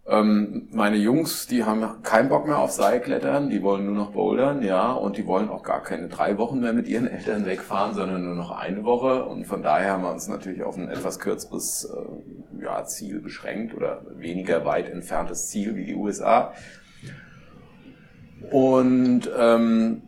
Ähm, 0.09 0.69
meine 0.71 0.95
Jungs, 0.95 1.47
die 1.47 1.65
haben 1.65 2.01
keinen 2.01 2.29
Bock 2.29 2.47
mehr 2.47 2.59
auf 2.59 2.71
Seilklettern, 2.71 3.49
die 3.49 3.61
wollen 3.61 3.85
nur 3.85 3.95
noch 3.95 4.11
bouldern, 4.11 4.63
ja, 4.63 4.93
und 4.93 5.17
die 5.17 5.27
wollen 5.27 5.49
auch 5.49 5.63
gar 5.63 5.83
keine 5.83 6.07
drei 6.07 6.37
Wochen 6.37 6.61
mehr 6.61 6.71
mit 6.71 6.87
ihren 6.87 7.07
Eltern 7.11 7.45
wegfahren, 7.45 7.93
sondern 7.93 8.23
nur 8.23 8.35
noch 8.35 8.51
eine 8.51 8.85
Woche. 8.85 9.25
Und 9.25 9.45
von 9.45 9.61
daher 9.61 9.93
haben 9.93 10.03
wir 10.03 10.11
uns 10.11 10.29
natürlich 10.29 10.63
auf 10.63 10.77
ein 10.77 10.87
etwas 10.87 11.19
kürzeres 11.19 11.83
äh, 11.93 12.63
ja, 12.63 12.85
Ziel 12.85 13.19
beschränkt 13.19 13.75
oder 13.75 14.01
weniger 14.15 14.63
weit 14.63 14.89
entferntes 14.89 15.49
Ziel 15.49 15.75
wie 15.75 15.83
die 15.83 15.95
USA. 15.95 16.53
Und 18.51 19.29
ähm, 19.37 20.03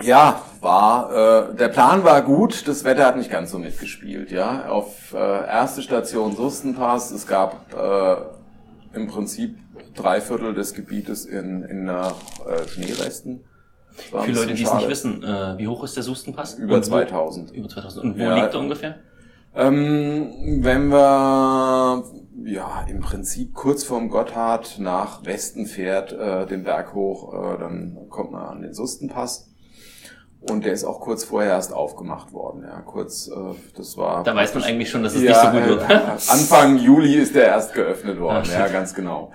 ja, 0.00 0.42
war 0.60 1.50
äh, 1.50 1.54
der 1.54 1.68
Plan 1.68 2.02
war 2.02 2.22
gut, 2.22 2.66
das 2.66 2.82
Wetter 2.82 3.06
hat 3.06 3.16
nicht 3.16 3.30
ganz 3.30 3.52
so 3.52 3.58
mitgespielt. 3.58 4.32
Ja, 4.32 4.66
auf 4.68 5.14
äh, 5.14 5.16
erste 5.16 5.80
Station 5.80 6.34
Sustenpass, 6.34 7.12
es 7.12 7.28
gab 7.28 7.72
äh, 7.72 8.41
im 8.94 9.06
Prinzip 9.08 9.56
drei 9.94 10.20
Viertel 10.20 10.54
des 10.54 10.74
Gebietes 10.74 11.24
in, 11.26 11.62
in 11.64 11.84
nach 11.84 12.14
äh, 12.46 12.66
Schneeresten. 12.68 13.40
Für 14.10 14.30
Leute, 14.30 14.54
die 14.54 14.62
es 14.64 14.72
nicht 14.74 14.88
wissen, 14.88 15.22
äh, 15.22 15.58
wie 15.58 15.68
hoch 15.68 15.84
ist 15.84 15.96
der 15.96 16.02
Sustenpass? 16.02 16.54
Über 16.54 16.76
Und 16.76 16.86
wo- 16.86 16.90
2000. 16.90 17.50
Über 17.52 17.68
2000. 17.68 18.04
Und 18.04 18.18
wo 18.18 18.22
Ja. 18.22 18.34
liegt 18.36 18.54
er 18.54 18.60
ungefähr? 18.60 18.94
Ähm, 19.54 20.30
wenn 20.62 20.88
wir 20.88 22.04
ja 22.44 22.86
im 22.88 23.00
Prinzip 23.00 23.52
kurz 23.52 23.84
vorm 23.84 24.08
Gotthard 24.08 24.78
nach 24.78 25.26
Westen 25.26 25.66
fährt, 25.66 26.12
äh, 26.12 26.46
den 26.46 26.64
Berg 26.64 26.94
hoch, 26.94 27.34
äh, 27.34 27.58
dann 27.58 28.06
kommt 28.08 28.32
man 28.32 28.46
an 28.46 28.62
den 28.62 28.72
Sustenpass. 28.72 29.51
Und 30.50 30.64
der 30.64 30.72
ist 30.72 30.84
auch 30.84 31.00
kurz 31.00 31.22
vorher 31.24 31.50
erst 31.52 31.72
aufgemacht 31.72 32.32
worden. 32.32 32.64
Ja, 32.64 32.80
kurz, 32.80 33.28
äh, 33.28 33.32
das 33.76 33.96
war. 33.96 34.24
Da 34.24 34.34
weiß 34.34 34.54
man 34.54 34.64
eigentlich 34.64 34.90
schon, 34.90 35.02
dass 35.04 35.14
es 35.14 35.22
ja, 35.22 35.30
nicht 35.30 35.40
so 35.40 35.50
gut 35.70 35.80
wird. 35.80 35.90
äh, 35.90 35.94
Anfang 36.28 36.78
Juli 36.78 37.14
ist 37.14 37.34
der 37.36 37.46
erst 37.46 37.74
geöffnet 37.74 38.18
worden. 38.18 38.44
Ah, 38.50 38.52
ja, 38.58 38.68
ganz 38.68 38.92
genau. 38.94 39.32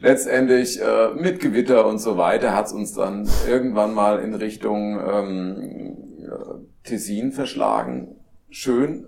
Letztendlich 0.00 0.80
äh, 0.80 1.10
mit 1.14 1.40
Gewitter 1.40 1.86
und 1.86 1.98
so 1.98 2.16
weiter 2.16 2.54
hat's 2.54 2.72
uns 2.72 2.92
dann 2.94 3.28
irgendwann 3.48 3.92
mal 3.94 4.18
in 4.20 4.34
Richtung 4.34 4.98
ähm, 5.00 5.96
äh, 6.20 6.88
Tessin 6.88 7.32
verschlagen. 7.32 8.16
Schön, 8.50 9.06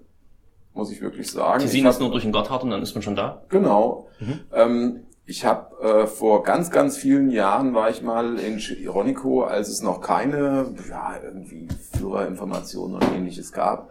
muss 0.75 0.91
ich 0.91 1.01
wirklich 1.01 1.31
sagen. 1.31 1.61
Tessin 1.61 1.85
hab- 1.85 1.93
ist 1.93 2.01
nur 2.01 2.11
durch 2.11 2.25
den 2.25 2.33
Gotthard 2.33 2.63
und 2.63 2.71
dann 2.71 2.83
ist 2.83 2.95
man 2.95 3.03
schon 3.03 3.17
da. 3.17 3.43
Genau. 3.49 4.09
Mhm. 4.21 4.41
Ähm, 4.53 5.01
ich 5.29 5.45
habe 5.45 5.77
äh, 5.83 6.07
vor 6.07 6.43
ganz, 6.43 6.71
ganz 6.71 6.97
vielen 6.97 7.29
Jahren 7.31 7.75
war 7.75 7.91
ich 7.91 8.01
mal 8.01 8.39
in 8.39 8.59
Ironico, 8.59 9.43
als 9.43 9.69
es 9.69 9.83
noch 9.83 10.01
keine 10.01 10.75
ja, 10.89 11.21
irgendwie 11.23 11.69
Führerinformationen 11.99 12.97
und 12.97 13.15
ähnliches 13.15 13.53
gab. 13.53 13.91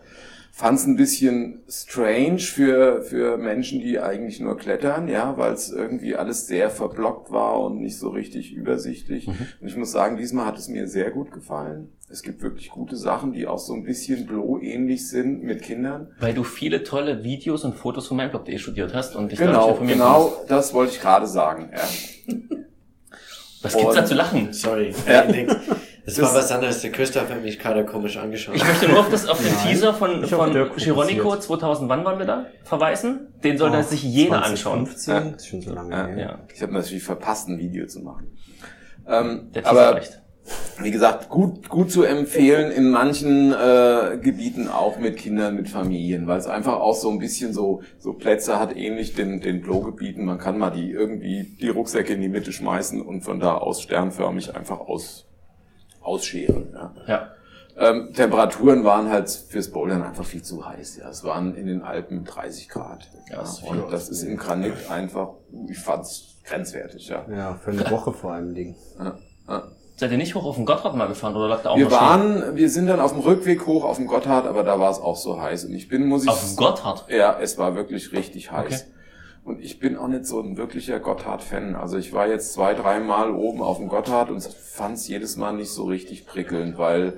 Fand 0.52 0.80
es 0.80 0.88
ein 0.88 0.96
bisschen 0.96 1.62
strange 1.70 2.40
für, 2.40 3.04
für 3.04 3.38
Menschen, 3.38 3.80
die 3.80 4.00
eigentlich 4.00 4.40
nur 4.40 4.58
klettern, 4.58 5.08
ja, 5.08 5.38
weil 5.38 5.54
es 5.54 5.72
irgendwie 5.72 6.16
alles 6.16 6.48
sehr 6.48 6.72
verblockt 6.72 7.30
war 7.30 7.62
und 7.62 7.82
nicht 7.82 8.00
so 8.00 8.10
richtig 8.10 8.54
übersichtlich. 8.54 9.28
Mhm. 9.28 9.48
Und 9.62 9.68
ich 9.68 9.78
muss 9.78 9.92
sagen, 9.92 10.18
diesmal 10.18 10.48
hat 10.48 10.58
es 10.58 10.70
mir 10.70 10.88
sehr 10.88 11.12
gut 11.12 11.32
gefallen. 11.32 11.92
Es 12.10 12.24
gibt 12.24 12.42
wirklich 12.42 12.70
gute 12.70 12.96
Sachen, 12.96 13.34
die 13.34 13.48
auch 13.48 13.60
so 13.60 13.74
ein 13.74 13.84
bisschen 13.84 14.26
Blo-ähnlich 14.26 15.10
sind 15.10 15.44
mit 15.44 15.62
Kindern. 15.62 16.14
Weil 16.20 16.34
du 16.34 16.44
viele 16.46 16.84
tolle 16.84 17.24
Videos 17.26 17.66
und 17.66 17.76
Fotos 17.76 18.08
von 18.08 18.18
eh 18.20 18.58
studiert 18.58 18.94
hast 18.94 19.16
und 19.18 19.30
dich 19.32 19.40
dadurch 19.40 19.56
Genau, 19.58 19.70
informieren 19.72 20.00
genau, 20.00 20.24
konntest. 20.30 20.52
das 20.52 20.74
wollte 20.74 20.94
ich 20.94 21.02
gerade 21.02 21.28
sagen. 21.28 21.70
Ja. 21.76 21.84
Was 23.62 23.76
gibt's 23.76 23.96
da 23.96 24.02
Und- 24.02 24.08
zu 24.08 24.14
lachen? 24.14 24.54
Sorry. 24.54 24.94
Ja. 25.08 25.24
Das 26.06 26.22
war 26.22 26.34
was 26.34 26.50
anderes. 26.54 26.82
Der 26.82 26.92
Christoph 26.94 27.30
hat 27.30 27.44
mich 27.44 27.60
gerade 27.60 27.84
komisch 27.86 28.16
angeschaut. 28.16 28.56
Ich 28.56 28.66
möchte 28.66 28.88
nur 28.88 29.00
auf, 29.02 29.10
das, 29.10 29.28
auf 29.28 29.40
den 29.44 29.54
Nein, 29.54 29.68
Teaser 29.68 29.94
von, 29.94 30.24
ich 30.24 30.30
von 30.30 30.54
Chironico 30.78 31.24
fokussiert. 31.32 31.44
2000, 31.44 31.90
wann 31.90 32.06
waren 32.06 32.18
wir 32.20 32.26
da? 32.26 32.46
Verweisen? 32.64 33.34
Den 33.44 33.58
sollte 33.58 33.84
sich 33.84 34.04
jeder 34.04 34.46
anschauen. 34.46 34.86
2015, 34.86 35.36
ist 35.36 35.48
schon 35.48 35.62
so 35.62 35.74
lange 35.74 35.92
Ja. 35.92 36.06
her. 36.08 36.18
Ja, 36.18 36.40
Ich 36.56 36.62
habe 36.62 36.72
natürlich 36.72 37.04
verpasst, 37.04 37.50
ein 37.50 37.60
Video 37.60 37.86
zu 37.88 38.00
machen. 38.00 38.32
Ähm, 39.06 39.50
der 39.54 39.64
Teaser 39.64 39.70
aber 39.72 39.96
reicht. 39.96 40.22
Wie 40.82 40.92
gesagt, 40.92 41.30
gut, 41.30 41.70
gut 41.70 41.92
zu 41.92 42.04
empfehlen 42.04 42.72
in 42.72 42.90
manchen 42.90 43.52
äh, 43.52 44.18
Gebieten 44.22 44.68
auch 44.68 44.98
mit 44.98 45.18
Kindern, 45.18 45.56
mit 45.56 45.70
Familien, 45.70 46.28
weil 46.28 46.40
es 46.40 46.48
einfach 46.48 46.80
auch 46.80 46.96
so 46.96 47.10
ein 47.10 47.20
bisschen 47.20 47.54
so, 47.54 47.82
so 48.00 48.14
Plätze 48.14 48.60
hat, 48.60 48.76
ähnlich 48.76 49.14
den, 49.14 49.42
den 49.42 49.62
Blo-Gebieten. 49.62 50.26
Man 50.26 50.38
kann 50.38 50.58
mal 50.58 50.70
die 50.70 50.92
irgendwie 50.92 51.58
die 51.60 51.70
Rucksäcke 51.70 52.14
in 52.14 52.22
die 52.22 52.30
Mitte 52.30 52.52
schmeißen 52.52 53.02
und 53.02 53.22
von 53.22 53.40
da 53.40 53.56
aus 53.58 53.82
sternförmig 53.82 54.56
einfach 54.56 54.80
aus, 54.80 55.26
ausscheren. 56.02 56.68
Ja. 56.74 56.94
Ja. 57.08 57.32
Ähm, 57.80 58.12
Temperaturen 58.14 58.84
waren 58.84 59.10
halt 59.10 59.30
fürs 59.30 59.70
Bouldern 59.70 60.02
einfach 60.02 60.26
viel 60.26 60.42
zu 60.42 60.66
heiß. 60.66 60.98
Ja, 60.98 61.10
es 61.10 61.24
waren 61.24 61.56
in 61.56 61.68
den 61.68 61.84
Alpen 61.84 62.26
30 62.26 62.70
Grad. 62.70 63.08
Ja, 63.30 63.38
das 63.38 63.62
und 63.62 63.92
das 63.92 64.10
ist 64.10 64.24
im 64.24 64.38
Granit 64.38 64.90
einfach, 64.90 65.34
ich 65.70 65.78
fand's 65.78 66.38
grenzwertig. 66.44 67.08
Ja. 67.08 67.26
Ja, 67.30 67.56
für 67.56 67.72
eine 67.72 67.82
Woche 67.92 68.14
vor 68.14 68.34
allem 68.34 68.56
Ding. 68.56 68.76
Ja, 68.98 69.18
ja. 69.48 69.64
Seid 70.00 70.12
ihr 70.12 70.18
nicht 70.18 70.36
hoch 70.36 70.46
auf 70.46 70.56
den 70.58 70.66
Gotthard 70.66 70.96
mal 70.96 71.08
gefahren 71.08 71.36
oder 71.36 71.48
lag 71.48 71.64
da 71.64 71.72
auch 71.72 71.78
Wir 71.78 71.90
waren, 71.90 72.56
wir 72.56 72.70
sind 72.70 72.86
dann 72.86 73.00
auf 73.00 73.14
dem 73.14 73.22
Rückweg 73.22 73.66
hoch 73.66 73.84
auf 73.84 73.98
dem 73.98 74.06
Gotthard, 74.06 74.46
aber 74.46 74.64
da 74.64 74.80
war 74.80 74.92
es 74.92 75.00
auch 75.00 75.18
so 75.18 75.42
heiß. 75.42 75.66
Und 75.66 75.74
ich 75.74 75.90
bin, 75.90 76.06
muss 76.08 76.24
ich, 76.24 76.30
Auf 76.30 76.46
dem 76.46 76.56
Gotthard? 76.56 77.06
ja, 77.10 77.36
es 77.40 77.58
war 77.58 77.76
wirklich 77.76 78.12
richtig 78.12 78.52
heiß. 78.52 78.84
Okay. 78.84 78.92
Und 79.44 79.60
ich 79.60 79.80
bin 79.80 79.98
auch 79.98 80.08
nicht 80.08 80.26
so 80.26 80.40
ein 80.40 80.56
wirklicher 80.56 81.00
Gotthard-Fan. 81.00 81.76
Also 81.76 81.98
ich 81.98 82.14
war 82.14 82.28
jetzt 82.28 82.54
zwei, 82.54 82.76
dreimal 82.76 83.32
oben 83.32 83.64
auf 83.64 83.78
dem 83.78 83.88
Gotthard 83.88 84.30
und 84.30 84.44
fand 84.44 84.98
es 84.98 85.08
jedes 85.08 85.36
Mal 85.36 85.54
nicht 85.54 85.72
so 85.72 85.86
richtig 85.86 86.28
prickelnd, 86.28 86.78
weil 86.78 87.18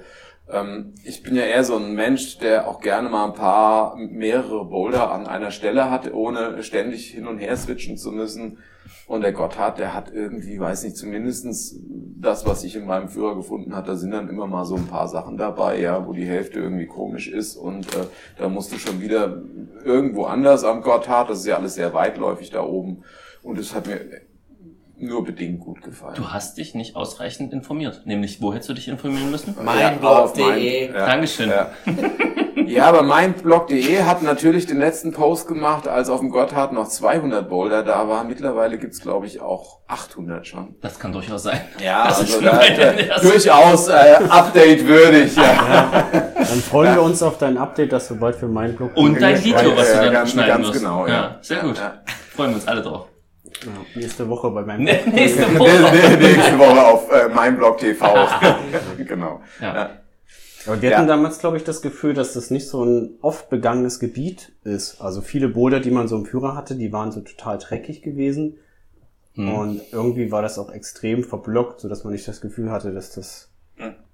ich 1.04 1.22
bin 1.22 1.36
ja 1.36 1.44
eher 1.44 1.64
so 1.64 1.76
ein 1.76 1.94
Mensch, 1.94 2.40
der 2.40 2.68
auch 2.68 2.82
gerne 2.82 3.08
mal 3.08 3.26
ein 3.26 3.34
paar, 3.34 3.96
mehrere 3.98 4.66
Boulder 4.66 5.12
an 5.12 5.28
einer 5.28 5.52
Stelle 5.52 5.92
hat, 5.92 6.12
ohne 6.12 6.64
ständig 6.64 7.12
hin 7.12 7.28
und 7.28 7.38
her 7.38 7.56
switchen 7.56 7.98
zu 7.98 8.12
müssen. 8.12 8.58
Und 9.06 9.22
der 9.22 9.32
Gotthard, 9.32 9.78
der 9.78 9.94
hat 9.94 10.12
irgendwie, 10.12 10.60
weiß 10.60 10.84
nicht, 10.84 10.98
zumindestens 10.98 11.80
das, 12.20 12.48
was 12.48 12.64
ich 12.64 12.76
in 12.76 12.86
meinem 12.86 13.10
Führer 13.10 13.36
gefunden 13.36 13.76
hat, 13.76 13.88
da 13.88 13.96
sind 13.96 14.12
dann 14.12 14.30
immer 14.30 14.48
mal 14.48 14.66
so 14.66 14.76
ein 14.76 14.88
paar 14.88 15.08
Sachen 15.08 15.38
dabei, 15.38 15.80
ja, 15.80 16.08
wo 16.08 16.14
die 16.14 16.26
Hälfte 16.26 16.60
irgendwie 16.60 16.88
komisch 16.88 17.28
ist. 17.28 17.56
Und 17.56 17.88
äh, 17.96 18.06
da 18.38 18.50
musst 18.50 18.72
du 18.72 18.78
schon 18.78 19.02
wieder 19.02 19.42
irgendwo 19.84 20.26
anders 20.26 20.64
am 20.64 20.82
Gotthard, 20.82 21.30
das 21.30 21.40
ist 21.40 21.48
ja 21.48 21.58
alles 21.58 21.76
sehr 21.76 21.94
weitläufig 21.94 22.50
da 22.50 22.64
oben. 22.64 23.04
Und 23.44 23.60
es 23.60 23.76
hat 23.76 23.88
mir 23.88 24.00
nur 25.02 25.24
bedingt 25.24 25.60
gut 25.62 25.82
gefallen. 25.82 26.16
Du 26.16 26.30
hast 26.30 26.58
dich 26.58 26.76
nicht 26.76 26.96
ausreichend 26.96 27.54
informiert. 27.54 28.02
Nämlich, 28.06 28.42
wo 28.42 28.54
hättest 28.54 28.70
du 28.70 28.74
dich 28.74 28.88
informieren 28.88 29.32
müssen? 29.32 29.56
Meinblog.de. 29.64 30.88
Ja, 30.94 31.06
Dankeschön. 31.06 31.50
Ja. 31.50 31.70
ja, 32.66 32.86
aber 32.86 33.04
meinblog.de 33.04 34.04
hat 34.04 34.22
natürlich 34.24 34.66
den 34.68 34.80
letzten 34.80 35.12
Post 35.12 35.48
gemacht, 35.48 35.88
als 35.88 36.10
auf 36.10 36.20
dem 36.20 36.30
Gotthard 36.30 36.74
noch 36.74 36.88
200 36.88 37.48
Boulder 37.50 37.84
da 37.84 38.08
war. 38.08 38.24
Mittlerweile 38.24 38.78
gibt's 38.78 39.00
glaube 39.02 39.26
ich, 39.26 39.42
auch 39.42 39.80
800 39.88 40.46
schon. 40.46 40.76
Das 40.82 41.00
kann 41.00 41.12
durchaus 41.14 41.44
sein. 41.44 41.62
Ja, 41.84 42.08
Das 42.08 42.20
also 42.20 42.38
ist 42.38 42.46
da, 42.46 42.62
erster- 42.62 43.30
durchaus 43.30 43.88
äh, 43.88 44.20
update-würdig. 44.30 45.36
Ja. 45.36 46.06
Dann 46.36 46.60
freuen 46.62 46.96
wir 46.96 47.02
uns 47.02 47.22
auf 47.24 47.38
dein 47.38 47.58
Update, 47.58 47.92
das 47.92 48.08
du 48.08 48.16
bald 48.18 48.36
für 48.36 48.48
meinen 48.48 48.76
Blog 48.76 48.92
Und 48.96 49.22
dein 49.22 49.44
Video, 49.44 49.76
was 49.76 49.92
du 49.92 49.98
Ja, 49.98 50.04
dann 50.06 50.14
ganz- 50.14 50.32
schneiden 50.32 50.50
ganz 50.56 50.68
wirst. 50.68 50.80
genau, 50.80 51.08
ja. 51.08 51.38
Sehr 51.42 51.58
Ja, 51.58 51.64
gut. 51.64 51.78
ja. 51.78 51.94
Freuen 52.36 52.52
wir 52.52 52.56
uns 52.56 52.68
alle 52.68 52.82
drauf. 52.82 53.08
Ja, 53.66 53.72
nächste 54.00 54.30
Woche 54.30 54.50
bei 54.52 54.64
meinem 54.64 54.84
Nee, 54.84 55.00
Nächste 55.12 55.44
Woche. 55.60 56.18
nächste 56.20 56.58
Woche 56.60 56.86
auf 56.86 57.12
äh, 57.12 57.28
meinblog 57.30 57.78
TV. 57.78 58.06
genau. 58.98 59.42
Ja. 59.60 59.76
Ja. 59.76 59.90
Aber 60.66 60.82
wir 60.82 60.90
Ja. 60.92 60.98
hatten 60.98 61.08
damals, 61.08 61.40
glaube 61.40 61.58
ich, 61.58 61.64
das 61.64 61.82
Gefühl, 61.82 62.14
dass 62.14 62.34
das 62.34 62.52
nicht 62.52 62.68
so 62.68 62.84
ein 62.84 63.12
oft 63.22 63.50
begangenes 63.50 64.00
Gebiet 64.00 64.52
ist. 64.64 65.02
Also 65.02 65.22
viele 65.22 65.48
Boulder, 65.50 65.80
die 65.80 65.92
man 65.92 66.08
so 66.08 66.18
im 66.18 66.26
Führer 66.26 66.56
hatte, 66.56 66.76
die 66.76 66.92
waren 66.92 67.12
so 67.12 67.22
total 67.22 67.58
dreckig 67.58 68.02
gewesen. 68.02 68.58
Hm. 69.36 69.54
Und 69.54 69.82
irgendwie 69.92 70.32
war 70.32 70.42
das 70.42 70.60
auch 70.60 70.70
extrem 70.72 71.24
verblockt, 71.24 71.80
sodass 71.80 72.04
man 72.04 72.14
nicht 72.14 72.28
das 72.28 72.42
Gefühl 72.42 72.72
hatte, 72.72 72.92
dass 72.94 73.12
das. 73.14 73.49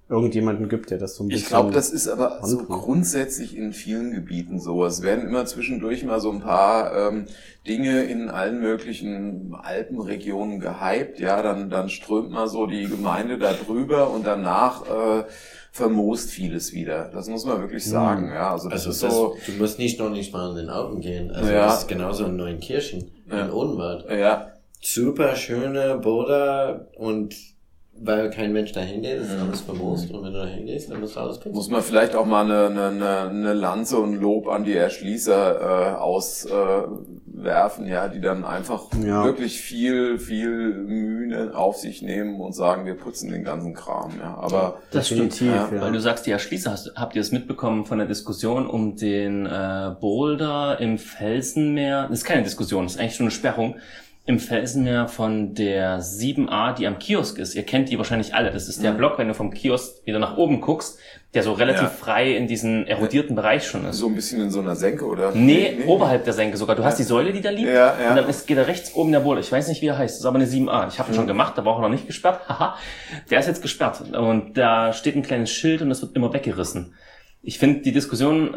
Irgendjemanden 0.08 0.68
gibt, 0.68 0.90
der 0.90 0.98
das 0.98 1.16
so 1.16 1.24
ein 1.24 1.28
bisschen... 1.28 1.42
Ich 1.42 1.48
glaube, 1.48 1.72
das 1.72 1.90
ist 1.90 2.06
aber 2.06 2.38
so 2.44 2.58
grundsätzlich 2.58 3.56
in 3.56 3.72
vielen 3.72 4.12
Gebieten 4.12 4.60
so. 4.60 4.84
Es 4.84 5.02
werden 5.02 5.26
immer 5.26 5.46
zwischendurch 5.46 6.04
mal 6.04 6.20
so 6.20 6.30
ein 6.30 6.40
paar 6.40 6.94
ähm, 7.10 7.26
Dinge 7.66 8.04
in 8.04 8.28
allen 8.28 8.60
möglichen 8.60 9.54
Alpenregionen 9.60 10.60
gehypt. 10.60 11.18
Ja, 11.18 11.42
dann, 11.42 11.70
dann 11.70 11.88
strömt 11.88 12.30
mal 12.30 12.46
so 12.46 12.66
die 12.66 12.86
Gemeinde 12.86 13.36
da 13.38 13.52
drüber 13.52 14.10
und 14.10 14.24
danach 14.26 14.82
äh, 14.86 15.24
vermoost 15.72 16.30
vieles 16.30 16.72
wieder. 16.72 17.10
Das 17.12 17.28
muss 17.28 17.44
man 17.44 17.60
wirklich 17.60 17.84
sagen. 17.84 18.28
Ja, 18.32 18.52
also 18.52 18.68
das 18.68 18.86
Also 18.86 18.90
ist 18.90 19.02
das, 19.02 19.12
so. 19.14 19.36
du 19.46 19.52
musst 19.58 19.78
nicht 19.80 19.98
noch 19.98 20.10
nicht 20.10 20.32
mal 20.32 20.50
in 20.50 20.56
den 20.56 20.68
Alpen 20.68 21.00
gehen. 21.00 21.30
Also 21.32 21.50
Ja. 21.50 21.66
das 21.66 21.80
ist 21.80 21.88
genauso 21.88 22.26
in 22.26 22.36
Neunkirchen, 22.36 23.10
Ja. 23.30 23.46
in 23.46 23.50
Odenwald. 23.50 24.06
Ja, 24.10 24.52
Super 24.80 25.34
schöne 25.34 25.98
Boulder 25.98 26.86
und 26.96 27.34
weil 28.00 28.30
kein 28.30 28.52
Mensch 28.52 28.72
da 28.72 28.80
hingeht, 28.80 29.20
ist 29.20 29.30
alles 29.30 29.60
vermoost. 29.62 30.10
Und 30.10 30.24
wenn 30.24 30.32
du 30.32 30.38
da 30.38 30.46
hingehst, 30.46 30.90
dann 30.90 31.00
musst 31.00 31.16
du 31.16 31.20
alles 31.20 31.38
putzen. 31.38 31.54
muss 31.54 31.70
man 31.70 31.82
vielleicht 31.82 32.14
auch 32.14 32.26
mal 32.26 32.44
eine, 32.44 32.88
eine, 32.88 33.30
eine, 33.30 33.52
Lanze 33.54 33.98
und 33.98 34.14
ein 34.14 34.20
Lob 34.20 34.48
an 34.48 34.64
die 34.64 34.74
Erschließer 34.74 35.94
äh, 35.94 35.94
auswerfen, 35.96 37.86
ja, 37.86 38.08
die 38.08 38.20
dann 38.20 38.44
einfach 38.44 38.84
Ja. 39.02 39.24
wirklich 39.24 39.60
viel, 39.60 40.18
viel 40.18 40.74
Mühe 40.74 41.56
auf 41.56 41.76
sich 41.76 42.02
nehmen 42.02 42.40
und 42.40 42.54
sagen, 42.54 42.86
wir 42.86 42.94
putzen 42.94 43.30
den 43.30 43.44
ganzen 43.44 43.74
Kram. 43.74 44.12
Ja, 44.20 44.36
aber 44.38 44.78
Das 44.90 45.06
stimmt. 45.06 45.32
Definitiv, 45.32 45.70
ja. 45.72 45.76
ja. 45.76 45.80
Weil 45.82 45.92
du 45.92 46.00
sagst, 46.00 46.26
die 46.26 46.30
Erschließer, 46.30 46.70
hast, 46.72 46.92
habt 46.96 47.14
ihr 47.16 47.20
es 47.22 47.32
mitbekommen 47.32 47.86
von 47.86 47.98
der 47.98 48.06
Diskussion 48.06 48.66
um 48.66 48.96
den 48.96 49.46
äh, 49.46 49.94
Boulder 50.00 50.78
im 50.80 50.98
Felsenmeer? 50.98 52.08
Das 52.08 52.18
ist 52.18 52.24
keine 52.24 52.42
Diskussion, 52.42 52.84
das 52.84 52.94
ist 52.94 53.00
eigentlich 53.00 53.16
schon 53.16 53.24
eine 53.24 53.30
Sperrung. 53.30 53.76
Im 54.28 54.40
Felsenmeer 54.40 55.06
von 55.06 55.54
der 55.54 56.00
7a, 56.00 56.72
die 56.74 56.88
am 56.88 56.98
Kiosk 56.98 57.38
ist. 57.38 57.54
Ihr 57.54 57.62
kennt 57.62 57.90
die 57.90 57.96
wahrscheinlich 57.98 58.34
alle. 58.34 58.50
Das 58.50 58.66
ist 58.68 58.82
der 58.82 58.90
Block, 58.90 59.18
wenn 59.18 59.28
du 59.28 59.34
vom 59.34 59.52
Kiosk 59.54 60.04
wieder 60.04 60.18
nach 60.18 60.36
oben 60.36 60.60
guckst, 60.60 60.98
der 61.34 61.44
so 61.44 61.52
relativ 61.52 61.82
Ja. 61.82 61.88
frei 61.90 62.32
in 62.36 62.48
diesen 62.48 62.88
erodierten 62.88 63.36
Bereich 63.36 63.64
schon 63.68 63.84
ist. 63.84 63.98
so 63.98 64.08
ein 64.08 64.16
bisschen 64.16 64.40
in 64.42 64.50
so 64.50 64.58
einer 64.58 64.74
Senke, 64.74 65.04
oder? 65.04 65.30
Nee, 65.32 65.84
oberhalb 65.86 66.24
der 66.24 66.32
Senke 66.32 66.56
sogar. 66.56 66.74
Du 66.74 66.82
hast 66.84 66.98
die 66.98 67.04
Säule, 67.04 67.32
die 67.32 67.40
da 67.40 67.50
liegt. 67.50 67.68
Ja, 67.68 67.94
ja. 68.00 68.10
Und 68.10 68.16
dann 68.16 68.28
ist, 68.28 68.48
geht 68.48 68.56
er 68.58 68.66
rechts 68.66 68.94
oben 68.96 69.12
der 69.12 69.20
Boulder. 69.20 69.40
Ich 69.40 69.52
weiß 69.52 69.68
nicht, 69.68 69.80
wie 69.80 69.86
er 69.86 69.98
heißt. 69.98 70.14
Das 70.16 70.20
ist 70.20 70.26
aber 70.26 70.36
eine 70.40 70.46
7a. 70.48 70.88
Ich 70.88 70.98
habe 70.98 71.12
ihn 71.12 71.14
schon 71.14 71.28
gemacht, 71.28 71.56
da 71.56 71.64
war 71.64 71.74
auch 71.76 71.80
noch 71.80 71.88
nicht 71.88 72.08
gesperrt. 72.08 72.40
Haha. 72.48 72.76
Der 73.30 73.38
ist 73.38 73.46
jetzt 73.46 73.62
gesperrt. 73.62 74.00
Und 74.12 74.54
da 74.58 74.92
steht 74.92 75.14
ein 75.14 75.22
kleines 75.22 75.50
Schild 75.52 75.82
und 75.82 75.88
das 75.88 76.02
wird 76.02 76.16
immer 76.16 76.32
weggerissen. 76.32 76.94
Ich 77.46 77.60
finde 77.60 77.82
die 77.82 77.92
Diskussion 77.92 78.56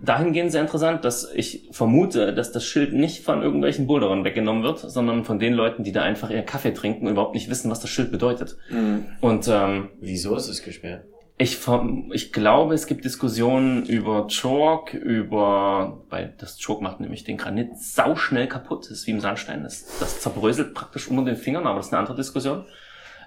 dahingehend 0.00 0.52
sehr 0.52 0.60
interessant, 0.60 1.04
dass 1.04 1.28
ich 1.34 1.68
vermute, 1.72 2.32
dass 2.32 2.52
das 2.52 2.64
Schild 2.64 2.92
nicht 2.92 3.24
von 3.24 3.42
irgendwelchen 3.42 3.88
Boulderern 3.88 4.22
weggenommen 4.22 4.62
wird, 4.62 4.78
sondern 4.78 5.24
von 5.24 5.40
den 5.40 5.54
Leuten, 5.54 5.82
die 5.82 5.90
da 5.90 6.02
einfach 6.02 6.30
ihren 6.30 6.46
Kaffee 6.46 6.70
trinken 6.72 7.06
und 7.06 7.12
überhaupt 7.14 7.34
nicht 7.34 7.50
wissen, 7.50 7.68
was 7.68 7.80
das 7.80 7.90
Schild 7.90 8.12
bedeutet. 8.12 8.56
Mhm. 8.70 9.06
Und 9.20 9.48
ähm, 9.48 9.88
Wieso 10.00 10.36
ist 10.36 10.46
es 10.48 10.62
gesperrt? 10.62 11.02
ich, 11.36 11.56
verm- 11.56 12.10
ich 12.12 12.32
glaube, 12.32 12.74
es 12.74 12.86
gibt 12.86 13.04
Diskussionen 13.04 13.84
über 13.86 14.28
Chalk, 14.28 14.94
über, 14.94 16.04
weil 16.08 16.32
das 16.38 16.58
Chalk 16.58 16.80
macht 16.80 17.00
nämlich 17.00 17.24
den 17.24 17.38
Granit 17.38 17.76
sauschnell 17.76 18.46
kaputt, 18.46 18.84
das 18.84 18.90
ist 18.92 19.06
wie 19.08 19.12
im 19.12 19.20
Sandstein, 19.20 19.64
das, 19.64 19.98
das 19.98 20.20
zerbröselt 20.20 20.74
praktisch 20.74 21.08
unter 21.08 21.24
den 21.24 21.36
Fingern, 21.36 21.66
aber 21.66 21.78
das 21.78 21.86
ist 21.86 21.92
eine 21.92 22.00
andere 22.00 22.16
Diskussion. 22.16 22.66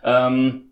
Ähm, 0.03 0.70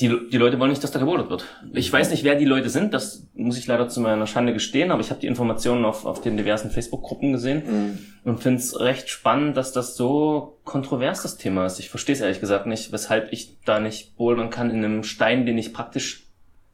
die, 0.00 0.28
die 0.30 0.36
Leute 0.38 0.58
wollen 0.58 0.70
nicht, 0.70 0.82
dass 0.82 0.90
da 0.90 0.98
gebouldert 0.98 1.30
wird. 1.30 1.44
Ich 1.72 1.92
weiß 1.92 2.10
nicht, 2.10 2.24
wer 2.24 2.34
die 2.34 2.44
Leute 2.44 2.70
sind, 2.70 2.94
das 2.94 3.26
muss 3.34 3.58
ich 3.58 3.66
leider 3.66 3.88
zu 3.88 4.00
meiner 4.00 4.26
Schande 4.26 4.52
gestehen, 4.52 4.90
aber 4.90 5.00
ich 5.00 5.10
habe 5.10 5.20
die 5.20 5.26
Informationen 5.26 5.84
auf, 5.84 6.06
auf 6.06 6.20
den 6.20 6.36
diversen 6.36 6.70
Facebook-Gruppen 6.70 7.32
gesehen 7.32 7.62
Mhm. 7.66 7.98
und 8.24 8.40
finde 8.42 8.58
es 8.60 8.78
recht 8.80 9.08
spannend, 9.10 9.56
dass 9.56 9.72
das 9.72 9.96
so 9.96 10.58
kontrovers 10.64 11.22
das 11.22 11.36
Thema 11.36 11.66
ist. 11.66 11.78
Ich 11.78 11.90
verstehe 11.90 12.14
es 12.14 12.20
ehrlich 12.20 12.40
gesagt 12.40 12.66
nicht, 12.66 12.92
weshalb 12.92 13.32
ich 13.32 13.58
da 13.64 13.78
nicht 13.80 14.16
bouldern 14.16 14.50
kann 14.50 14.70
in 14.70 14.84
einem 14.84 15.04
Stein, 15.04 15.46
den 15.46 15.58
ich 15.58 15.72
praktisch 15.72 16.26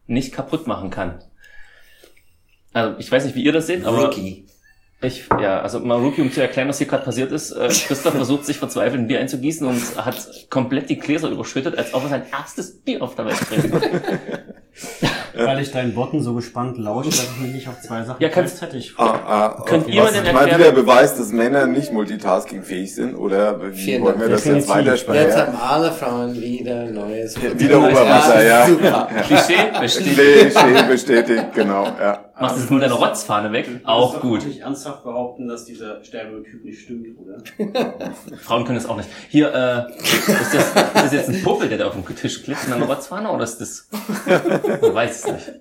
nicht 0.07 0.33
kaputt 0.33 0.67
machen 0.67 0.91
kann. 0.91 1.19
Also 2.73 2.97
ich 2.99 3.11
weiß 3.11 3.25
nicht, 3.25 3.35
wie 3.35 3.43
ihr 3.45 3.53
das 3.53 3.67
seht, 3.67 3.85
aber 3.85 4.05
Rookie. 4.07 4.47
Ich, 5.03 5.29
ja, 5.41 5.61
also 5.61 5.81
mal 5.81 5.99
Rookie, 5.99 6.23
um 6.23 6.33
zu 6.33 6.41
erklären, 6.41 6.69
was 6.69 6.79
hier 6.79 6.87
gerade 6.87 7.05
passiert 7.05 7.31
ist. 7.31 7.53
Äh, 7.53 7.69
Christoph 7.69 8.15
versucht 8.17 8.45
sich 8.47 8.57
verzweifelt 8.59 9.01
ein 9.01 9.07
Bier 9.07 9.21
einzugießen 9.21 9.67
und 9.67 9.83
hat 10.05 10.47
komplett 10.51 10.89
die 10.89 10.99
Gläser 10.99 11.29
überschüttet, 11.29 11.77
als 11.77 11.93
ob 11.95 12.05
er 12.05 12.09
sein 12.09 12.23
erstes 12.33 12.79
Bier 12.81 13.03
auf 13.03 13.15
der 13.15 13.27
Welt 13.27 13.37
trinkt. 13.39 13.75
Weil 15.39 15.61
ich 15.61 15.71
deinen 15.71 15.95
Worten 15.97 16.23
so 16.23 16.35
gespannt 16.35 16.79
lausche, 16.79 17.11
dass 17.11 17.25
ich 17.35 17.41
mich 17.43 17.53
nicht 17.53 17.69
auf 17.69 17.79
zwei 17.81 18.03
Sachen 18.05 18.23
Ja, 18.23 18.29
kannst- 18.31 18.59
gleichzeitig 18.59 18.95
Ah, 18.97 19.05
ah, 19.05 19.63
Könnt 19.67 19.85
okay. 19.85 19.97
ihr 19.97 20.03
Was 20.03 20.13
denn 20.13 20.25
mal 20.35 20.41
erklären- 20.49 20.61
wieder 20.61 20.73
beweist, 20.73 21.19
dass 21.21 21.29
Männer 21.31 21.67
nicht 21.67 21.93
multitaskingfähig 21.93 22.95
sind, 22.95 23.15
oder 23.17 23.61
wie 23.73 23.77
Vielen 23.77 24.03
wollen 24.03 24.19
wir 24.21 24.29
das 24.31 24.45
jetzt 24.47 24.69
weitersprechen? 24.69 25.23
Jetzt 25.27 25.37
Ja. 25.37 25.47
haben 25.47 25.57
alle 25.57 25.93
Frauen 25.93 26.35
wieder 26.41 26.85
neues 26.87 27.37
Wieder 27.59 27.79
Oberwasser, 27.79 28.43
ja. 28.45 28.67
Super. 28.67 29.09
Klischee, 29.27 29.55
bestätigt. 29.81 30.17
Klischee 30.17 30.83
bestätigt, 30.89 31.45
genau, 31.55 31.85
ja. 31.85 32.25
Machst 32.38 32.57
du 32.57 32.61
es 32.64 32.70
mit 32.70 32.83
deiner 32.83 32.94
Rotzfahne 32.94 33.51
weg? 33.53 33.81
Auch 33.85 34.20
gut. 34.20 34.44
nicht 34.44 34.61
ernsthaft 34.61 35.05
behaupten, 35.05 35.49
dass 35.49 35.64
dieser 35.64 36.05
Stereotyp 36.05 36.64
nicht 36.64 36.83
stimmt, 36.83 37.18
oder? 37.18 37.38
Frauen 38.42 38.64
können 38.64 38.77
es 38.77 38.87
auch 38.87 38.96
nicht. 38.96 39.09
Hier, 39.29 39.53
äh, 39.55 39.92
ist 39.99 40.29
das, 40.29 40.66
ist 40.68 40.75
das 40.94 41.12
jetzt 41.12 41.29
ein 41.31 41.42
Popel, 41.42 41.68
der 41.68 41.79
da 41.79 41.87
auf 41.87 41.94
dem 41.94 42.05
Tisch 42.14 42.42
klebt 42.42 42.66
in 42.66 42.75
einer 42.75 42.87
Rotzfahne, 42.87 43.31
oder 43.31 43.44
ist 43.44 43.59
das, 43.59 43.88
ich 43.92 44.94
weiß 44.94 45.25
es 45.25 45.33
nicht. 45.33 45.53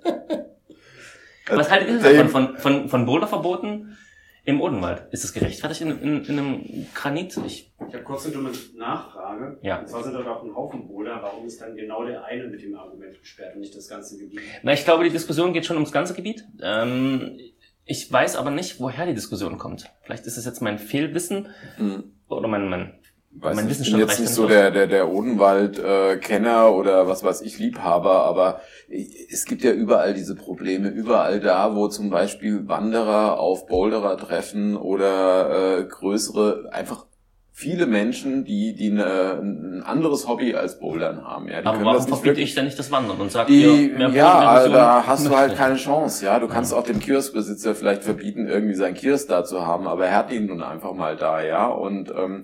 Was 1.47 1.71
haltet 1.71 1.89
ihr 1.89 1.99
davon, 1.99 2.29
von, 2.29 2.57
von, 2.57 2.89
von 2.89 3.05
Boulderverboten 3.05 3.97
im 4.45 4.61
Odenwald? 4.61 5.07
Ist 5.11 5.23
das 5.23 5.33
gerechtfertigt 5.33 5.81
in, 5.81 5.99
in, 5.99 6.25
in 6.25 6.39
einem 6.39 6.87
Granit? 6.93 7.35
Ich, 7.45 7.71
Ich 7.87 7.93
habe 7.93 8.03
kurz 8.03 8.25
eine 8.25 8.35
dumme 8.35 8.51
Nachfrage. 8.77 9.57
Ja. 9.61 9.79
Und 9.79 9.89
zwar 9.89 10.03
sind 10.03 10.13
dort 10.13 10.27
auch 10.27 10.43
ein 10.43 10.55
Haufen 10.55 10.87
Boulder. 10.87 11.19
Warum 11.21 11.45
ist 11.45 11.59
dann 11.61 11.75
genau 11.75 12.05
der 12.05 12.23
eine 12.25 12.47
mit 12.47 12.61
dem 12.61 12.75
Argument 12.77 13.19
gesperrt 13.19 13.55
und 13.55 13.61
nicht 13.61 13.75
das 13.75 13.87
ganze 13.89 14.17
Gebiet? 14.17 14.39
na, 14.63 14.73
ich 14.73 14.83
glaube, 14.85 15.03
die 15.03 15.09
Diskussion 15.09 15.51
geht 15.53 15.65
schon 15.65 15.77
ums 15.77 15.91
ganze 15.91 16.13
Gebiet. 16.13 16.45
Ähm, 16.61 17.39
ich 17.85 18.11
weiß 18.11 18.35
aber 18.35 18.51
nicht, 18.51 18.79
woher 18.79 19.05
die 19.05 19.13
Diskussion 19.13 19.57
kommt. 19.57 19.91
Vielleicht 20.03 20.25
ist 20.25 20.37
es 20.37 20.45
jetzt 20.45 20.61
mein 20.61 20.79
Fehlwissen 20.79 21.49
Hm. 21.77 22.03
oder 22.27 22.47
mein, 22.47 22.67
mein 22.69 22.93
Weiß 23.37 23.55
Mein 23.55 23.65
nicht, 23.65 23.81
ich 23.81 23.91
bin 23.91 23.99
jetzt 23.99 24.19
nicht 24.19 24.33
so 24.33 24.47
der, 24.47 24.71
der, 24.71 24.87
der 24.87 25.09
Odenwald-Kenner 25.09 26.71
oder 26.73 27.07
was 27.07 27.23
weiß 27.23 27.41
ich, 27.41 27.59
Liebhaber, 27.59 28.23
aber 28.23 28.61
es 28.89 29.45
gibt 29.45 29.63
ja 29.63 29.71
überall 29.71 30.13
diese 30.13 30.35
Probleme, 30.35 30.87
überall 30.87 31.39
da, 31.41 31.75
wo 31.75 31.87
zum 31.89 32.09
Beispiel 32.09 32.67
Wanderer 32.67 33.39
auf 33.39 33.67
Boulderer 33.67 34.17
treffen 34.17 34.77
oder 34.77 35.79
äh, 35.79 35.83
größere, 35.83 36.69
einfach 36.71 37.05
viele 37.51 37.85
Menschen, 37.87 38.43
die, 38.43 38.75
die 38.75 38.91
eine, 38.91 39.39
ein 39.41 39.83
anderes 39.83 40.27
Hobby 40.27 40.55
als 40.55 40.77
Bouldern 40.79 41.23
haben. 41.25 41.47
Ja, 41.47 41.61
die 41.61 41.67
aber 41.67 41.77
können 41.77 41.85
warum 41.85 41.97
das 41.99 42.07
nicht 42.07 42.19
verbiete 42.21 42.41
ich 42.41 42.53
dann 42.53 42.65
nicht 42.65 42.77
das 42.77 42.91
Wandern 42.91 43.17
und 43.17 43.31
sage, 43.31 43.51
die, 43.51 43.61
ja, 43.97 44.07
Boulder- 44.07 44.49
also 44.49 44.71
da 44.73 45.07
hast 45.07 45.25
du 45.25 45.35
halt 45.35 45.55
keine 45.55 45.75
Chance, 45.75 46.25
ja. 46.25 46.39
Du 46.39 46.47
kannst 46.47 46.73
auch 46.73 46.83
dem 46.83 46.99
Kioskbesitzer 46.99 47.73
vielleicht 47.75 48.03
verbieten, 48.03 48.47
irgendwie 48.47 48.75
seinen 48.75 48.93
Kiosk 48.93 49.29
da 49.29 49.45
zu 49.45 49.65
haben, 49.65 49.87
aber 49.87 50.05
er 50.07 50.17
hat 50.17 50.31
ihn 50.33 50.47
nun 50.47 50.61
einfach 50.63 50.93
mal 50.93 51.15
da, 51.15 51.41
ja. 51.41 51.67
Und 51.67 52.09
ähm, 52.17 52.43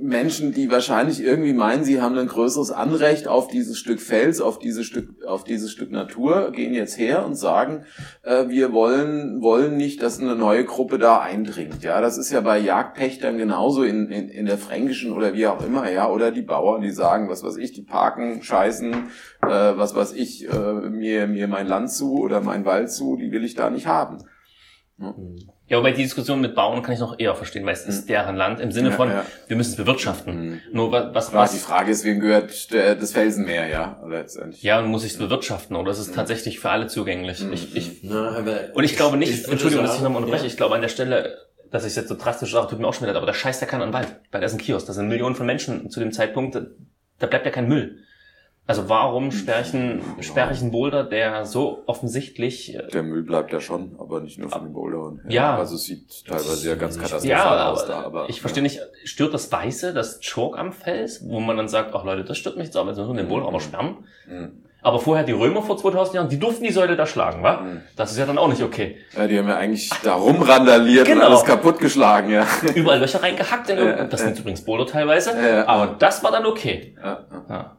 Menschen, 0.00 0.52
die 0.52 0.70
wahrscheinlich 0.70 1.22
irgendwie 1.22 1.52
meinen, 1.52 1.84
sie 1.84 2.00
haben 2.00 2.16
ein 2.18 2.26
größeres 2.26 2.70
Anrecht 2.70 3.28
auf 3.28 3.48
dieses 3.48 3.78
Stück 3.78 4.00
Fels, 4.00 4.40
auf 4.40 4.58
dieses 4.58 4.86
Stück, 4.86 5.24
auf 5.24 5.44
dieses 5.44 5.70
Stück 5.72 5.90
Natur, 5.90 6.52
gehen 6.52 6.74
jetzt 6.74 6.98
her 6.98 7.24
und 7.24 7.34
sagen, 7.34 7.84
äh, 8.22 8.48
wir 8.48 8.72
wollen, 8.72 9.40
wollen 9.42 9.76
nicht, 9.76 10.02
dass 10.02 10.20
eine 10.20 10.34
neue 10.34 10.64
Gruppe 10.64 10.98
da 10.98 11.20
eindringt. 11.20 11.82
Ja, 11.82 12.00
das 12.00 12.18
ist 12.18 12.30
ja 12.30 12.40
bei 12.40 12.58
Jagdpächtern 12.58 13.38
genauso 13.38 13.82
in, 13.82 14.10
in, 14.10 14.28
in 14.28 14.46
der 14.46 14.58
fränkischen 14.58 15.12
oder 15.12 15.32
wie 15.34 15.46
auch 15.46 15.64
immer, 15.64 15.90
ja, 15.90 16.10
oder 16.10 16.30
die 16.30 16.42
Bauern, 16.42 16.82
die 16.82 16.90
sagen, 16.90 17.28
was 17.28 17.42
weiß 17.42 17.56
ich, 17.56 17.72
die 17.72 17.82
parken, 17.82 18.42
scheißen, 18.42 18.92
äh, 18.92 19.48
was 19.48 19.94
weiß 19.94 20.12
ich, 20.12 20.48
äh, 20.48 20.72
mir, 20.90 21.26
mir 21.26 21.48
mein 21.48 21.66
Land 21.66 21.90
zu 21.90 22.18
oder 22.18 22.40
mein 22.40 22.64
Wald 22.64 22.90
zu, 22.90 23.16
die 23.16 23.30
will 23.32 23.44
ich 23.44 23.54
da 23.54 23.70
nicht 23.70 23.86
haben. 23.86 24.18
Ja, 25.68 25.78
wobei 25.78 25.90
die 25.90 26.02
Diskussion 26.04 26.40
mit 26.40 26.54
Bauern 26.54 26.82
kann 26.82 26.94
ich 26.94 27.00
noch 27.00 27.18
eher 27.18 27.34
verstehen, 27.34 27.66
weil 27.66 27.72
es 27.74 27.86
ist 27.86 28.08
deren 28.08 28.36
Land 28.36 28.60
im 28.60 28.70
Sinne 28.70 28.90
Ja, 28.90 28.94
von, 28.94 29.08
ja. 29.10 29.26
wir 29.48 29.56
müssen 29.56 29.70
es 29.70 29.76
bewirtschaften. 29.76 30.50
Mhm. 30.50 30.60
Nur 30.72 30.92
was, 30.92 31.12
was, 31.12 31.30
Klar, 31.30 31.48
die 31.48 31.54
was 31.54 31.62
Frage 31.64 31.90
ist, 31.90 32.04
wem 32.04 32.20
gehört 32.20 32.72
das 32.72 33.12
Felsenmeer, 33.12 33.66
ja, 33.66 34.00
letztendlich. 34.08 34.62
ja, 34.62 34.78
und 34.78 34.86
muss 34.86 35.04
ich 35.04 35.12
es 35.12 35.18
bewirtschaften 35.18 35.74
oder 35.74 35.90
ist 35.90 35.98
es 35.98 36.12
tatsächlich 36.12 36.60
für 36.60 36.70
alle 36.70 36.86
zugänglich? 36.86 37.44
Ich, 37.52 37.74
ich, 37.74 37.98
Na, 38.02 38.36
aber 38.36 38.60
und 38.74 38.84
ich 38.84 38.96
glaube 38.96 39.16
nicht, 39.16 39.40
würde 39.42 39.52
Entschuldigung, 39.52 39.84
dass 39.84 39.96
ich 39.96 40.02
nochmal 40.02 40.22
unterbreche, 40.22 40.44
ja. 40.44 40.50
ich 40.50 40.56
glaube 40.56 40.76
an 40.76 40.82
der 40.82 40.88
Stelle, 40.88 41.36
dass 41.72 41.82
ich 41.82 41.88
es 41.90 41.96
jetzt 41.96 42.08
so 42.08 42.16
drastisch 42.16 42.52
sage, 42.52 42.68
tut 42.68 42.78
mir 42.78 42.86
auch 42.86 42.94
schon 42.94 43.02
wieder 43.02 43.14
leid, 43.14 43.16
aber 43.22 43.26
da 43.26 43.34
scheißt 43.34 43.60
ja 43.60 43.66
keiner 43.66 43.82
an 43.82 43.92
Wald, 43.92 44.14
weil 44.30 44.40
da 44.40 44.46
ist 44.46 44.52
ein 44.52 44.58
Kiosk, 44.58 44.86
da 44.86 44.92
sind 44.92 45.08
Millionen 45.08 45.34
von 45.34 45.46
Menschen 45.46 45.90
zu 45.90 45.98
dem 45.98 46.12
Zeitpunkt, 46.12 46.54
da 47.18 47.26
bleibt 47.26 47.44
ja 47.44 47.50
kein 47.50 47.66
Müll. 47.66 47.98
Also 48.68 48.88
warum 48.88 49.30
sperre 49.30 49.62
ich 49.62 49.72
einen, 49.74 50.02
sperre 50.20 50.52
ich 50.52 50.60
einen 50.60 50.72
Boulder, 50.72 51.04
der 51.04 51.44
so 51.46 51.84
offensichtlich 51.86 52.74
äh, 52.74 52.88
Der 52.88 53.04
Müll 53.04 53.22
bleibt 53.22 53.52
ja 53.52 53.60
schon, 53.60 53.94
aber 54.00 54.20
nicht 54.20 54.38
nur 54.38 54.50
von 54.50 54.62
den 54.64 54.72
Bouldern. 54.72 55.20
Ja. 55.28 55.56
Also 55.56 55.76
es 55.76 55.84
sieht 55.84 56.24
teilweise 56.26 56.68
ja 56.70 56.74
ganz 56.74 56.96
katastrophal 56.98 57.28
Ja, 57.30 57.70
aus 57.70 57.86
da, 57.86 58.00
aber. 58.02 58.28
ich 58.28 58.40
verstehe 58.40 58.64
nicht, 58.64 58.80
stört 59.04 59.34
das 59.34 59.52
Weiße, 59.52 59.94
das 59.94 60.18
Chalk 60.20 60.58
am 60.58 60.72
Fels, 60.72 61.22
wo 61.28 61.38
man 61.38 61.56
dann 61.56 61.68
sagt, 61.68 61.94
ach 61.94 62.02
Leute, 62.04 62.24
das 62.24 62.38
stört 62.38 62.56
mich 62.56 62.66
jetzt 62.66 62.76
aber, 62.76 62.88
jetzt 62.90 62.98
müssen 62.98 63.14
wir 63.14 63.22
den 63.22 63.28
Boulder 63.28 63.46
aber 63.46 63.60
sperren. 63.60 63.98
Mhm. 64.28 64.62
Aber 64.82 64.98
vorher 65.00 65.24
die 65.24 65.32
Römer 65.32 65.62
vor 65.62 65.76
2000 65.78 66.14
Jahren, 66.14 66.28
die 66.28 66.38
durften 66.38 66.62
die 66.64 66.72
Säule 66.72 66.96
da 66.96 67.06
schlagen, 67.06 67.42
wa? 67.44 67.60
Mhm. 67.60 67.82
Das 67.96 68.10
ist 68.12 68.18
ja 68.18 68.26
dann 68.26 68.38
auch 68.38 68.48
nicht 68.48 68.62
okay. 68.62 68.96
Ja, 69.16 69.26
die 69.28 69.38
haben 69.38 69.48
ja 69.48 69.56
eigentlich 69.56 69.90
da 70.02 70.14
rumrandaliert 70.14 71.06
Genau. 71.06 71.20
und 71.20 71.26
alles 71.32 71.44
kaputtgeschlagen, 71.44 72.30
ja. 72.30 72.46
Überall 72.74 72.98
Löcher 72.98 73.22
reingehackt, 73.22 73.70
in 73.70 73.78
Ja, 73.78 73.82
irgendein- 73.84 74.10
das 74.10 74.20
ja. 74.22 74.26
sind 74.26 74.40
übrigens 74.40 74.64
Boulder 74.64 74.86
teilweise, 74.86 75.30
Ja, 75.40 75.48
ja. 75.58 75.66
aber 75.68 75.94
das 75.98 76.22
war 76.24 76.32
dann 76.32 76.46
okay. 76.46 76.96
ja. 77.48 77.76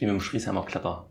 Ja. 0.00 0.06
Ja. 0.06 0.06
Wie 0.06 0.06
mit 0.06 0.14
dem 0.14 0.20
Schriesheimer 0.20 0.64
Klettergarten. 0.64 1.08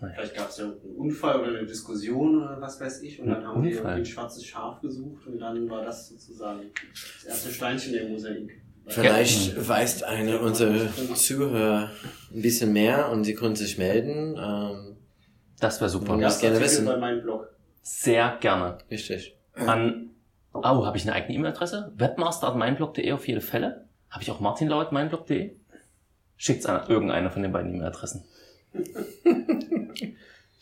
Naja. 0.00 0.14
Vielleicht 0.14 0.36
gab 0.36 0.48
es 0.48 0.58
ja 0.58 0.64
einen 0.64 0.96
Unfall 0.96 1.40
oder 1.40 1.48
eine 1.58 1.66
Diskussion 1.66 2.42
oder 2.42 2.60
was 2.60 2.80
weiß 2.80 3.02
ich 3.02 3.20
und 3.20 3.28
dann 3.28 3.46
haben 3.46 3.60
Unfall? 3.60 3.70
irgendwie 3.70 4.00
ein 4.00 4.06
schwarzes 4.06 4.44
Schaf 4.44 4.80
gesucht 4.80 5.26
und 5.26 5.38
dann 5.38 5.68
war 5.70 5.82
das 5.84 6.08
sozusagen 6.08 6.60
das 6.92 7.24
erste 7.24 7.50
Steinchen 7.50 7.94
im 7.94 8.12
Mosaik. 8.12 8.62
Vielleicht 8.86 9.68
weiß 9.68 10.02
einer 10.02 10.40
unserer 10.40 10.88
Zuhörer 11.14 11.90
ein 12.34 12.42
bisschen 12.42 12.72
mehr 12.72 13.10
und 13.10 13.24
sie 13.24 13.34
können 13.34 13.54
sich 13.56 13.78
melden. 13.78 14.36
Ähm, 14.36 14.96
Das 15.60 15.80
wäre 15.80 15.88
super. 15.88 16.16
Ja. 16.16 16.22
Das 16.22 16.40
gerne 16.40 16.60
wissen. 16.60 16.84
bei 16.84 16.96
meinem 16.96 17.22
Blog. 17.22 17.48
Sehr 17.82 18.36
gerne. 18.40 18.78
richtig. 18.90 19.36
An, 19.54 20.10
oh, 20.52 20.62
habe 20.62 20.96
ich 20.96 21.04
eine 21.04 21.12
eigene 21.14 21.34
E-Mail-Adresse? 21.34 21.92
Webmaster.meinblog.de 21.96 23.12
auf 23.12 23.20
viele 23.20 23.40
Fälle. 23.40 23.86
Habe 24.10 24.22
ich 24.24 24.30
auch 24.30 24.40
martinlaut.meinblog.de? 26.42 26.44
Schickt's 26.44 26.66
an 26.66 26.88
irgendeine 26.88 27.30
von 27.30 27.42
den 27.42 27.52
beiden 27.52 27.74
E-Mail-Adressen. 27.74 28.24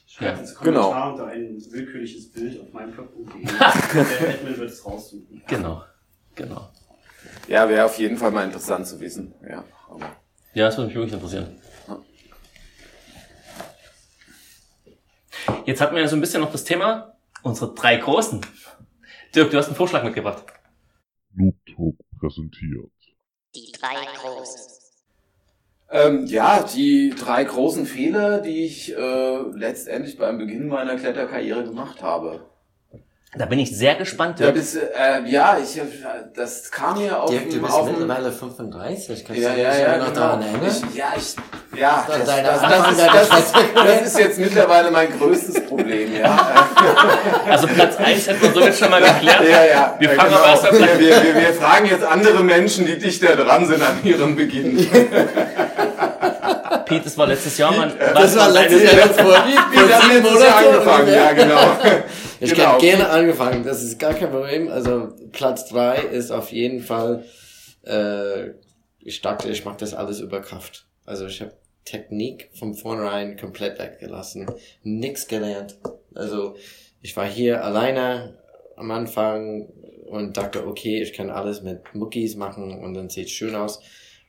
Schreibt 0.06 0.36
Ja, 0.36 0.40
ins 0.40 0.54
genau. 0.58 0.88
Kommentar 0.90 1.12
unter 1.12 1.26
ein 1.26 1.58
willkürliches 1.70 2.30
Bild 2.32 2.60
auf 2.60 2.72
meinem 2.72 2.92
Blog.de. 2.92 3.44
Der 3.46 4.34
Admin 4.34 4.56
wird 4.58 4.70
es 4.70 4.84
raussuchen. 4.84 5.42
Genau. 5.46 5.84
Genau. 6.34 6.70
Ja, 7.48 7.68
wäre 7.68 7.84
auf 7.84 7.98
jeden 7.98 8.16
Fall 8.16 8.30
mal 8.30 8.44
interessant 8.44 8.86
zu 8.86 9.00
wissen. 9.00 9.34
Ja, 9.48 9.64
aber 9.88 10.16
Ja, 10.54 10.66
das 10.66 10.76
würde 10.76 10.88
mich 10.88 10.96
wirklich 10.96 11.14
interessieren. 11.14 11.60
Jetzt 15.66 15.80
hatten 15.80 15.94
wir 15.94 16.02
ja 16.02 16.08
so 16.08 16.16
ein 16.16 16.20
bisschen 16.20 16.40
noch 16.42 16.52
das 16.52 16.64
Thema, 16.64 17.16
unsere 17.42 17.74
drei 17.74 17.96
Großen. 17.96 18.40
Dirk, 19.34 19.50
du 19.50 19.58
hast 19.58 19.66
einen 19.66 19.76
Vorschlag 19.76 20.02
mitgebracht. 20.04 20.44
Noob 21.34 21.54
Talk 21.66 21.96
präsentiert. 22.18 22.90
Die 23.54 23.72
drei 23.72 23.94
Großen. 24.16 24.79
Ähm, 25.92 26.26
ja, 26.26 26.62
die 26.62 27.14
drei 27.18 27.42
großen 27.42 27.84
Fehler, 27.84 28.40
die 28.40 28.64
ich 28.64 28.96
äh, 28.96 29.38
letztendlich 29.54 30.16
beim 30.16 30.38
Beginn 30.38 30.68
meiner 30.68 30.96
Kletterkarriere 30.96 31.64
gemacht 31.64 32.00
habe. 32.02 32.40
Da 33.36 33.46
bin 33.46 33.60
ich 33.60 33.76
sehr 33.76 33.94
gespannt, 33.94 34.40
Ja, 34.40 34.50
das, 34.50 34.74
äh, 34.74 34.88
ja 35.26 35.56
ich, 35.62 35.80
das 36.34 36.68
kam 36.68 36.98
mir 36.98 37.22
auf 37.22 37.30
Dirk, 37.30 37.48
du 37.48 37.60
bist 37.60 37.72
auf 37.72 37.86
mittlerweile 37.88 38.32
35. 38.32 39.24
Kannst 39.24 39.40
ja, 39.40 39.50
du 39.50 39.54
dich 39.54 39.64
ja, 39.64 39.78
ja, 39.78 39.98
noch 39.98 40.06
genau. 40.06 40.20
daran 40.20 40.42
erinnern? 40.42 40.66
Ich, 40.66 40.96
ja, 40.96 41.12
ich, 41.16 41.36
ja, 41.78 42.04
Das 42.08 42.26
das, 42.26 42.42
das, 42.42 42.60
das, 42.60 42.90
ist, 42.90 43.06
das, 43.06 43.38
ist, 43.38 43.54
das 43.76 44.02
ist 44.02 44.18
jetzt 44.18 44.38
mittlerweile 44.40 44.90
mein 44.90 45.16
größtes 45.16 45.64
Problem, 45.66 46.12
ja. 46.12 46.56
Also 47.48 47.68
Platz 47.68 47.98
eins 47.98 48.26
hätten 48.26 48.42
wir 48.42 48.52
so 48.52 48.60
jetzt 48.62 48.80
schon 48.80 48.90
mal 48.90 49.00
geklärt. 49.00 49.42
ja, 49.48 49.64
ja. 49.64 49.96
Wir 50.00 50.12
ja, 50.12 50.14
fangen 50.14 50.34
erst 50.44 50.64
wir, 50.64 50.80
wir, 50.80 51.22
wir, 51.22 51.34
wir 51.36 51.54
fragen 51.54 51.86
jetzt 51.86 52.04
andere 52.04 52.42
Menschen, 52.42 52.84
die 52.84 52.98
dichter 52.98 53.36
dran 53.36 53.64
sind 53.64 53.80
an 53.80 54.00
ihrem 54.02 54.34
Beginn. 54.34 54.76
Pete, 56.90 57.04
das 57.04 57.16
war 57.18 57.26
letztes 57.26 57.56
Jahr, 57.58 57.74
Mann. 57.74 57.92
Das 57.98 58.36
war 58.36 58.50
letztes 58.50 58.82
Jahr 58.82 59.08
vor, 59.08 59.24
vor 59.34 59.44
sieben 60.10 60.22
Monaten. 60.22 60.66
angefangen, 60.66 61.08
ja, 61.12 61.32
genau. 61.32 61.60
Ich 62.42 62.54
Genau. 62.54 62.70
kann 62.70 62.78
gerne 62.80 63.08
angefangen, 63.10 63.64
das 63.64 63.82
ist 63.82 63.98
gar 63.98 64.14
kein 64.14 64.30
Problem. 64.30 64.68
Also 64.68 65.12
Platz 65.30 65.68
drei 65.68 65.96
ist 65.98 66.30
auf 66.30 66.50
jeden 66.52 66.80
Fall, 66.80 67.24
äh, 67.86 68.52
ich 68.98 69.20
dachte, 69.20 69.50
ich 69.50 69.64
mache 69.66 69.76
das 69.78 69.92
alles 69.92 70.20
über 70.20 70.40
Kraft. 70.40 70.86
Also 71.04 71.26
ich 71.26 71.40
habe 71.42 71.52
Technik 71.84 72.48
von 72.58 72.72
vornherein 72.74 73.36
komplett 73.36 73.78
weggelassen, 73.78 74.46
nix 74.82 75.28
gelernt. 75.28 75.76
Also 76.14 76.56
ich 77.02 77.14
war 77.14 77.26
hier 77.26 77.62
alleine 77.62 78.38
am 78.76 78.90
Anfang 78.90 79.68
und 80.08 80.38
dachte, 80.38 80.66
okay, 80.66 81.02
ich 81.02 81.12
kann 81.12 81.28
alles 81.28 81.60
mit 81.62 81.94
Muckis 81.94 82.36
machen 82.36 82.72
und 82.82 82.94
dann 82.94 83.10
sieht's 83.10 83.32
schön 83.32 83.54
aus. 83.54 83.80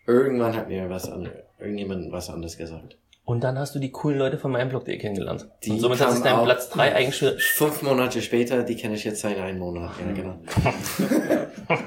Irgendwann 0.06 0.56
hat 0.58 0.68
mir 0.68 0.90
was 0.90 1.10
an, 1.10 1.30
irgendjemand 1.62 2.12
was 2.12 2.30
anderes 2.30 2.58
gesagt. 2.58 2.98
Und 3.24 3.44
dann 3.44 3.58
hast 3.58 3.76
du 3.76 3.80
die 3.80 3.92
coolen 3.92 4.18
Leute 4.18 4.38
von 4.40 4.52
meinem 4.52 4.70
Blog.de 4.70 4.98
kennengelernt. 4.98 5.48
Die 5.64 5.72
Und 5.72 5.80
somit 5.80 6.00
hat 6.02 6.12
sich 6.12 6.24
kamen 6.24 6.24
dein 6.24 6.40
auch- 6.42 6.46
Platz 6.46 6.70
drei 6.70 6.94
eigentlich 6.96 7.16
schon... 7.16 7.38
Fünf 7.38 7.82
Monate 7.84 8.22
später, 8.22 8.64
die 8.64 8.76
kenne 8.76 8.96
ich 8.96 9.04
jetzt 9.04 9.22
seit 9.22 9.38
einem 9.38 9.60
Monat. 9.60 9.92
Ja, 10.00 10.12
genau. 10.12 10.42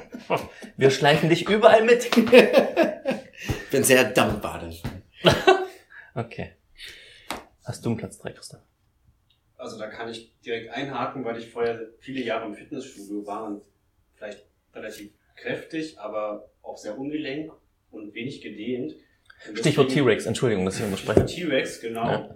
Wir 0.76 0.90
schleifen 0.90 1.28
dich 1.28 1.48
überall 1.48 1.84
mit. 1.84 2.08
bin 3.70 3.82
sehr 3.84 4.04
dankbar 4.04 4.60
dafür. 4.60 4.90
Okay. 6.16 6.52
Hast 7.64 7.84
du 7.84 7.88
einen 7.88 7.98
Platz 7.98 8.18
drei, 8.18 8.30
Christoph? 8.30 8.60
Also 9.56 9.76
da 9.80 9.88
kann 9.88 10.08
ich 10.08 10.32
direkt 10.46 10.70
einhaken, 10.70 11.24
weil 11.24 11.38
ich 11.38 11.50
vorher 11.50 11.80
viele 11.98 12.22
Jahre 12.22 12.46
im 12.46 12.54
Fitnessstudio 12.54 13.26
war 13.26 13.46
und 13.48 13.62
vielleicht 14.14 14.46
relativ 14.72 15.10
kräftig, 15.34 15.98
aber 15.98 16.48
auch 16.62 16.76
sehr 16.78 16.96
ungelenk 16.96 17.52
und 17.90 18.14
wenig 18.14 18.42
gedehnt. 18.42 18.94
Stichwort 19.54 19.90
T-Rex, 19.90 20.26
Entschuldigung, 20.26 20.64
dass 20.64 20.78
ich 20.78 20.84
unterspreche. 20.84 21.26
T-Rex, 21.26 21.80
genau. 21.80 22.06
Ja. 22.06 22.28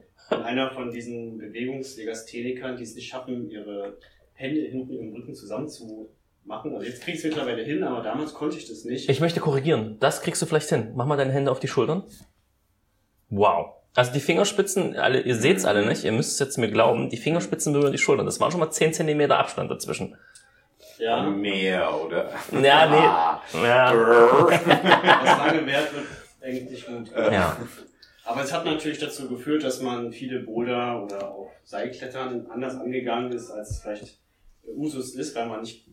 Einer 0.44 0.70
von 0.72 0.90
diesen 0.90 1.38
Bewegungslegasthenikern, 1.38 2.76
die 2.76 2.82
es 2.82 2.94
nicht 2.94 3.08
schaffen, 3.08 3.48
ihre 3.50 3.96
Hände 4.34 4.60
hinten 4.60 4.98
im 4.98 5.12
Rücken 5.14 5.34
zusammen 5.34 5.68
zu 5.68 6.10
machen. 6.44 6.74
Also 6.74 6.86
jetzt 6.86 7.02
krieg 7.02 7.14
ich 7.14 7.20
es 7.20 7.24
mittlerweile 7.26 7.62
hin, 7.62 7.82
aber 7.82 8.02
damals 8.02 8.34
konnte 8.34 8.56
ich 8.58 8.68
das 8.68 8.84
nicht. 8.84 9.08
Ich 9.08 9.20
möchte 9.20 9.40
korrigieren. 9.40 9.96
Das 10.00 10.20
kriegst 10.22 10.40
du 10.42 10.46
vielleicht 10.46 10.68
hin. 10.68 10.92
Mach 10.94 11.06
mal 11.06 11.16
deine 11.16 11.32
Hände 11.32 11.50
auf 11.50 11.60
die 11.60 11.68
Schultern. 11.68 12.04
Wow. 13.30 13.74
Also 13.94 14.12
die 14.12 14.20
Fingerspitzen, 14.20 14.96
alle, 14.96 15.20
ihr 15.22 15.34
seht's 15.34 15.64
alle 15.64 15.84
nicht, 15.86 16.04
ihr 16.04 16.12
müsst 16.12 16.32
es 16.32 16.38
jetzt 16.38 16.56
mir 16.58 16.70
glauben, 16.70 17.08
die 17.10 17.16
Fingerspitzen 17.16 17.72
berühren 17.72 17.90
die 17.92 17.98
Schultern. 17.98 18.26
Das 18.26 18.38
waren 18.38 18.50
schon 18.50 18.60
mal 18.60 18.70
10 18.70 18.92
cm 18.92 19.30
Abstand 19.32 19.70
dazwischen. 19.70 20.14
ja, 20.98 21.22
Mehr, 21.28 22.04
oder? 22.04 22.30
Ja, 22.62 22.82
Ah. 22.82 23.42
nee. 23.52 23.58
Ja. 23.66 24.46
was 24.50 25.38
lange 25.38 25.66
währt, 25.66 25.94
wird 25.94 26.04
eigentlich 26.48 26.86
gut. 26.86 27.10
ja. 27.14 27.56
Aber 28.24 28.42
es 28.42 28.52
hat 28.52 28.66
natürlich 28.66 28.98
dazu 28.98 29.26
geführt, 29.26 29.64
dass 29.64 29.80
man 29.80 30.12
viele 30.12 30.40
Boulder 30.40 31.02
oder 31.02 31.30
auch 31.30 31.50
Seilklettern 31.64 32.46
anders 32.48 32.76
angegangen 32.76 33.32
ist, 33.32 33.50
als 33.50 33.80
vielleicht 33.80 34.18
Usus 34.76 35.14
ist, 35.14 35.34
weil 35.34 35.48
man 35.48 35.62
nicht 35.62 35.88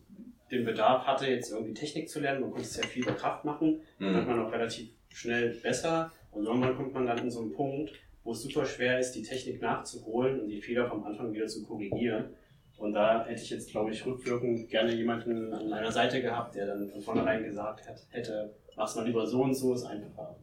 den 0.50 0.66
Bedarf 0.66 1.06
hatte, 1.06 1.26
jetzt 1.26 1.50
irgendwie 1.50 1.72
Technik 1.72 2.10
zu 2.10 2.20
lernen. 2.20 2.42
Man 2.42 2.50
konnte 2.50 2.66
es 2.66 2.76
ja 2.76 2.82
viel 2.82 3.04
Kraft 3.04 3.46
machen. 3.46 3.80
Dann 3.98 4.14
wird 4.14 4.26
man 4.26 4.40
auch 4.44 4.52
relativ 4.52 4.90
schnell 5.08 5.54
besser. 5.62 6.12
Und 6.30 6.44
irgendwann 6.44 6.76
kommt 6.76 6.92
man 6.92 7.06
dann 7.06 7.18
in 7.18 7.30
so 7.30 7.40
einen 7.40 7.52
Punkt, 7.52 7.92
wo 8.22 8.32
es 8.32 8.42
super 8.42 8.66
schwer 8.66 8.98
ist, 8.98 9.12
die 9.12 9.22
Technik 9.22 9.62
nachzuholen 9.62 10.40
und 10.40 10.48
die 10.48 10.60
Fehler 10.60 10.88
vom 10.88 11.04
Anfang 11.04 11.32
wieder 11.32 11.46
zu 11.46 11.64
korrigieren. 11.64 12.34
Und 12.76 12.92
da 12.92 13.24
hätte 13.24 13.42
ich 13.42 13.48
jetzt, 13.48 13.70
glaube 13.70 13.92
ich, 13.92 14.04
rückwirkend 14.04 14.68
gerne 14.68 14.94
jemanden 14.94 15.54
an 15.54 15.70
meiner 15.70 15.90
Seite 15.90 16.20
gehabt, 16.20 16.54
der 16.54 16.66
dann 16.66 16.90
von 16.90 17.00
vornherein 17.00 17.42
gesagt 17.42 17.88
hat, 17.88 18.06
hätte, 18.10 18.54
mach's 18.76 18.94
mal 18.94 19.06
lieber 19.06 19.26
so 19.26 19.42
und 19.42 19.54
so, 19.54 19.72
ist 19.72 19.84
einfacher. 19.84 20.36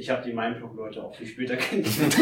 Ich 0.00 0.08
habe 0.10 0.22
die 0.22 0.32
Mindblock-Leute 0.32 1.02
auch 1.02 1.12
viel 1.12 1.26
später 1.26 1.56
kennengelernt. 1.56 2.16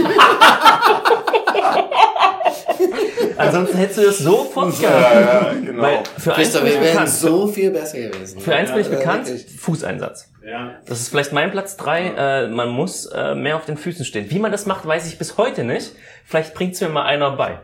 Ansonsten 3.36 3.76
hättest 3.76 3.98
du 3.98 4.02
das 4.04 4.18
sofort 4.18 4.80
Ja, 4.80 4.88
gehabt. 4.88 5.14
ja, 5.14 5.52
genau. 5.60 5.82
Weil 5.82 6.02
für 6.18 6.30
eins 6.34 6.36
Christoph, 6.52 6.62
bin 6.62 6.70
ich 6.70 6.74
wir 6.76 6.80
wären 6.82 6.92
bekannt. 6.94 7.10
so 7.10 7.46
viel 7.48 7.70
besser 7.70 7.98
gewesen. 8.00 8.40
Für 8.40 8.54
eins 8.54 8.70
bin 8.72 8.80
ich 8.80 8.88
Ja, 8.88 8.96
bekannt, 8.96 9.26
wirklich. 9.28 9.60
Fußeinsatz. 9.60 10.32
Ja, 10.42 10.80
Das 10.86 11.00
ist 11.00 11.08
vielleicht 11.10 11.32
mein 11.32 11.50
Platz 11.50 11.76
drei. 11.76 12.06
Äh, 12.16 12.48
man 12.48 12.70
muss 12.70 13.06
äh, 13.06 13.34
mehr 13.34 13.56
auf 13.56 13.66
den 13.66 13.76
Füßen 13.76 14.04
stehen. 14.06 14.30
Wie 14.30 14.38
man 14.38 14.52
das 14.52 14.64
macht, 14.64 14.86
weiß 14.86 15.06
ich 15.06 15.18
bis 15.18 15.36
heute 15.36 15.64
nicht. 15.64 15.92
Vielleicht 16.24 16.54
bringt's 16.54 16.80
mir 16.80 16.88
mal 16.88 17.04
einer 17.04 17.32
bei. 17.36 17.60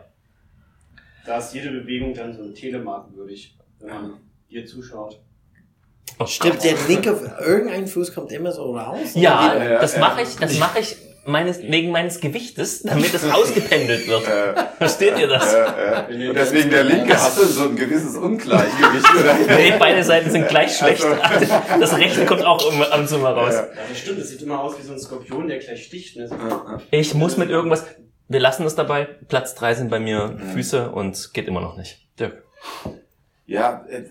da 1.25 1.37
ist 1.39 1.55
jede 1.55 1.71
Bewegung 1.71 2.13
dann 2.13 2.33
so 2.37 2.51
telemarkenwürdig, 2.51 3.57
wenn 3.79 3.89
man 3.89 4.13
dir 4.51 4.65
zuschaut. 4.67 5.19
Oh, 6.19 6.25
Stimmt, 6.25 6.63
der 6.63 6.75
linke, 6.87 7.15
irgendein 7.45 7.87
Fuß 7.87 8.13
kommt 8.13 8.31
immer 8.31 8.51
so 8.51 8.75
raus. 8.77 8.97
Ja, 9.15 9.55
Ja, 9.55 9.79
das 9.79 9.97
mache 9.97 10.21
ich, 10.21 10.35
das 10.37 10.57
mache 10.59 10.79
ich 10.79 10.95
meines, 11.25 11.59
wegen 11.61 11.91
meines 11.91 12.19
Gewichtes, 12.19 12.83
damit 12.83 13.13
es 13.13 13.23
ausgependelt 13.31 14.07
wird. 14.07 14.27
Äh, 14.27 14.53
Versteht 14.77 15.17
ihr 15.17 15.27
das? 15.27 15.53
äh, 15.53 15.59
äh. 16.25 16.29
Und 16.29 16.35
deswegen 16.35 16.69
der 16.69 16.83
linke 16.83 17.19
hatte 17.19 17.45
so 17.45 17.63
ein 17.69 17.75
gewisses 17.75 18.15
Ungleichgewicht, 18.15 19.15
oder? 19.19 19.35
Nee, 19.57 19.73
beide 19.79 20.03
Seiten 20.03 20.29
sind 20.29 20.47
gleich 20.47 20.77
schlecht. 20.77 21.03
Das 21.79 21.97
rechte 21.97 22.25
kommt 22.25 22.43
auch 22.45 22.71
immer 22.71 22.91
ab 22.91 22.99
und 22.99 23.09
zu 23.09 23.17
mal 23.17 23.33
raus. 23.33 23.53
Ja. 23.53 23.67
Das 23.89 23.97
stimmt, 23.97 24.19
das 24.19 24.29
sieht 24.29 24.41
immer 24.41 24.61
aus 24.61 24.77
wie 24.77 24.83
so 24.83 24.93
ein 24.93 24.99
Skorpion, 24.99 25.47
der 25.47 25.59
gleich 25.59 25.83
sticht. 25.85 26.17
Ne? 26.17 26.29
Ich 26.91 27.13
muss 27.13 27.37
mit 27.37 27.49
irgendwas. 27.49 27.85
Wir 28.27 28.39
lassen 28.39 28.65
es 28.65 28.75
dabei. 28.75 29.07
Platz 29.27 29.55
drei 29.55 29.73
sind 29.73 29.89
bei 29.89 29.99
mir 29.99 30.37
Füße 30.53 30.91
und 30.91 31.33
geht 31.33 31.47
immer 31.47 31.61
noch 31.61 31.77
nicht. 31.77 31.99
Dirk. 32.19 32.43
Ja, 33.45 33.85
äh, 33.89 34.03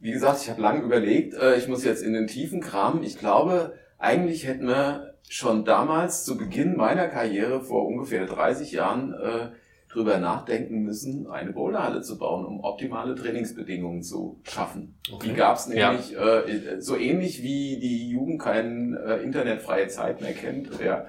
wie 0.00 0.12
gesagt, 0.12 0.40
ich 0.42 0.50
habe 0.50 0.60
lange 0.62 0.82
überlegt. 0.82 1.34
Äh, 1.34 1.56
ich 1.56 1.68
muss 1.68 1.84
jetzt 1.84 2.02
in 2.02 2.12
den 2.12 2.26
tiefen 2.26 2.60
kramen. 2.60 3.02
Ich 3.02 3.18
glaube, 3.18 3.74
eigentlich 3.98 4.46
hätten 4.46 4.66
wir 4.66 5.14
schon 5.28 5.64
damals 5.64 6.24
zu 6.24 6.36
Beginn 6.38 6.76
meiner 6.76 7.08
Karriere 7.08 7.60
vor 7.60 7.86
ungefähr 7.86 8.26
30 8.26 8.72
Jahren 8.72 9.12
äh, 9.12 9.48
drüber 9.92 10.18
nachdenken 10.18 10.82
müssen, 10.82 11.26
eine 11.26 11.52
Boulderhalle 11.52 12.02
zu 12.02 12.18
bauen, 12.18 12.44
um 12.46 12.60
optimale 12.60 13.14
Trainingsbedingungen 13.14 14.02
zu 14.02 14.40
schaffen. 14.44 14.98
Die 15.24 15.32
gab's 15.32 15.68
Ja. 15.72 15.92
nämlich 15.92 16.14
äh, 16.16 16.80
so 16.80 16.96
ähnlich 16.96 17.42
wie 17.42 17.78
die 17.80 18.10
Jugend 18.10 18.40
keine 18.40 18.98
äh, 18.98 19.22
internetfreie 19.24 19.88
Zeit 19.88 20.20
mehr 20.20 20.32
kennt. 20.34 20.68
Ja. 20.82 21.06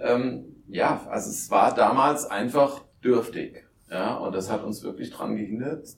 Ähm, 0.00 0.44
ja, 0.68 1.00
also 1.10 1.30
es 1.30 1.50
war 1.50 1.74
damals 1.74 2.26
einfach 2.26 2.82
dürftig. 3.02 3.64
Ja, 3.90 4.16
und 4.18 4.34
das 4.34 4.50
hat 4.52 4.62
uns 4.64 4.84
wirklich 4.84 5.10
dran 5.10 5.36
gehindert, 5.36 5.88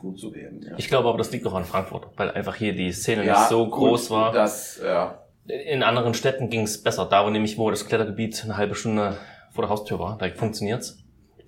gut 0.00 0.18
zu 0.18 0.34
werden. 0.34 0.62
Ja. 0.68 0.74
Ich 0.78 0.88
glaube 0.88 1.08
aber, 1.08 1.18
das 1.18 1.30
liegt 1.30 1.46
auch 1.46 1.54
an 1.54 1.64
Frankfurt, 1.64 2.08
weil 2.16 2.30
einfach 2.30 2.56
hier 2.56 2.74
die 2.74 2.90
Szene 2.92 3.24
Ja, 3.24 3.38
nicht 3.38 3.48
so 3.48 3.66
gut, 3.66 3.74
groß 3.90 4.10
war. 4.10 4.32
Das, 4.32 4.80
ja. 4.84 5.18
In 5.46 5.82
anderen 5.82 6.14
Städten 6.14 6.48
ging 6.50 6.62
es 6.62 6.82
besser. 6.82 7.06
Da, 7.06 7.24
wo 7.24 7.30
nämlich, 7.30 7.58
wo 7.58 7.70
das 7.70 7.86
Klettergebiet 7.86 8.42
eine 8.44 8.56
halbe 8.56 8.74
Stunde 8.74 9.16
vor 9.52 9.62
der 9.62 9.70
Haustür 9.70 9.98
war, 9.98 10.16
da 10.18 10.28
funktioniert's. 10.28 10.98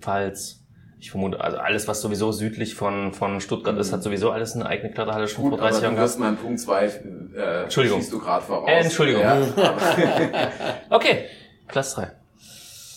Falls, 0.01 0.65
ich 0.99 1.09
vermute, 1.11 1.39
also 1.41 1.57
alles, 1.57 1.87
was 1.87 2.01
sowieso 2.01 2.31
südlich 2.31 2.75
von, 2.75 3.13
von 3.13 3.39
Stuttgart 3.39 3.77
ist, 3.77 3.93
hat 3.93 4.03
sowieso 4.03 4.31
alles 4.31 4.55
eine 4.55 4.65
eigene 4.65 4.91
Kletterhalle 4.91 5.27
schon 5.27 5.43
Gut, 5.43 5.51
vor 5.53 5.59
aber 5.59 5.69
30 5.69 5.79
du 5.79 5.85
Jahren 5.85 5.97
wirst 5.97 6.17
gehabt. 6.17 6.35
meinen 6.35 6.43
Punkt 6.43 6.59
2 6.59 6.85
äh, 6.85 7.63
Entschuldigung. 7.63 8.01
du 8.09 8.19
gerade 8.19 8.43
voraus. 8.45 8.69
Äh, 8.69 8.79
Entschuldigung. 8.83 9.21
Ja, 9.21 9.37
Okay, 10.89 11.25
Platz 11.67 11.95
drei. 11.95 12.11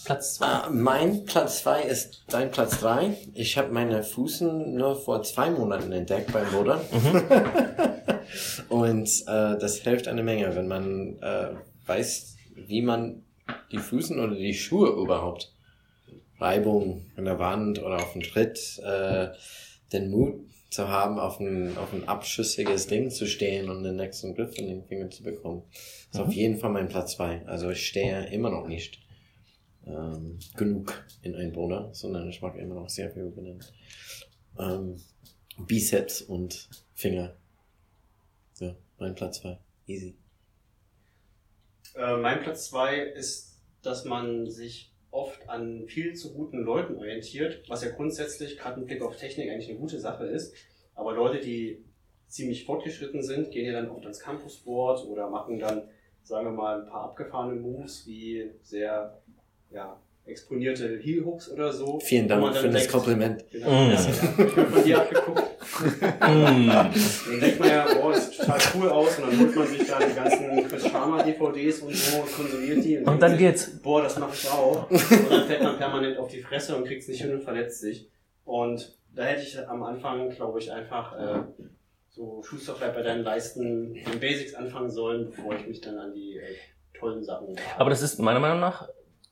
Platz 0.06 0.34
zwei. 0.34 0.46
Ah, 0.46 0.70
mein 0.70 1.24
Platz 1.24 1.62
zwei 1.62 1.82
ist 1.82 2.22
dein 2.28 2.52
Platz 2.52 2.78
drei. 2.78 3.16
Ich 3.34 3.58
habe 3.58 3.72
meine 3.72 4.04
Fußen 4.04 4.72
nur 4.72 4.94
vor 4.94 5.24
zwei 5.24 5.50
Monaten 5.50 5.90
entdeckt 5.90 6.32
beim 6.32 6.46
Rudern. 6.54 6.80
Und 8.68 9.08
äh, 9.26 9.58
das 9.58 9.78
hilft 9.78 10.06
eine 10.06 10.22
Menge, 10.22 10.54
wenn 10.54 10.68
man 10.68 11.18
äh, 11.20 11.54
weiß, 11.86 12.36
wie 12.54 12.82
man 12.82 13.24
die 13.72 13.78
Füßen 13.78 14.20
oder 14.20 14.36
die 14.36 14.54
Schuhe 14.54 14.90
überhaupt 14.90 15.52
Reibung 16.38 17.06
an 17.16 17.24
der 17.24 17.40
Wand 17.40 17.82
oder 17.82 17.96
auf 17.96 18.12
dem 18.12 18.22
Tritt, 18.22 18.78
äh, 18.84 19.30
den 19.92 20.12
Mut 20.12 20.34
zu 20.70 20.86
haben, 20.86 21.18
auf 21.18 21.40
ein, 21.40 21.76
auf 21.78 21.92
ein 21.92 22.06
abschüssiges 22.06 22.86
Ding 22.86 23.10
zu 23.10 23.26
stehen 23.26 23.68
und 23.70 23.82
den 23.82 23.96
nächsten 23.96 24.36
Griff 24.36 24.56
in 24.56 24.68
den 24.68 24.84
Finger 24.84 25.10
zu 25.10 25.24
bekommen. 25.24 25.64
ist 26.12 26.20
auf 26.20 26.32
jeden 26.32 26.58
Fall 26.58 26.70
mein 26.70 26.88
Platz 26.88 27.16
zwei. 27.16 27.44
Also 27.46 27.70
ich 27.70 27.88
stehe 27.88 28.26
immer 28.26 28.50
noch 28.50 28.68
nicht 28.68 29.00
ähm, 29.86 30.38
genug 30.56 31.04
in 31.22 31.34
ein 31.34 31.52
Boulder, 31.52 31.90
sondern 31.92 32.28
ich 32.28 32.42
mag 32.42 32.56
immer 32.56 32.74
noch 32.74 32.88
sehr 32.88 33.10
viel 33.10 33.30
benennen. 33.30 33.64
Ähm, 34.58 35.00
Biceps 35.58 36.22
und 36.22 36.68
Finger. 36.94 37.36
Ja, 38.58 38.74
mein 38.98 39.14
Platz 39.14 39.40
zwei. 39.40 39.58
Easy. 39.86 40.16
Äh, 41.94 42.16
mein 42.16 42.40
Platz 42.40 42.68
zwei 42.70 42.98
ist, 42.98 43.60
dass 43.82 44.04
man 44.04 44.50
sich 44.50 44.92
oft 45.10 45.48
an 45.48 45.86
viel 45.88 46.14
zu 46.14 46.34
guten 46.34 46.58
Leuten 46.58 46.96
orientiert, 46.96 47.62
was 47.68 47.82
ja 47.82 47.90
grundsätzlich 47.90 48.58
gerade 48.58 48.80
im 48.80 48.86
Blick 48.86 49.02
auf 49.02 49.16
Technik 49.16 49.50
eigentlich 49.50 49.70
eine 49.70 49.78
gute 49.78 49.98
Sache 49.98 50.26
ist. 50.26 50.54
Aber 50.94 51.14
Leute, 51.14 51.40
die 51.40 51.84
ziemlich 52.28 52.64
fortgeschritten 52.64 53.22
sind, 53.22 53.50
gehen 53.50 53.66
ja 53.66 53.72
dann 53.72 53.88
oft 53.88 54.02
ans 54.02 54.20
Campusboard 54.20 55.06
oder 55.06 55.30
machen 55.30 55.58
dann, 55.58 55.88
sagen 56.22 56.46
wir 56.46 56.52
mal, 56.52 56.80
ein 56.82 56.88
paar 56.88 57.04
abgefahrene 57.04 57.60
Moves 57.60 58.06
wie 58.06 58.50
sehr 58.62 59.22
ja, 59.70 59.96
exponierte 60.26 60.98
Heel 60.98 61.24
Hooks 61.24 61.50
oder 61.50 61.72
so. 61.72 62.00
Vielen 62.00 62.26
Dank 62.28 62.56
für 62.56 62.68
das 62.68 62.88
Kompliment. 62.88 63.44
Genau, 63.50 63.68
Mm. 63.86 63.90
ja, 63.90 63.96
von 63.96 64.84
dir 64.84 64.98
abgeguckt. 65.00 65.42
Mm. 66.20 66.66
Dann 66.68 66.92
denkt 67.40 67.60
man 67.60 67.68
ja, 67.68 67.86
boah, 67.94 68.12
das 68.12 68.30
sieht 68.30 68.38
total 68.40 68.60
cool 68.74 68.88
aus 68.88 69.18
und 69.18 69.26
dann 69.30 69.40
holt 69.40 69.56
man 69.56 69.66
sich 69.68 69.86
da 69.86 69.98
die 69.98 70.14
ganzen 70.14 70.68
Chris 70.68 70.88
Sharma 70.88 71.22
DVDs 71.22 71.80
und 71.80 71.94
so 71.94 72.20
und 72.22 72.32
konsumiert 72.34 72.84
die. 72.84 72.98
Und 72.98 73.06
denkt 73.06 73.22
dann 73.22 73.30
sich, 73.32 73.38
geht's. 73.40 73.70
Boah, 73.82 74.02
das 74.02 74.18
mache 74.18 74.32
ich 74.34 74.48
auch. 74.50 74.90
Und 74.90 75.30
dann 75.30 75.46
fällt 75.46 75.62
man 75.62 75.76
permanent 75.76 76.18
auf 76.18 76.28
die 76.28 76.40
Fresse 76.40 76.76
und 76.76 76.84
kriegt's 76.86 77.08
nicht 77.08 77.20
hin 77.22 77.32
und 77.32 77.42
verletzt 77.42 77.80
sich. 77.80 78.08
Und 78.44 78.96
da 79.14 79.24
hätte 79.24 79.42
ich 79.42 79.58
am 79.68 79.82
Anfang, 79.82 80.30
glaube 80.30 80.58
ich, 80.58 80.72
einfach 80.72 81.18
äh, 81.18 81.42
so 82.10 82.42
Schuster 82.42 82.74
bleibt 82.74 82.94
bei 82.96 83.02
deinen 83.02 83.22
Leisten 83.22 83.94
den 83.94 84.20
Basics 84.20 84.54
anfangen 84.54 84.90
sollen, 84.90 85.30
bevor 85.30 85.54
ich 85.54 85.66
mich 85.66 85.80
dann 85.80 85.98
an 85.98 86.12
die 86.14 86.36
äh, 86.38 86.98
tollen 86.98 87.22
Sachen. 87.24 87.56
Aber 87.76 87.90
das 87.90 88.02
ist 88.02 88.18
meiner 88.18 88.40
Meinung 88.40 88.60
nach 88.60 88.88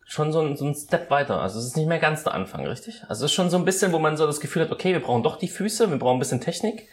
schon 0.06 0.32
so 0.32 0.40
ein, 0.40 0.56
so 0.56 0.66
ein 0.66 0.74
Step 0.74 1.10
weiter. 1.10 1.40
Also 1.40 1.58
es 1.58 1.66
ist 1.66 1.76
nicht 1.76 1.88
mehr 1.88 1.98
ganz 1.98 2.24
der 2.24 2.34
Anfang, 2.34 2.66
richtig? 2.66 3.02
Also 3.08 3.24
es 3.24 3.30
ist 3.30 3.34
schon 3.34 3.50
so 3.50 3.56
ein 3.56 3.64
bisschen, 3.64 3.92
wo 3.92 3.98
man 3.98 4.16
so 4.16 4.26
das 4.26 4.40
Gefühl 4.40 4.62
hat, 4.62 4.70
okay, 4.72 4.92
wir 4.92 5.00
brauchen 5.00 5.22
doch 5.22 5.36
die 5.36 5.48
Füße, 5.48 5.90
wir 5.90 5.98
brauchen 5.98 6.16
ein 6.16 6.20
bisschen 6.20 6.40
Technik. 6.40 6.88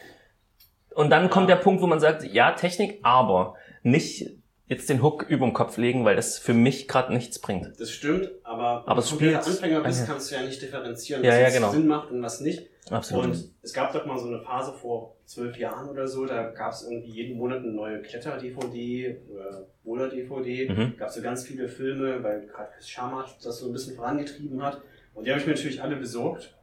Und 0.95 1.09
dann 1.09 1.29
kommt 1.29 1.49
der 1.49 1.55
Punkt, 1.57 1.81
wo 1.81 1.87
man 1.87 1.99
sagt, 1.99 2.23
ja, 2.23 2.51
Technik, 2.51 2.99
aber 3.03 3.55
nicht 3.83 4.29
jetzt 4.67 4.89
den 4.89 5.01
Hook 5.03 5.23
über 5.27 5.45
den 5.45 5.53
Kopf 5.53 5.77
legen, 5.77 6.05
weil 6.05 6.15
das 6.15 6.37
für 6.37 6.53
mich 6.53 6.87
gerade 6.87 7.13
nichts 7.13 7.39
bringt. 7.39 7.77
Das 7.79 7.91
stimmt, 7.91 8.29
aber, 8.43 8.83
Aber 8.85 9.03
wenn 9.03 9.31
du 9.31 9.37
Anfänger 9.37 9.81
bist, 9.81 9.99
Ah, 10.01 10.03
ja. 10.05 10.11
kannst 10.11 10.31
du 10.31 10.35
ja 10.35 10.41
nicht 10.43 10.61
differenzieren, 10.61 11.23
Ja, 11.23 11.31
was 11.31 11.37
ja, 11.37 11.43
jetzt 11.45 11.53
genau. 11.55 11.71
Sinn 11.71 11.87
macht 11.87 12.11
und 12.11 12.21
was 12.23 12.39
nicht. 12.39 12.67
Absolut. 12.89 13.25
Und 13.25 13.53
es 13.61 13.73
gab 13.73 13.93
doch 13.93 14.05
mal 14.05 14.17
so 14.17 14.27
eine 14.27 14.39
Phase 14.39 14.73
vor 14.73 15.15
zwölf 15.25 15.57
Jahren 15.57 15.87
oder 15.89 16.07
so, 16.07 16.25
da 16.25 16.49
gab 16.49 16.73
es 16.73 16.83
irgendwie 16.83 17.11
jeden 17.11 17.37
Monat 17.37 17.59
eine 17.59 17.71
neue 17.71 18.01
Kletter-DVD 18.01 19.17
oder 19.29 19.67
Boulder-DVD. 19.83 20.69
Mhm. 20.69 20.97
Gab 20.97 21.09
so 21.09 21.21
ganz 21.21 21.45
viele 21.45 21.67
Filme, 21.67 22.23
weil 22.23 22.47
gerade 22.47 22.71
Chris 22.75 22.89
Sharma 22.89 23.25
das 23.43 23.59
so 23.59 23.67
ein 23.67 23.73
bisschen 23.73 23.95
vorangetrieben 23.95 24.61
hat. 24.61 24.81
Und 25.13 25.25
die 25.25 25.31
habe 25.31 25.39
ich 25.39 25.45
mir 25.45 25.53
natürlich 25.53 25.81
alle 25.81 25.95
besorgt 25.95 26.55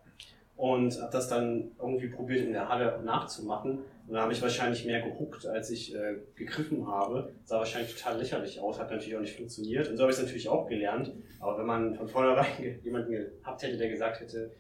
und 0.57 1.01
habe 1.01 1.13
das 1.13 1.29
dann 1.29 1.71
irgendwie 1.79 2.09
probiert 2.09 2.41
in 2.41 2.53
der 2.53 2.69
Halle 2.69 3.01
nachzumachen. 3.05 3.79
Und 4.09 4.15
da 4.15 4.23
habe 4.23 4.33
ich 4.33 4.43
wahrscheinlich 4.43 4.85
mehr 4.87 5.03
gehuckt, 5.03 5.47
als 5.47 5.71
ich 5.71 5.95
äh, 5.95 6.17
gegriffen 6.35 6.87
habe. 6.87 7.33
Sah 7.45 7.59
wahrscheinlich 7.59 7.95
total 7.95 8.19
lächerlich 8.19 8.59
aus, 8.59 8.81
hat 8.81 8.91
natürlich 8.91 9.15
auch 9.15 9.21
nicht 9.21 9.37
funktioniert. 9.37 9.89
Und 9.89 9.97
so 9.97 10.03
habe 10.03 10.11
ich 10.11 10.19
es 10.19 10.25
natürlich 10.25 10.49
auch 10.49 10.67
gelernt. 10.67 11.13
Aber 11.39 11.59
wenn 11.59 11.67
man 11.67 11.95
von 11.95 12.09
vornherein 12.09 12.81
jemanden 12.83 13.13
gehabt 13.13 13.63
hätte, 13.63 13.77
der 13.77 13.89
gesagt 13.89 14.21
hätte, 14.21 14.51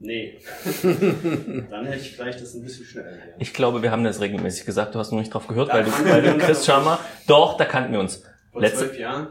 nee, 0.00 0.38
dann 1.70 1.86
hätte 1.86 1.98
ich 2.00 2.12
vielleicht 2.16 2.40
das 2.42 2.54
ein 2.54 2.62
bisschen 2.62 2.84
schneller 2.86 3.10
gelernt. 3.12 3.34
Ich 3.38 3.54
glaube, 3.54 3.82
wir 3.82 3.90
haben 3.90 4.02
das 4.04 4.20
regelmäßig 4.20 4.66
gesagt, 4.66 4.94
du 4.94 4.98
hast 4.98 5.12
nur 5.12 5.20
nicht 5.20 5.32
drauf 5.32 5.46
gehört, 5.46 5.68
weil 5.72 5.84
du, 5.84 5.90
weil 5.90 6.22
du 6.22 6.38
Chris 6.38 6.64
Sharma, 6.66 6.98
doch, 7.26 7.56
da 7.56 7.64
kannten 7.64 7.92
wir 7.92 8.00
uns. 8.00 8.22
Vor 8.52 8.60
letzte- 8.60 8.86
zwölf 8.86 8.98
Jahren? 8.98 9.28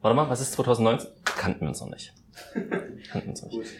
Warte 0.00 0.16
mal, 0.16 0.28
was 0.28 0.40
ist 0.40 0.52
2019? 0.52 1.08
Kannten 1.24 1.60
wir 1.62 1.68
uns 1.68 1.80
noch 1.80 1.88
nicht. 1.90 2.12
Kannten 2.54 3.26
wir 3.26 3.30
uns 3.30 3.42
noch 3.42 3.52
nicht. 3.52 3.70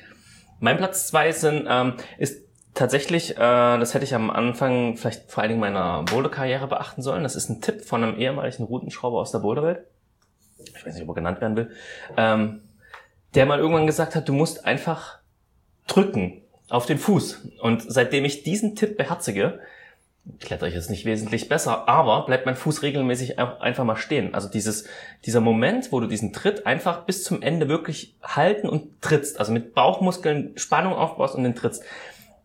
Mein 0.61 0.77
Platz 0.77 1.09
zwei 1.09 1.33
sind, 1.33 1.67
ähm, 1.69 1.95
ist 2.19 2.43
tatsächlich, 2.73 3.33
äh, 3.33 3.37
das 3.39 3.93
hätte 3.95 4.05
ich 4.05 4.15
am 4.15 4.31
Anfang 4.31 4.97
vielleicht 4.97 5.31
vor 5.31 5.43
allen 5.43 5.51
Dingen 5.51 5.61
meiner 5.61 6.03
Boulder-Karriere 6.05 6.67
beachten 6.69 7.03
sollen. 7.03 7.23
Das 7.25 7.37
ist 7.37 7.49
ein 7.51 7.61
Tipp 7.61 7.85
von 7.85 8.03
einem 8.03 8.19
ehemaligen 8.19 8.65
Routenschrauber 8.65 9.19
aus 9.21 9.33
der 9.33 9.41
Boulderwelt. 9.41 9.81
Ich 10.75 10.87
weiß 10.87 10.95
nicht, 10.95 11.03
ob 11.03 11.09
er 11.11 11.15
genannt 11.15 11.41
werden 11.41 11.57
will. 11.57 11.71
Ähm, 12.17 12.63
der 13.35 13.47
mal 13.47 13.59
irgendwann 13.59 13.87
gesagt 13.87 14.15
hat, 14.15 14.29
du 14.29 14.33
musst 14.33 14.65
einfach 14.65 15.19
drücken 15.87 16.43
auf 16.69 16.87
den 16.87 16.99
Fuß. 16.99 17.49
Und 17.61 17.85
seitdem 17.87 18.25
ich 18.25 18.43
diesen 18.43 18.77
Tipp 18.77 18.97
beherzige, 18.97 19.61
klettere 20.41 20.69
ich 20.69 20.75
jetzt 20.75 20.91
nicht 20.91 21.05
wesentlich 21.05 21.49
besser, 21.49 21.89
aber 21.89 22.25
bleibt 22.25 22.47
mein 22.47 22.57
Fuß 22.57 22.83
regelmäßig 22.83 23.39
einfach 23.39 23.85
mal 23.85 23.97
stehen. 23.97 24.35
Also 24.35 24.49
dieses, 24.49 24.87
dieser 25.25 25.41
Moment, 25.41 25.93
wo 25.93 26.01
du 26.01 26.07
diesen 26.07 26.33
Tritt 26.33 26.67
einfach 26.67 27.05
bis 27.05 27.25
zum 27.25 27.43
Ende 27.43 27.69
wirklich 27.69 28.17
halten 28.23 28.69
und 28.69 29.03
trittst, 29.03 29.39
also 29.39 29.53
mit 29.53 29.75
Bauchmuskeln 29.75 30.57
Spannung 30.57 30.95
aufbaust 30.95 31.35
und 31.35 31.45
den 31.45 31.55
trittst. 31.55 31.83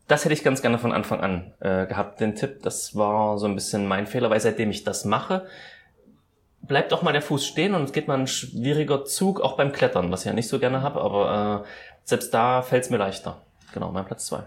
Das 0.07 0.25
hätte 0.25 0.33
ich 0.33 0.43
ganz 0.43 0.61
gerne 0.61 0.79
von 0.79 0.91
Anfang 0.91 1.21
an 1.21 1.53
äh, 1.59 1.85
gehabt, 1.85 2.19
den 2.19 2.35
Tipp. 2.35 2.63
Das 2.63 2.95
war 2.95 3.37
so 3.37 3.45
ein 3.45 3.55
bisschen 3.55 3.87
mein 3.87 4.07
Fehler, 4.07 4.29
weil 4.29 4.39
seitdem 4.39 4.71
ich 4.71 4.83
das 4.83 5.05
mache, 5.05 5.45
bleibt 6.61 6.93
auch 6.93 7.01
mal 7.01 7.13
der 7.13 7.21
Fuß 7.21 7.45
stehen 7.45 7.75
und 7.75 7.83
es 7.83 7.93
geht 7.93 8.07
mal 8.07 8.17
ein 8.17 8.27
schwieriger 8.27 9.05
Zug, 9.05 9.39
auch 9.39 9.55
beim 9.55 9.71
Klettern, 9.71 10.11
was 10.11 10.21
ich 10.21 10.27
ja 10.27 10.33
nicht 10.33 10.49
so 10.49 10.59
gerne 10.59 10.81
habe, 10.81 11.01
aber 11.01 11.65
äh, 11.65 11.88
selbst 12.09 12.33
da 12.33 12.61
fällt 12.61 12.83
es 12.83 12.89
mir 12.89 12.97
leichter. 12.97 13.41
genau, 13.73 13.91
mein 13.91 14.05
Platz 14.05 14.25
zwei. 14.25 14.43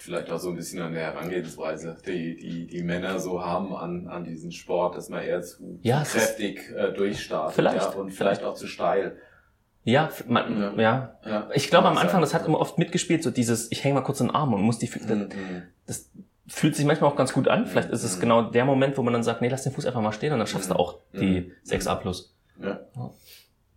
Vielleicht 0.00 0.30
auch 0.30 0.38
so 0.38 0.50
ein 0.50 0.56
bisschen 0.56 0.80
an 0.80 0.92
der 0.94 1.02
Herangehensweise, 1.02 1.96
die 2.06 2.36
die, 2.36 2.66
die 2.66 2.82
Männer 2.82 3.18
so 3.18 3.44
haben 3.44 3.74
an, 3.74 4.06
an 4.08 4.24
diesen 4.24 4.52
Sport, 4.52 4.96
dass 4.96 5.08
man 5.10 5.22
eher 5.22 5.42
zu, 5.42 5.78
Ja, 5.82 6.02
kräftig 6.02 6.70
äh, 6.74 6.92
durchstartet 6.92 7.54
Vielleicht, 7.54 7.82
ja, 7.92 7.98
und 7.98 8.10
vielleicht 8.12 8.42
auch 8.44 8.54
zu 8.54 8.66
steil. 8.66 9.18
Ja, 9.84 10.08
man, 10.26 10.60
Ja. 10.60 10.72
ja. 10.76 11.18
Ja. 11.26 11.48
Ich 11.52 11.68
glaube 11.68 11.88
am 11.88 11.98
Anfang, 11.98 12.20
das 12.22 12.32
hat 12.32 12.46
immer 12.46 12.58
oft 12.60 12.78
mitgespielt, 12.78 13.22
so 13.22 13.30
dieses, 13.30 13.70
ich 13.72 13.84
hänge 13.84 13.96
mal 13.96 14.00
kurz 14.02 14.20
in 14.20 14.28
den 14.28 14.34
Arm 14.34 14.54
und 14.54 14.62
muss 14.62 14.78
die 14.78 14.86
Füße, 14.86 15.14
Mhm. 15.14 15.28
das 15.86 16.10
fühlt 16.46 16.74
sich 16.76 16.86
manchmal 16.86 17.10
auch 17.10 17.16
ganz 17.16 17.32
gut 17.34 17.48
an. 17.48 17.66
Vielleicht 17.66 17.90
ist 17.90 18.02
es 18.04 18.16
Mhm. 18.16 18.20
genau 18.20 18.42
der 18.50 18.64
Moment, 18.64 18.96
wo 18.96 19.02
man 19.02 19.12
dann 19.12 19.22
sagt, 19.24 19.42
nee, 19.42 19.48
lass 19.48 19.64
den 19.64 19.72
Fuß 19.72 19.84
einfach 19.84 20.00
mal 20.00 20.12
stehen 20.12 20.32
und 20.32 20.38
dann 20.38 20.46
schaffst 20.48 20.70
du 20.70 20.74
Mhm. 20.74 20.80
auch 20.80 20.98
die 21.12 21.40
Mhm. 21.40 21.52
6a 21.64 21.96
plus. 21.96 22.34
Ja. 22.62 22.80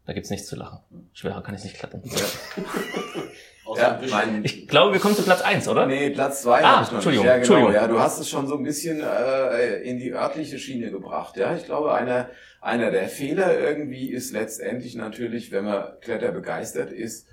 Da 0.06 0.14
gibt's 0.14 0.30
nichts 0.30 0.48
zu 0.48 0.56
lachen. 0.56 0.80
Schwerer 1.14 1.44
kann 1.44 1.56
ich 1.56 1.64
nicht 1.64 1.78
klettern. 1.78 2.02
Außer 3.66 3.82
Ja, 3.82 4.02
mein, 4.10 4.44
Ich 4.44 4.68
glaube, 4.68 4.94
wir 4.94 5.00
kommen 5.00 5.16
zu 5.16 5.22
Platz 5.24 5.42
eins, 5.42 5.68
oder? 5.68 5.86
Nee, 5.86 6.10
Platz 6.10 6.42
zwei 6.42 6.64
Ah, 6.64 6.88
Entschuldigung. 6.92 7.26
Ja, 7.26 7.34
genau. 7.34 7.38
Entschuldigung. 7.38 7.74
Ja, 7.74 7.88
du 7.88 8.00
hast 8.00 8.20
es 8.20 8.30
schon 8.30 8.48
so 8.48 8.58
ein 8.58 8.64
bisschen 8.64 9.02
äh, 9.02 9.76
in 9.84 10.00
die 10.00 10.12
örtliche 10.12 10.58
Schiene 10.60 10.90
gebracht. 10.92 11.38
Ja, 11.38 11.56
ich 11.56 11.66
glaube, 11.66 11.94
einer, 11.94 12.30
einer 12.60 12.92
der 12.92 13.08
Fehler 13.08 13.58
irgendwie 13.60 14.12
ist 14.12 14.34
letztendlich 14.34 14.96
natürlich, 14.96 15.52
wenn 15.52 15.66
man 15.66 16.00
Kletter 16.02 16.32
begeistert 16.32 16.92
ist, 16.92 17.28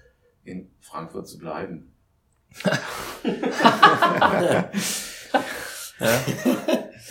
in 0.44 0.70
Frankfurt 0.80 1.26
zu 1.28 1.38
bleiben. 1.38 1.92
Ja. 6.00 6.20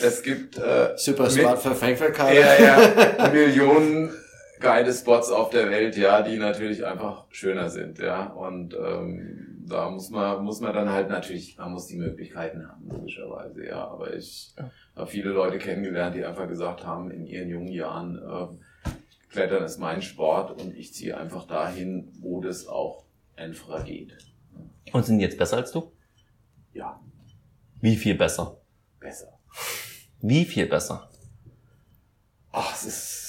Es 0.01 0.23
gibt 0.23 0.57
äh, 0.57 0.93
Super 0.95 1.29
Spot 1.29 1.57
für 1.57 1.75
Frankfurt, 1.75 2.17
ja, 2.17 2.31
ja, 2.33 3.29
Millionen 3.29 4.13
geile 4.59 4.93
Spots 4.93 5.31
auf 5.31 5.49
der 5.49 5.69
Welt, 5.69 5.97
ja, 5.97 6.21
die 6.21 6.37
natürlich 6.37 6.85
einfach 6.85 7.25
schöner 7.29 7.69
sind, 7.69 7.99
ja. 7.99 8.27
Und 8.27 8.73
ähm, 8.73 9.63
da 9.67 9.89
muss 9.89 10.09
man, 10.09 10.43
muss 10.43 10.61
man 10.61 10.73
dann 10.73 10.89
halt 10.89 11.09
natürlich, 11.09 11.57
man 11.57 11.71
muss 11.71 11.87
die 11.87 11.97
Möglichkeiten 11.97 12.67
haben, 12.67 12.89
logischerweise, 12.89 13.65
ja. 13.65 13.87
Aber 13.87 14.13
ich 14.13 14.53
habe 14.95 15.07
viele 15.07 15.29
Leute 15.31 15.57
kennengelernt, 15.57 16.15
die 16.15 16.25
einfach 16.25 16.47
gesagt 16.47 16.85
haben, 16.85 17.11
in 17.11 17.25
ihren 17.25 17.49
jungen 17.49 17.71
Jahren, 17.71 18.17
ähm, 18.17 18.59
Klettern 19.29 19.63
ist 19.63 19.77
mein 19.77 20.01
Sport 20.01 20.61
und 20.61 20.75
ich 20.75 20.93
ziehe 20.93 21.17
einfach 21.17 21.45
dahin, 21.45 22.11
wo 22.21 22.39
das 22.41 22.65
auch 22.67 23.03
einfacher 23.35 23.83
geht. 23.83 24.17
Und 24.93 25.05
sind 25.05 25.19
die 25.19 25.25
jetzt 25.25 25.37
besser 25.37 25.57
als 25.57 25.71
du? 25.71 25.91
Ja, 26.73 26.99
Wie 27.81 27.95
viel 27.97 28.15
besser? 28.15 28.57
besser. 28.99 29.37
Wie 30.21 30.45
viel 30.45 30.65
besser? 30.65 31.09
Ach, 32.51 32.73
es 32.73 32.85
ist. 32.85 33.26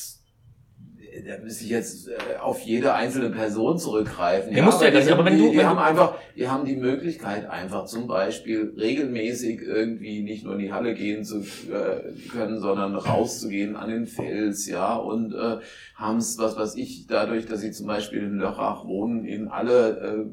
Da 1.29 1.37
müsste 1.45 1.65
ich 1.65 1.71
jetzt 1.71 2.09
äh, 2.09 2.13
auf 2.41 2.61
jede 2.63 2.95
einzelne 2.95 3.29
Person 3.29 3.77
zurückgreifen. 3.77 4.57
Ja, 4.57 4.65
musst 4.65 4.81
du 4.81 4.87
ja 4.87 4.91
nicht, 4.93 5.11
aber 5.11 5.27
wenn 5.27 5.37
die, 5.37 5.43
du- 5.43 5.51
die 5.51 5.63
haben 5.63 5.79
einfach, 5.79 6.15
die 6.35 6.49
haben 6.49 6.65
die 6.65 6.77
Möglichkeit 6.77 7.51
einfach 7.51 7.85
zum 7.85 8.07
Beispiel 8.07 8.73
regelmäßig 8.79 9.61
irgendwie 9.61 10.23
nicht 10.23 10.45
nur 10.45 10.55
in 10.55 10.61
die 10.61 10.73
Halle 10.73 10.95
gehen 10.95 11.25
zu 11.25 11.41
äh, 11.41 12.29
können, 12.33 12.61
sondern 12.61 12.95
rauszugehen 12.95 13.77
an 13.77 13.91
den 13.91 14.07
Fels, 14.07 14.67
ja, 14.69 14.97
und 14.97 15.35
äh, 15.35 15.59
haben 15.97 16.17
es, 16.17 16.39
was 16.39 16.57
weiß 16.57 16.77
ich, 16.77 17.07
dadurch, 17.07 17.45
dass 17.45 17.61
sie 17.61 17.73
zum 17.73 17.87
Beispiel 17.89 18.21
in 18.23 18.39
Lörrach 18.39 18.87
wohnen, 18.87 19.27
in 19.27 19.49
alle 19.49 19.99
äh, 20.01 20.25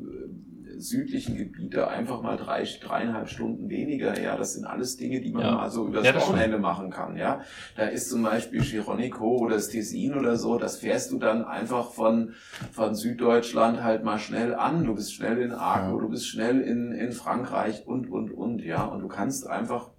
südlichen 0.80 1.38
Gebiete 1.38 1.88
einfach 1.88 2.21
mal 2.21 2.38
drei, 2.38 2.63
dreieinhalb 2.82 3.30
Stunden 3.30 3.69
weniger, 3.69 4.19
ja, 4.21 4.36
das 4.38 4.53
sind 4.53 4.65
alles 4.65 4.97
Dinge, 4.97 5.21
die 5.21 5.32
man 5.32 5.41
Ja. 5.43 5.51
mal 5.53 5.69
so 5.69 5.88
übers 5.88 6.05
Ja. 6.05 6.15
Wochenende 6.15 6.57
machen 6.57 6.89
kann, 6.89 7.17
ja. 7.17 7.41
Da 7.76 7.84
ist 7.86 8.09
zum 8.09 8.23
Beispiel 8.23 8.61
Chironico 8.61 9.38
oder 9.38 9.55
das 9.55 9.69
Tessin 9.69 10.13
oder 10.13 10.36
so, 10.36 10.57
das 10.57 10.78
fährst 10.78 11.11
du 11.11 11.19
dann 11.19 11.43
einfach 11.45 11.91
von, 11.91 12.34
von 12.71 12.95
Süddeutschland 12.95 13.84
halt 13.84 14.03
mal 14.03 14.19
schnell 14.19 14.53
an. 14.55 14.84
Du 14.86 14.95
bist 14.95 15.13
schnell 15.13 15.38
in 15.39 15.51
Arco, 15.51 15.95
Ja. 15.95 16.01
du 16.01 16.09
bist 16.09 16.28
schnell 16.28 16.61
in, 16.61 16.91
in 16.91 17.11
Frankreich 17.11 17.88
und, 17.88 18.09
und, 18.09 18.32
und, 18.32 18.61
ja. 18.63 18.86
Und 18.86 19.01
du 19.01 19.07
kannst 19.07 19.47
einfach, 19.47 19.91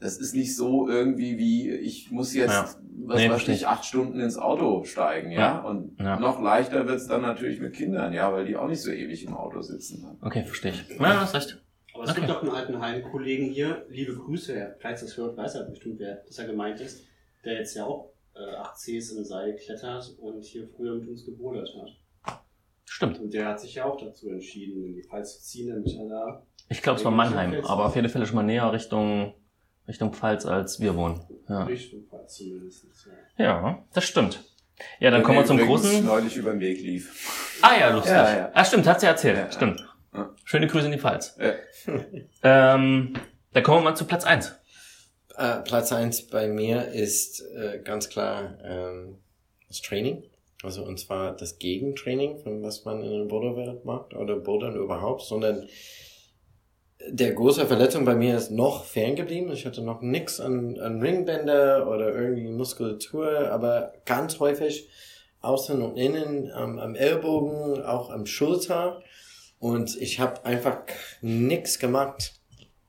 das 0.00 0.18
ist 0.18 0.34
nicht 0.34 0.56
so 0.56 0.88
irgendwie 0.88 1.38
wie, 1.38 1.70
ich 1.70 2.10
muss 2.10 2.34
jetzt, 2.34 2.50
Ja. 2.52 2.62
was 2.64 2.76
Nee, 3.18 3.24
weiß 3.24 3.24
verstehe 3.24 3.54
ich, 3.54 3.60
ich. 3.62 3.66
acht 3.66 3.84
Stunden 3.84 4.20
ins 4.20 4.36
Auto 4.36 4.84
steigen, 4.84 5.30
ja. 5.30 5.38
Ja. 5.40 5.60
Und 5.62 5.98
Ja. 5.98 6.18
noch 6.20 6.40
leichter 6.42 6.86
wird's 6.86 7.06
dann 7.06 7.22
natürlich 7.22 7.60
mit 7.60 7.74
Kindern, 7.74 8.12
ja, 8.12 8.32
weil 8.32 8.44
die 8.46 8.56
auch 8.56 8.68
nicht 8.68 8.82
so 8.82 8.90
ewig 8.90 9.24
im 9.24 9.34
Auto 9.34 9.62
sitzen. 9.62 10.18
Okay, 10.22 10.44
verstehe 10.44 10.72
ich. 10.72 10.88
Ja, 10.98 11.20
hast 11.20 11.34
recht. 11.34 11.62
Aber 11.94 12.04
es 12.04 12.10
Okay. 12.10 12.20
gibt 12.20 12.30
doch 12.30 12.42
einen 12.42 12.50
alten 12.52 12.78
Heimkollegen 12.80 13.46
hier, 13.50 13.86
liebe 13.88 14.14
Grüße, 14.14 14.76
vielleicht 14.78 15.02
das 15.02 15.16
hört, 15.16 15.36
weiß 15.36 15.54
er 15.54 15.64
bestimmt, 15.64 15.98
wer 15.98 16.16
das 16.26 16.36
ja 16.36 16.44
gemeint 16.46 16.78
ist, 16.80 17.04
der 17.44 17.54
jetzt 17.54 17.74
ja 17.74 17.84
auch 17.86 18.12
äh, 18.34 18.54
8Cs 18.56 19.16
im 19.16 19.24
Seil 19.24 19.56
klettert 19.56 20.14
und 20.20 20.44
hier 20.44 20.68
früher 20.76 20.94
mit 20.96 21.08
uns 21.08 21.24
gebodert 21.24 21.70
hat. 21.80 22.38
Stimmt. 22.84 23.18
Und 23.20 23.32
der 23.34 23.46
hat 23.48 23.60
sich 23.60 23.74
ja 23.76 23.84
auch 23.86 23.96
dazu 23.98 24.28
entschieden, 24.28 24.84
in 24.84 24.94
die 24.94 25.02
Pfalz 25.02 25.38
zu 25.38 25.42
ziehen, 25.42 25.68
damit 25.70 25.88
er 25.98 26.06
da. 26.08 26.42
Ich 26.68 26.82
glaube, 26.82 26.98
es 26.98 27.04
war 27.04 27.12
Mannheim, 27.12 27.54
aber 27.64 27.86
auf 27.86 27.96
jeden 27.96 28.08
Fall 28.08 28.26
schon 28.26 28.36
mal 28.36 28.42
näher 28.42 28.70
Richtung, 28.72 29.34
Richtung 29.88 30.12
Pfalz, 30.12 30.46
als 30.46 30.80
wir 30.80 30.96
wohnen. 30.96 31.20
Ja, 31.48 31.64
Richtung 31.64 32.04
Pfalz 32.08 32.36
zumindest. 32.36 32.86
Ja. 33.38 33.44
ja 33.44 33.84
das 33.92 34.04
stimmt. 34.04 34.44
Ja, 35.00 35.10
dann 35.10 35.20
Der 35.20 35.22
kommen 35.26 35.38
wir 35.38 35.44
zum 35.46 35.58
großen. 35.58 36.04
neulich 36.04 36.36
über 36.36 36.50
den 36.50 36.60
Weg 36.60 36.80
lief. 36.80 37.60
Ah 37.62 37.78
ja, 37.78 37.90
lustig. 37.90 38.12
Ja, 38.12 38.36
ja. 38.36 38.50
Ah, 38.52 38.64
stimmt, 38.64 38.86
hat 38.86 39.00
sie 39.00 39.06
erzählt. 39.06 39.38
Ja, 39.38 39.50
stimmt. 39.50 39.86
Ja. 40.12 40.34
Schöne 40.44 40.66
Grüße 40.66 40.86
in 40.86 40.92
die 40.92 40.98
Pfalz. 40.98 41.36
Ja. 41.38 41.54
Ähm, 42.42 43.14
dann 43.52 43.62
kommen 43.62 43.78
wir 43.78 43.90
mal 43.90 43.96
zu 43.96 44.04
Platz 44.04 44.24
eins. 44.24 44.54
Äh, 45.36 45.60
Platz 45.60 45.92
eins 45.92 46.26
bei 46.26 46.48
mir 46.48 46.88
ist 46.88 47.40
äh, 47.40 47.80
ganz 47.82 48.08
klar 48.08 48.58
ähm, 48.62 49.18
das 49.68 49.82
Training. 49.82 50.24
Also 50.62 50.84
und 50.84 50.98
zwar 50.98 51.36
das 51.36 51.58
Gegentraining, 51.58 52.38
von 52.38 52.62
was 52.62 52.84
man 52.84 53.02
in 53.02 53.10
der 53.10 53.24
Boulderwelt 53.26 53.84
macht 53.84 54.14
oder 54.14 54.36
Bouldern 54.36 54.76
überhaupt, 54.76 55.22
sondern 55.22 55.68
der 57.08 57.32
große 57.32 57.66
Verletzung 57.66 58.04
bei 58.04 58.14
mir 58.14 58.36
ist 58.36 58.50
noch 58.50 58.84
ferngeblieben. 58.84 59.52
Ich 59.52 59.66
hatte 59.66 59.82
noch 59.82 60.00
nix 60.02 60.40
an, 60.40 60.78
an 60.78 61.00
Ringbänder 61.00 61.88
oder 61.88 62.14
irgendwie 62.14 62.48
Muskulatur, 62.48 63.50
aber 63.50 63.92
ganz 64.04 64.40
häufig 64.40 64.88
außen 65.40 65.80
und 65.82 65.96
innen 65.96 66.50
am, 66.52 66.78
am 66.78 66.94
Ellbogen, 66.94 67.82
auch 67.82 68.10
am 68.10 68.26
Schulter. 68.26 69.02
Und 69.58 69.96
ich 70.00 70.20
habe 70.20 70.44
einfach 70.44 70.80
nix 71.20 71.78
gemacht 71.78 72.34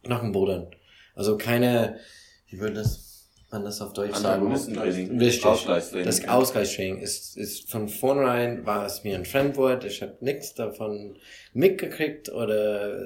nach 0.03 0.21
dem 0.21 0.31
Bouldern. 0.31 0.67
Also 1.15 1.37
keine, 1.37 1.99
wie 2.47 2.59
würde 2.59 2.75
das, 2.75 3.29
man 3.51 3.63
das 3.63 3.81
auf 3.81 3.93
Deutsch 3.93 4.17
sagen? 4.17 4.51
Richtig. 4.51 5.45
Ausgleichstraining. 5.45 6.05
Das 6.05 6.27
Ausgleichstraining 6.27 6.99
ist, 6.99 7.37
ist 7.37 7.69
von 7.69 7.87
vornherein 7.87 8.65
war 8.65 8.85
es 8.85 9.03
mir 9.03 9.15
ein 9.15 9.25
Fremdwort. 9.25 9.83
Ich 9.85 10.01
habe 10.01 10.17
nichts 10.21 10.53
davon 10.53 11.17
mitgekriegt 11.53 12.29
oder 12.29 12.97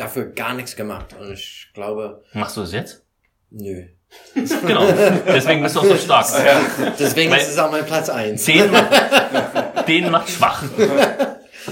dafür 0.00 0.26
gar 0.26 0.54
nichts 0.54 0.74
gemacht. 0.76 1.14
Und 1.18 1.32
ich 1.32 1.68
glaube, 1.74 2.22
Machst 2.32 2.56
du 2.56 2.62
es 2.62 2.72
jetzt? 2.72 3.04
nö. 3.50 3.84
Genau. 4.66 4.88
Deswegen 5.28 5.62
bist 5.62 5.76
du 5.76 5.80
auch 5.80 5.84
so 5.84 5.94
stark. 5.96 6.26
Deswegen 6.98 7.30
Weil- 7.30 7.40
ist 7.40 7.50
es 7.50 7.58
auch 7.58 7.70
mein 7.70 7.86
Platz 7.86 8.08
eins. 8.08 8.44
Den 8.44 8.68
macht, 8.70 8.90
den 9.88 10.10
macht 10.10 10.28
schwach. 10.30 10.64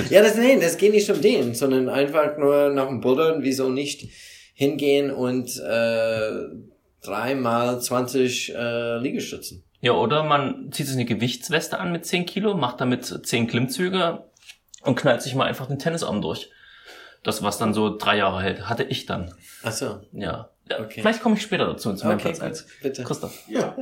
Ja, 0.09 0.23
das, 0.23 0.37
nee, 0.37 0.57
das 0.61 0.77
geht 0.77 0.93
nicht 0.93 1.11
um 1.11 1.21
den, 1.21 1.55
sondern 1.55 1.89
einfach 1.89 2.37
nur 2.39 2.71
nach 2.71 2.87
dem 2.87 3.01
Bouldern, 3.01 3.43
wieso 3.43 3.71
nicht 3.71 4.09
hingehen 4.55 5.11
und 5.11 5.49
äh, 5.59 6.31
dreimal 7.03 7.81
20 7.81 8.55
äh, 8.55 8.99
Liegestützen. 8.99 9.65
Ja, 9.81 9.93
oder 9.93 10.23
man 10.25 10.71
zieht 10.73 10.87
sich 10.87 10.95
eine 10.97 11.05
Gewichtsweste 11.07 11.79
an 11.79 11.91
mit 11.93 12.05
10 12.07 12.27
Kilo, 12.27 12.55
macht 12.55 12.81
damit 12.81 13.05
10 13.27 13.47
Klimmzüge 13.49 14.25
und 14.83 14.95
knallt 14.97 15.23
sich 15.23 15.35
mal 15.35 15.47
einfach 15.47 15.67
den 15.67 15.79
Tennisarm 15.79 16.21
durch. 16.23 16.51
Das, 17.23 17.43
was 17.43 17.59
dann 17.59 17.75
so 17.75 17.97
drei 17.97 18.17
Jahre 18.17 18.43
hält, 18.43 18.69
hatte 18.69 18.85
ich 18.85 19.07
dann. 19.07 19.35
Ach 19.63 19.73
so. 19.73 20.01
Ja. 20.13 20.51
ja 20.69 20.81
Okay. 20.81 21.01
Vielleicht 21.01 21.23
komme 21.23 21.37
ich 21.37 21.43
später 21.43 21.67
dazu, 21.67 21.95
zu 21.95 22.07
meinem 22.07 22.17
Okay, 22.19 22.29
Platz 22.29 22.41
1. 22.41 22.63
gut, 22.63 22.73
bitte. 22.83 23.05
Christoph. 23.05 23.49
Ja. 23.49 23.77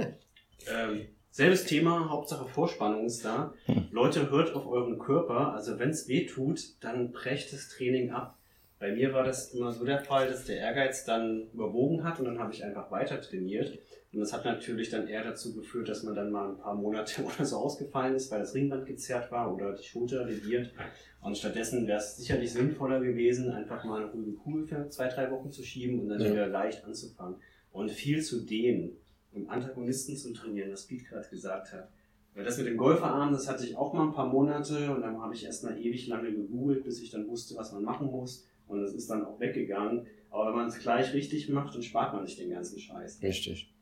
ähm, 0.68 1.06
selbes 1.30 1.66
Thema, 1.66 2.08
Hauptsache 2.08 2.46
Vorspannung 2.46 3.04
ist 3.04 3.24
da. 3.24 3.52
Hm. 3.66 3.88
Leute, 3.90 4.30
hört 4.30 4.54
auf 4.54 4.66
euren 4.66 4.98
Körper. 4.98 5.52
Also 5.52 5.78
wenn 5.78 5.90
es 5.90 6.08
weh 6.08 6.24
tut, 6.24 6.82
dann 6.82 7.12
brecht 7.12 7.52
das 7.52 7.68
Training 7.68 8.10
ab. 8.10 8.35
Bei 8.78 8.92
mir 8.92 9.12
war 9.14 9.24
das 9.24 9.54
immer 9.54 9.72
so 9.72 9.84
der 9.84 10.00
Fall, 10.00 10.28
dass 10.28 10.44
der 10.44 10.58
Ehrgeiz 10.58 11.04
dann 11.04 11.48
überwogen 11.54 12.04
hat 12.04 12.18
und 12.18 12.26
dann 12.26 12.38
habe 12.38 12.52
ich 12.52 12.62
einfach 12.62 12.90
weiter 12.90 13.20
trainiert. 13.20 13.78
Und 14.12 14.20
das 14.20 14.32
hat 14.32 14.44
natürlich 14.44 14.90
dann 14.90 15.08
eher 15.08 15.24
dazu 15.24 15.54
geführt, 15.54 15.88
dass 15.88 16.02
man 16.02 16.14
dann 16.14 16.30
mal 16.30 16.50
ein 16.50 16.58
paar 16.58 16.74
Monate 16.74 17.22
oder 17.24 17.44
so 17.44 17.56
ausgefallen 17.56 18.14
ist, 18.14 18.30
weil 18.30 18.40
das 18.40 18.54
Ringband 18.54 18.86
gezerrt 18.86 19.30
war 19.30 19.54
oder 19.54 19.72
die 19.74 19.84
Schulter 19.84 20.24
lediert. 20.24 20.72
Und 21.20 21.36
stattdessen 21.36 21.86
wäre 21.86 21.98
es 21.98 22.16
sicherlich 22.16 22.52
sinnvoller 22.52 23.00
gewesen, 23.00 23.50
einfach 23.50 23.84
mal 23.84 24.02
eine 24.02 24.10
ruhige 24.12 24.32
Kugel 24.32 24.66
für 24.66 24.88
zwei, 24.90 25.08
drei 25.08 25.30
Wochen 25.30 25.50
zu 25.50 25.62
schieben 25.62 26.00
und 26.00 26.08
dann 26.08 26.20
Ja. 26.20 26.30
wieder 26.32 26.46
leicht 26.46 26.84
anzufangen. 26.84 27.36
Und 27.72 27.90
viel 27.90 28.22
zu 28.22 28.40
dehnen, 28.44 28.96
um 29.32 29.48
Antagonisten 29.50 30.16
zu 30.16 30.32
trainieren, 30.32 30.70
was 30.72 30.86
Pete 30.86 31.04
gerade 31.04 31.28
gesagt 31.28 31.72
hat. 31.72 31.88
Weil 32.34 32.44
das 32.44 32.58
mit 32.58 32.66
dem 32.66 32.76
Golferarm, 32.76 33.32
das 33.32 33.48
hatte 33.48 33.64
ich 33.64 33.76
auch 33.76 33.92
mal 33.94 34.04
ein 34.08 34.12
paar 34.12 34.28
Monate 34.28 34.94
und 34.94 35.00
dann 35.00 35.20
habe 35.20 35.34
ich 35.34 35.44
erst 35.44 35.64
mal 35.64 35.78
ewig 35.78 36.06
lange 36.06 36.30
gegoogelt, 36.30 36.84
bis 36.84 37.00
ich 37.00 37.10
dann 37.10 37.26
wusste, 37.26 37.56
was 37.56 37.72
man 37.72 37.82
machen 37.82 38.10
muss. 38.10 38.46
Und 38.66 38.82
es 38.82 38.94
ist 38.94 39.08
dann 39.10 39.24
auch 39.24 39.38
weggegangen. 39.40 40.06
Aber 40.30 40.48
wenn 40.48 40.56
man 40.56 40.68
es 40.68 40.78
gleich 40.78 41.12
richtig 41.14 41.48
macht, 41.48 41.74
dann 41.74 41.82
spart 41.82 42.14
man 42.14 42.26
sich 42.26 42.36
den 42.36 42.50
ganzen 42.50 42.78
Scheiß. 42.78 43.22
Richtig. 43.22 43.72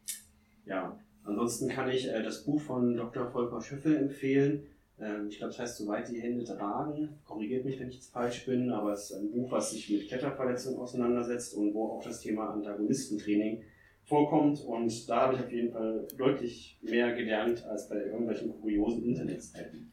Ja, 0.66 0.98
ansonsten 1.24 1.68
kann 1.68 1.90
ich 1.90 2.08
äh, 2.08 2.22
das 2.22 2.44
Buch 2.44 2.60
von 2.60 2.96
Dr. 2.96 3.30
Volker 3.30 3.60
Schöffel 3.60 3.96
empfehlen. 3.96 4.66
Ähm, 5.00 5.28
ich 5.28 5.38
glaube, 5.38 5.52
das 5.52 5.60
heißt, 5.60 5.76
soweit 5.78 6.08
die 6.08 6.20
Hände 6.20 6.44
tragen. 6.44 7.20
Korrigiert 7.24 7.64
mich, 7.64 7.78
wenn 7.80 7.88
ich 7.88 7.96
jetzt 7.96 8.12
falsch 8.12 8.46
bin, 8.46 8.70
aber 8.70 8.92
es 8.92 9.10
ist 9.10 9.16
ein 9.16 9.30
Buch, 9.30 9.50
was 9.50 9.72
sich 9.72 9.90
mit 9.90 10.08
Kletterverletzungen 10.08 10.78
auseinandersetzt 10.78 11.54
und 11.54 11.74
wo 11.74 11.88
auch 11.88 12.04
das 12.04 12.20
Thema 12.20 12.50
Antagonistentraining 12.50 13.62
vorkommt. 14.04 14.60
Und 14.60 15.08
da 15.08 15.22
habe 15.22 15.34
ich 15.34 15.40
auf 15.40 15.52
jeden 15.52 15.72
Fall 15.72 16.06
deutlich 16.16 16.78
mehr 16.82 17.12
gelernt 17.14 17.64
als 17.64 17.88
bei 17.88 17.96
irgendwelchen 17.96 18.52
kuriosen 18.60 19.04
Internetseiten. 19.04 19.90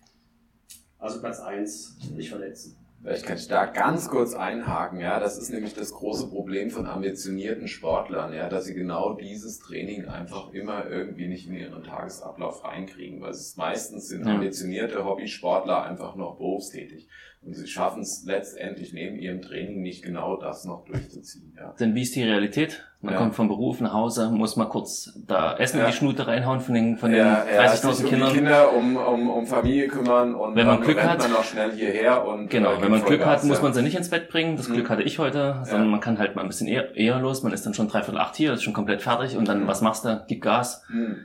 Also 0.99 1.19
Platz 1.19 1.39
1, 1.39 2.11
nicht 2.15 2.29
verletzen. 2.29 2.77
Vielleicht 3.03 3.25
kann 3.25 3.37
ich 3.37 3.47
da 3.47 3.65
ganz 3.65 4.09
kurz 4.09 4.35
einhaken, 4.35 4.99
ja. 4.99 5.19
Das 5.19 5.37
ist 5.37 5.49
nämlich 5.49 5.73
das 5.73 5.91
große 5.91 6.29
Problem 6.29 6.69
von 6.69 6.85
ambitionierten 6.85 7.67
Sportlern, 7.67 8.31
ja, 8.33 8.47
dass 8.47 8.65
sie 8.65 8.75
genau 8.75 9.13
dieses 9.13 9.59
Training 9.59 10.05
einfach 10.05 10.53
immer 10.53 10.85
irgendwie 10.87 11.27
nicht 11.27 11.47
in 11.47 11.55
ihren 11.55 11.83
Tagesablauf 11.83 12.63
reinkriegen, 12.63 13.21
weil 13.21 13.31
es 13.31 13.57
meistens 13.57 14.07
sind 14.07 14.27
ambitionierte 14.27 15.03
Hobbysportler 15.03 15.83
einfach 15.83 16.15
noch 16.15 16.37
berufstätig. 16.37 17.09
Und 17.41 17.55
sie 17.55 17.65
schaffen 17.65 18.03
es 18.03 18.23
letztendlich 18.25 18.93
neben 18.93 19.17
ihrem 19.17 19.41
Training 19.41 19.81
nicht 19.81 20.03
genau 20.03 20.37
das 20.37 20.63
noch 20.65 20.85
durchzuziehen, 20.85 21.55
ja. 21.57 21.73
Denn 21.79 21.95
wie 21.95 22.03
ist 22.03 22.15
die 22.15 22.23
Realität? 22.23 22.85
Man 23.03 23.13
Ja. 23.15 23.19
kommt 23.19 23.33
vom 23.33 23.47
Beruf 23.47 23.81
nach 23.81 23.93
Hause, 23.93 24.29
muss 24.29 24.55
mal 24.57 24.65
kurz 24.65 25.11
da 25.27 25.55
Essen 25.57 25.79
Ja. 25.79 25.85
in 25.85 25.91
die 25.91 25.97
Schnute 25.97 26.27
reinhauen 26.27 26.59
von 26.61 26.75
den, 26.75 26.97
von 26.97 27.09
den 27.09 27.19
ja, 27.19 27.43
ja, 27.51 27.61
30.000 27.63 27.93
sich 27.95 28.05
um 28.05 28.09
Kindern. 28.11 28.29
die 28.29 28.35
Kinder, 28.35 28.73
um, 28.73 28.95
um, 28.95 29.29
um 29.29 29.47
Familie 29.47 29.87
kümmern 29.87 30.35
und 30.35 30.55
Wenn 30.55 30.67
man 30.67 30.75
dann 30.77 30.85
Glück 30.85 31.03
hat- 31.03 31.17
man 31.19 31.31
noch 31.31 31.43
schnell 31.43 31.71
hierher 31.71 32.27
und 32.27 32.49
Genau, 32.51 32.73
äh, 32.73 32.81
wenn 32.81 32.91
man 32.91 33.03
Glück 33.03 33.25
hat, 33.25 33.43
muss 33.43 33.61
man 33.61 33.73
sie 33.73 33.81
nicht 33.81 33.95
ins 33.97 34.09
Bett 34.11 34.29
bringen. 34.29 34.55
Das 34.55 34.69
Mhm. 34.69 34.73
Glück 34.73 34.89
hatte 34.91 35.01
ich 35.01 35.17
heute, 35.17 35.61
sondern 35.63 35.89
man 35.89 35.99
kann 35.99 36.19
halt 36.19 36.35
mal 36.35 36.43
ein 36.43 36.47
bisschen 36.47 36.67
eher, 36.67 36.95
eher 36.95 37.19
los. 37.19 37.41
Man 37.41 37.53
ist 37.53 37.65
dann 37.65 37.73
schon 37.73 37.87
dreiviertel 37.87 38.19
acht 38.19 38.35
hier, 38.35 38.53
ist 38.53 38.61
schon 38.63 38.73
komplett 38.73 39.01
fertig 39.01 39.35
und 39.35 39.47
dann, 39.47 39.63
Mhm. 39.63 39.67
was 39.67 39.81
machst 39.81 40.05
du? 40.05 40.23
Gib 40.27 40.41
Gas. 40.43 40.83
Hm. 40.91 41.15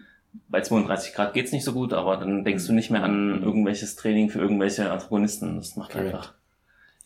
Bei 0.48 0.60
32 0.62 1.14
Grad 1.14 1.34
geht's 1.34 1.52
nicht 1.52 1.64
so 1.64 1.72
gut, 1.72 1.92
aber 1.92 2.16
dann 2.16 2.44
denkst 2.44 2.66
du 2.66 2.72
nicht 2.72 2.90
mehr 2.90 3.02
an 3.02 3.42
irgendwelches 3.42 3.96
Training 3.96 4.30
für 4.30 4.38
irgendwelche 4.38 4.90
Antagonisten. 4.90 5.56
Das 5.56 5.76
macht 5.76 5.94
einfach 5.96 6.32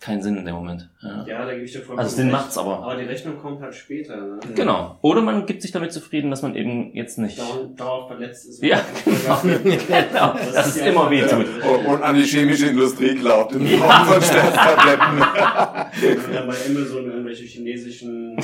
keinen 0.01 0.23
Sinn 0.23 0.37
in 0.39 0.47
dem 0.47 0.55
Moment. 0.55 0.89
Ja. 1.03 1.25
Ja, 1.27 1.45
da 1.45 1.53
gebe 1.53 1.65
ich 1.65 1.73
dir 1.73 1.79
vollkommen 1.81 1.99
Also 2.01 2.17
Sinn 2.17 2.31
macht's 2.31 2.57
aber. 2.57 2.79
Aber 2.83 2.97
die 2.97 3.05
Rechnung 3.05 3.37
kommt 3.39 3.61
halt 3.61 3.75
später. 3.75 4.17
Ne? 4.17 4.41
Genau. 4.55 4.99
Oder 5.03 5.21
man 5.21 5.45
gibt 5.45 5.61
sich 5.61 5.73
damit 5.73 5.93
zufrieden, 5.93 6.31
dass 6.31 6.41
man 6.41 6.55
eben 6.57 6.95
jetzt 6.95 7.19
nicht. 7.19 7.39
Dauernd, 7.39 7.79
dauernd 7.79 8.09
verletzt 8.09 8.49
ist. 8.49 8.63
Ja, 8.63 8.81
genau. 9.05 10.35
Das 10.55 10.69
ist 10.69 10.77
immer 10.87 11.11
weh 11.11 11.21
tut. 11.27 11.45
Und, 11.87 12.03
an 12.03 12.15
die 12.17 12.23
chemische 12.23 12.67
Industrie 12.69 13.15
glaubt 13.15 13.53
in 13.53 13.67
Form 13.67 14.05
von 14.07 14.23
Schmerztabletten. 14.23 15.21
Wenn 16.01 16.35
man 16.35 16.47
bei 16.47 16.57
Amazon 16.67 17.05
irgendwelche 17.05 17.45
chinesischen 17.45 18.37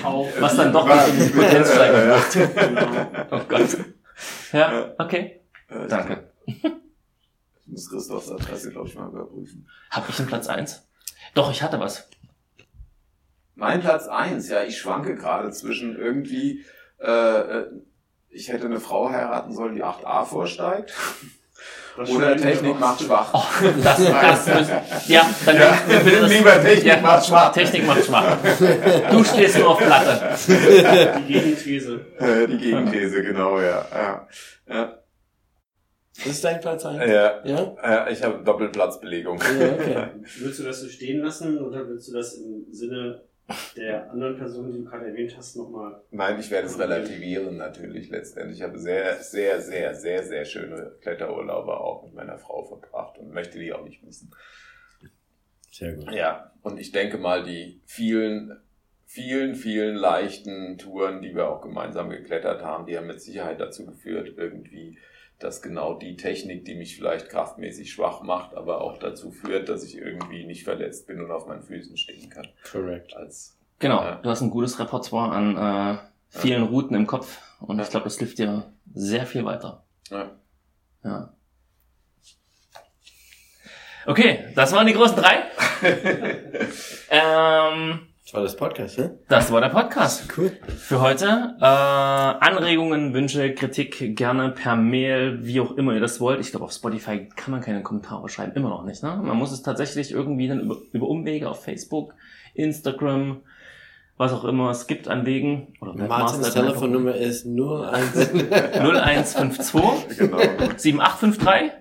kauft. 0.00 0.40
Was 0.40 0.56
dann 0.56 0.72
doch 0.72 0.88
Ja. 0.88 1.06
nicht 1.06 1.18
in 1.18 1.26
die 1.26 1.32
Potenz 1.32 1.74
Ja. 1.74 1.80
wird. 1.80 2.56
Genau. 2.56 2.86
Oh 3.32 3.40
Gott. 3.48 3.76
Ja, 4.52 4.94
okay. 4.98 5.40
Danke. 5.88 6.30
Ich 7.70 7.74
muss 7.74 7.88
Christophs 7.88 8.28
Adresse, 8.32 8.72
glaube 8.72 8.88
ich, 8.88 8.96
mal 8.96 9.08
überprüfen. 9.08 9.68
Hab 9.90 10.08
ich 10.08 10.18
einen 10.18 10.26
Platz 10.26 10.48
eins? 10.48 10.88
Doch, 11.34 11.52
ich 11.52 11.62
hatte 11.62 11.78
was. 11.78 12.08
Mein 13.54 13.80
Platz 13.80 14.08
eins, 14.08 14.48
ja, 14.48 14.64
ich 14.64 14.76
schwanke 14.76 15.14
gerade 15.14 15.52
zwischen 15.52 15.96
irgendwie, 15.96 16.64
äh, 16.98 17.08
äh, 17.10 17.66
ich 18.28 18.48
hätte 18.48 18.66
eine 18.66 18.80
Frau 18.80 19.08
heiraten 19.10 19.54
sollen, 19.54 19.76
die 19.76 19.84
8a 19.84 20.24
vorsteigt. 20.24 20.92
Das 21.96 22.10
Oder 22.10 22.36
Technik 22.36 22.80
macht 22.80 23.02
schwach. 23.02 23.30
Oh, 23.34 23.66
das, 23.84 24.04
das 24.04 24.46
müssen, 24.54 24.74
ja, 25.06 25.30
dann 25.46 25.56
Ja, 25.56 25.78
bitte 25.86 26.20
das, 26.22 26.30
lieber 26.30 26.60
Technik 26.60 26.86
ja, 26.86 27.00
macht 27.00 27.26
schwach. 27.26 27.52
Technik 27.52 27.86
macht 27.86 28.04
schwach. 28.04 28.36
Du 29.12 29.22
stehst 29.22 29.58
nur 29.58 29.68
auf 29.68 29.78
Platte. 29.78 30.36
Die 30.48 31.32
Gegenthese. 31.32 32.00
Die 32.48 32.58
Gegenthese, 32.58 33.22
genau, 33.22 33.60
ja. 33.60 33.86
ja. 33.92 34.28
ja. 34.68 34.99
Das 36.24 36.34
ist 36.34 36.44
dein 36.44 36.60
Platz 36.60 36.84
1? 36.84 36.98
Ja, 37.10 37.44
Ja? 37.44 37.76
ja 37.82 38.08
ich 38.10 38.22
habe 38.22 38.44
Doppelplatzbelegung. 38.44 39.38
Ja, 39.38 39.72
okay. 39.72 40.06
Willst 40.38 40.58
du 40.58 40.64
das 40.64 40.80
so 40.80 40.88
stehen 40.88 41.20
lassen 41.20 41.58
oder 41.58 41.88
willst 41.88 42.08
du 42.08 42.12
das 42.12 42.34
im 42.34 42.66
Sinne 42.70 43.22
der 43.76 44.10
anderen 44.10 44.36
Person, 44.36 44.70
die 44.70 44.78
du 44.78 44.84
gerade 44.84 45.06
erwähnt 45.06 45.34
hast, 45.36 45.56
nochmal? 45.56 46.00
Nein, 46.10 46.38
ich 46.38 46.50
werde 46.50 46.66
es 46.66 46.78
relativieren 46.78 47.56
natürlich 47.56 48.10
letztendlich. 48.10 48.58
Ich 48.58 48.62
habe 48.62 48.78
sehr, 48.78 49.16
sehr, 49.16 49.60
sehr, 49.60 49.94
sehr, 49.94 50.22
sehr 50.22 50.44
schöne 50.44 50.92
Kletterurlaube 51.00 51.72
auch 51.72 52.04
mit 52.04 52.14
meiner 52.14 52.38
Frau 52.38 52.62
verbracht 52.64 53.18
und 53.18 53.32
möchte 53.32 53.58
die 53.58 53.72
auch 53.72 53.84
nicht 53.84 54.04
missen. 54.04 54.30
Sehr 55.72 55.94
gut. 55.94 56.12
Ja, 56.12 56.52
und 56.62 56.78
ich 56.78 56.92
denke 56.92 57.18
mal, 57.18 57.42
die 57.44 57.80
vielen, 57.86 58.60
vielen, 59.06 59.54
vielen 59.54 59.96
leichten 59.96 60.78
Touren, 60.78 61.22
die 61.22 61.34
wir 61.34 61.48
auch 61.48 61.62
gemeinsam 61.62 62.10
geklettert 62.10 62.62
haben, 62.62 62.86
die 62.86 62.96
haben 62.96 63.06
mit 63.06 63.20
Sicherheit 63.20 63.60
dazu 63.60 63.86
geführt, 63.86 64.34
irgendwie, 64.36 64.98
dass 65.40 65.62
genau 65.62 65.94
die 65.94 66.16
Technik, 66.16 66.64
die 66.64 66.74
mich 66.74 66.96
vielleicht 66.96 67.28
kraftmäßig 67.30 67.92
schwach 67.92 68.22
macht, 68.22 68.54
aber 68.54 68.80
auch 68.82 68.98
dazu 68.98 69.30
führt, 69.32 69.68
dass 69.68 69.82
ich 69.82 69.96
irgendwie 69.96 70.44
nicht 70.44 70.64
verletzt 70.64 71.06
bin 71.06 71.20
und 71.20 71.30
auf 71.30 71.46
meinen 71.46 71.62
Füßen 71.62 71.96
stehen 71.96 72.28
kann. 72.30 72.46
Correct. 72.70 73.14
Als 73.16 73.56
Genau, 73.78 74.02
Ja. 74.02 74.16
du 74.16 74.28
hast 74.30 74.42
ein 74.42 74.50
gutes 74.50 74.78
Repertoire 74.78 75.32
an 75.32 75.56
äh, 75.56 75.98
vielen 76.28 76.62
Routen 76.64 76.94
im 76.94 77.06
Kopf 77.06 77.38
und 77.60 77.80
ich 77.80 77.88
glaube, 77.88 78.04
das 78.04 78.18
hilft 78.18 78.38
dir 78.38 78.72
sehr 78.94 79.26
viel 79.26 79.44
weiter. 79.44 79.84
ja. 80.10 80.30
Ja. 81.02 81.32
Okay, 84.06 84.46
das 84.54 84.72
waren 84.72 84.86
die 84.86 84.94
großen 84.94 85.16
drei. 85.16 85.42
ähm, 87.10 88.00
Das 88.30 88.36
war 88.36 88.42
das 88.44 88.54
Podcast, 88.54 88.96
ne? 88.96 89.18
das 89.26 89.50
war 89.50 89.60
der 89.60 89.70
Podcast. 89.70 90.32
Cool. 90.38 90.52
für 90.68 91.00
heute. 91.00 91.56
Äh, 91.60 91.64
Anregungen, 91.64 93.12
Wünsche, 93.12 93.52
Kritik 93.56 94.14
gerne 94.16 94.50
per 94.50 94.76
Mail, 94.76 95.40
wie 95.42 95.60
auch 95.60 95.72
immer 95.72 95.94
ihr 95.94 96.00
das 96.00 96.20
wollt. 96.20 96.38
Ich 96.38 96.52
glaube, 96.52 96.66
auf 96.66 96.70
Spotify 96.70 97.28
kann 97.34 97.50
man 97.50 97.60
keine 97.60 97.82
Kommentare 97.82 98.28
schreiben, 98.28 98.52
immer 98.54 98.68
noch 98.68 98.84
nicht. 98.84 99.02
Ne? 99.02 99.20
Man 99.20 99.36
muss 99.36 99.50
es 99.50 99.62
tatsächlich 99.62 100.12
irgendwie 100.12 100.46
dann 100.46 100.60
über, 100.60 100.76
über 100.92 101.08
Umwege 101.08 101.50
auf 101.50 101.64
Facebook, 101.64 102.14
Instagram, 102.54 103.40
was 104.16 104.32
auch 104.32 104.44
immer 104.44 104.70
es 104.70 104.86
gibt 104.86 105.08
an 105.08 105.26
Wegen. 105.26 105.74
Oder 105.80 105.94
Martins 105.94 106.54
Telefonnummer 106.54 107.14
ist 107.16 107.46
01. 107.46 108.30
0152 108.74 110.18
Genau. 110.18 110.38
7853 110.76 111.72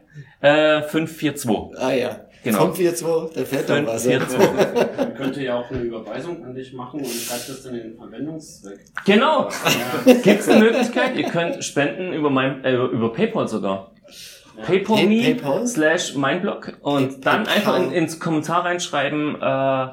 äh, 0.42 0.82
542. 0.82 1.78
ah 1.78 1.92
ja. 1.92 2.22
Genau. 2.44 2.72
542, 2.72 3.36
da 3.36 3.46
fällt 3.46 3.70
doch 3.70 3.86
was. 3.94 4.04
542. 4.06 4.98
Man 4.98 5.14
könnte 5.16 5.44
ja 5.44 5.60
auch 5.60 5.70
eine 5.70 5.82
Überweisung 5.82 6.44
an 6.46 6.56
dich 6.56 6.72
machen 6.74 7.02
und 7.02 7.08
schreibt 7.10 7.50
das 7.50 7.64
dann 7.64 7.76
in 7.76 7.82
den 7.90 7.98
Verwendungszweck. 7.98 8.80
Genau. 9.06 9.50
Ja, 10.06 10.14
Gibt 10.14 10.40
es 10.42 10.48
eine 10.48 10.64
Möglichkeit? 10.64 11.18
Ihr 11.18 11.26
könnt 11.30 11.64
spenden 11.64 12.14
über 12.14 12.30
mein, 12.30 12.64
äh, 12.64 12.76
über 12.76 13.12
PayPal 13.12 13.48
sogar. 13.48 13.94
PayPal 14.66 14.98
Pay- 14.98 15.08
me 15.08 15.22
PayPal? 15.36 15.68
slash 15.68 16.16
meinblog 16.16 16.78
und 16.82 17.10
Pay- 17.16 17.22
dann 17.22 17.44
PayPal. 17.44 17.56
einfach 17.56 17.78
in, 17.78 17.92
ins 17.92 18.20
Kommentar 18.20 18.64
reinschreiben, 18.66 19.36
äh, 19.36 19.88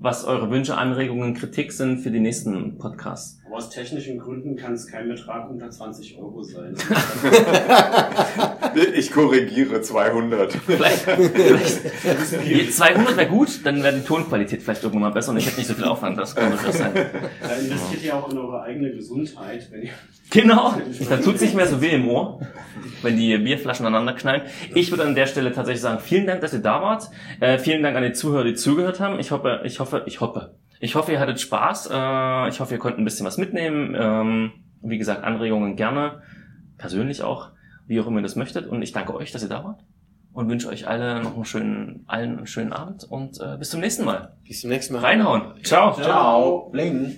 was 0.00 0.24
eure 0.24 0.50
Wünsche, 0.50 0.76
Anregungen, 0.76 1.34
Kritik 1.34 1.72
sind 1.72 1.98
für 2.00 2.10
die 2.10 2.20
nächsten 2.20 2.78
Podcasts. 2.78 3.38
Aber 3.52 3.58
aus 3.58 3.68
technischen 3.68 4.18
Gründen 4.18 4.56
kann 4.56 4.72
es 4.72 4.86
kein 4.86 5.08
Betrag 5.08 5.50
unter 5.50 5.68
20 5.68 6.18
Euro 6.18 6.42
sein. 6.42 6.74
Ich 8.94 9.10
korrigiere 9.10 9.82
200. 9.82 10.52
Vielleicht, 10.52 11.00
vielleicht 11.00 12.72
200 12.72 13.16
wäre 13.18 13.28
gut, 13.28 13.60
dann 13.64 13.82
wäre 13.82 13.94
die 13.94 14.02
Tonqualität 14.02 14.62
vielleicht 14.62 14.82
irgendwann 14.82 15.10
mal 15.10 15.12
besser 15.12 15.32
und 15.32 15.36
ich 15.36 15.46
hätte 15.46 15.58
nicht 15.58 15.66
so 15.66 15.74
viel 15.74 15.84
Aufwand. 15.84 16.16
Das 16.16 16.34
kann 16.34 16.50
durchaus 16.50 16.78
sein. 16.78 16.94
Da 16.94 17.54
investiert 17.54 18.02
ihr 18.02 18.16
auch 18.16 18.30
in 18.30 18.38
eure 18.38 18.62
eigene 18.62 18.92
Gesundheit, 18.92 19.68
wenn 19.70 19.82
ihr 19.82 19.90
Genau, 20.30 20.74
da 21.10 21.18
tut 21.18 21.38
nicht 21.42 21.54
mehr 21.54 21.66
so 21.66 21.82
weh 21.82 21.90
im 21.90 22.08
Ohr, 22.08 22.40
wenn 23.02 23.18
die 23.18 23.36
Bierflaschen 23.36 23.84
aneinander 23.84 24.14
knallen. 24.14 24.42
Ich 24.74 24.90
würde 24.90 25.04
an 25.04 25.14
der 25.14 25.26
Stelle 25.26 25.52
tatsächlich 25.52 25.82
sagen, 25.82 26.00
vielen 26.00 26.26
Dank, 26.26 26.40
dass 26.40 26.54
ihr 26.54 26.60
da 26.60 26.80
wart. 26.80 27.10
Äh, 27.40 27.58
vielen 27.58 27.82
Dank 27.82 27.94
an 27.94 28.04
die 28.04 28.12
Zuhörer, 28.12 28.44
die 28.44 28.54
zugehört 28.54 29.00
haben. 29.00 29.20
Ich 29.20 29.30
hoffe, 29.32 29.60
ich 29.64 29.78
hoffe, 29.80 30.04
ich 30.06 30.22
hoffe. 30.22 30.54
Ich 30.82 30.96
hoffe, 30.96 31.12
ihr 31.12 31.20
hattet 31.20 31.38
Spaß. 31.38 31.90
Äh, 31.92 32.48
ich 32.48 32.58
hoffe, 32.58 32.74
ihr 32.74 32.80
konntet 32.80 32.98
ein 32.98 33.04
bisschen 33.04 33.24
was 33.24 33.38
mitnehmen. 33.38 33.96
Ähm, 33.96 34.50
wie 34.82 34.98
gesagt, 34.98 35.22
Anregungen 35.22 35.76
gerne. 35.76 36.22
Persönlich 36.76 37.22
auch, 37.22 37.50
wie 37.86 38.00
auch 38.00 38.08
immer 38.08 38.18
ihr 38.18 38.24
das 38.24 38.34
möchtet. 38.34 38.66
Und 38.66 38.82
ich 38.82 38.90
danke 38.90 39.14
euch, 39.14 39.30
dass 39.30 39.44
ihr 39.44 39.48
da 39.48 39.62
wart. 39.62 39.84
Und 40.32 40.48
wünsche 40.48 40.68
euch 40.68 40.88
alle 40.88 41.22
noch 41.22 41.36
einen 41.36 41.44
schönen, 41.44 42.02
allen 42.08 42.38
einen 42.38 42.46
schönen 42.48 42.72
Abend 42.72 43.04
und 43.04 43.38
äh, 43.40 43.58
bis 43.58 43.70
zum 43.70 43.78
nächsten 43.78 44.04
Mal. 44.04 44.34
Bis 44.44 44.62
zum 44.62 44.70
nächsten 44.70 44.94
Mal. 44.94 45.02
Reinhauen. 45.02 45.62
Ciao. 45.62 45.94
Ciao. 45.94 46.68
Bling. 46.72 47.14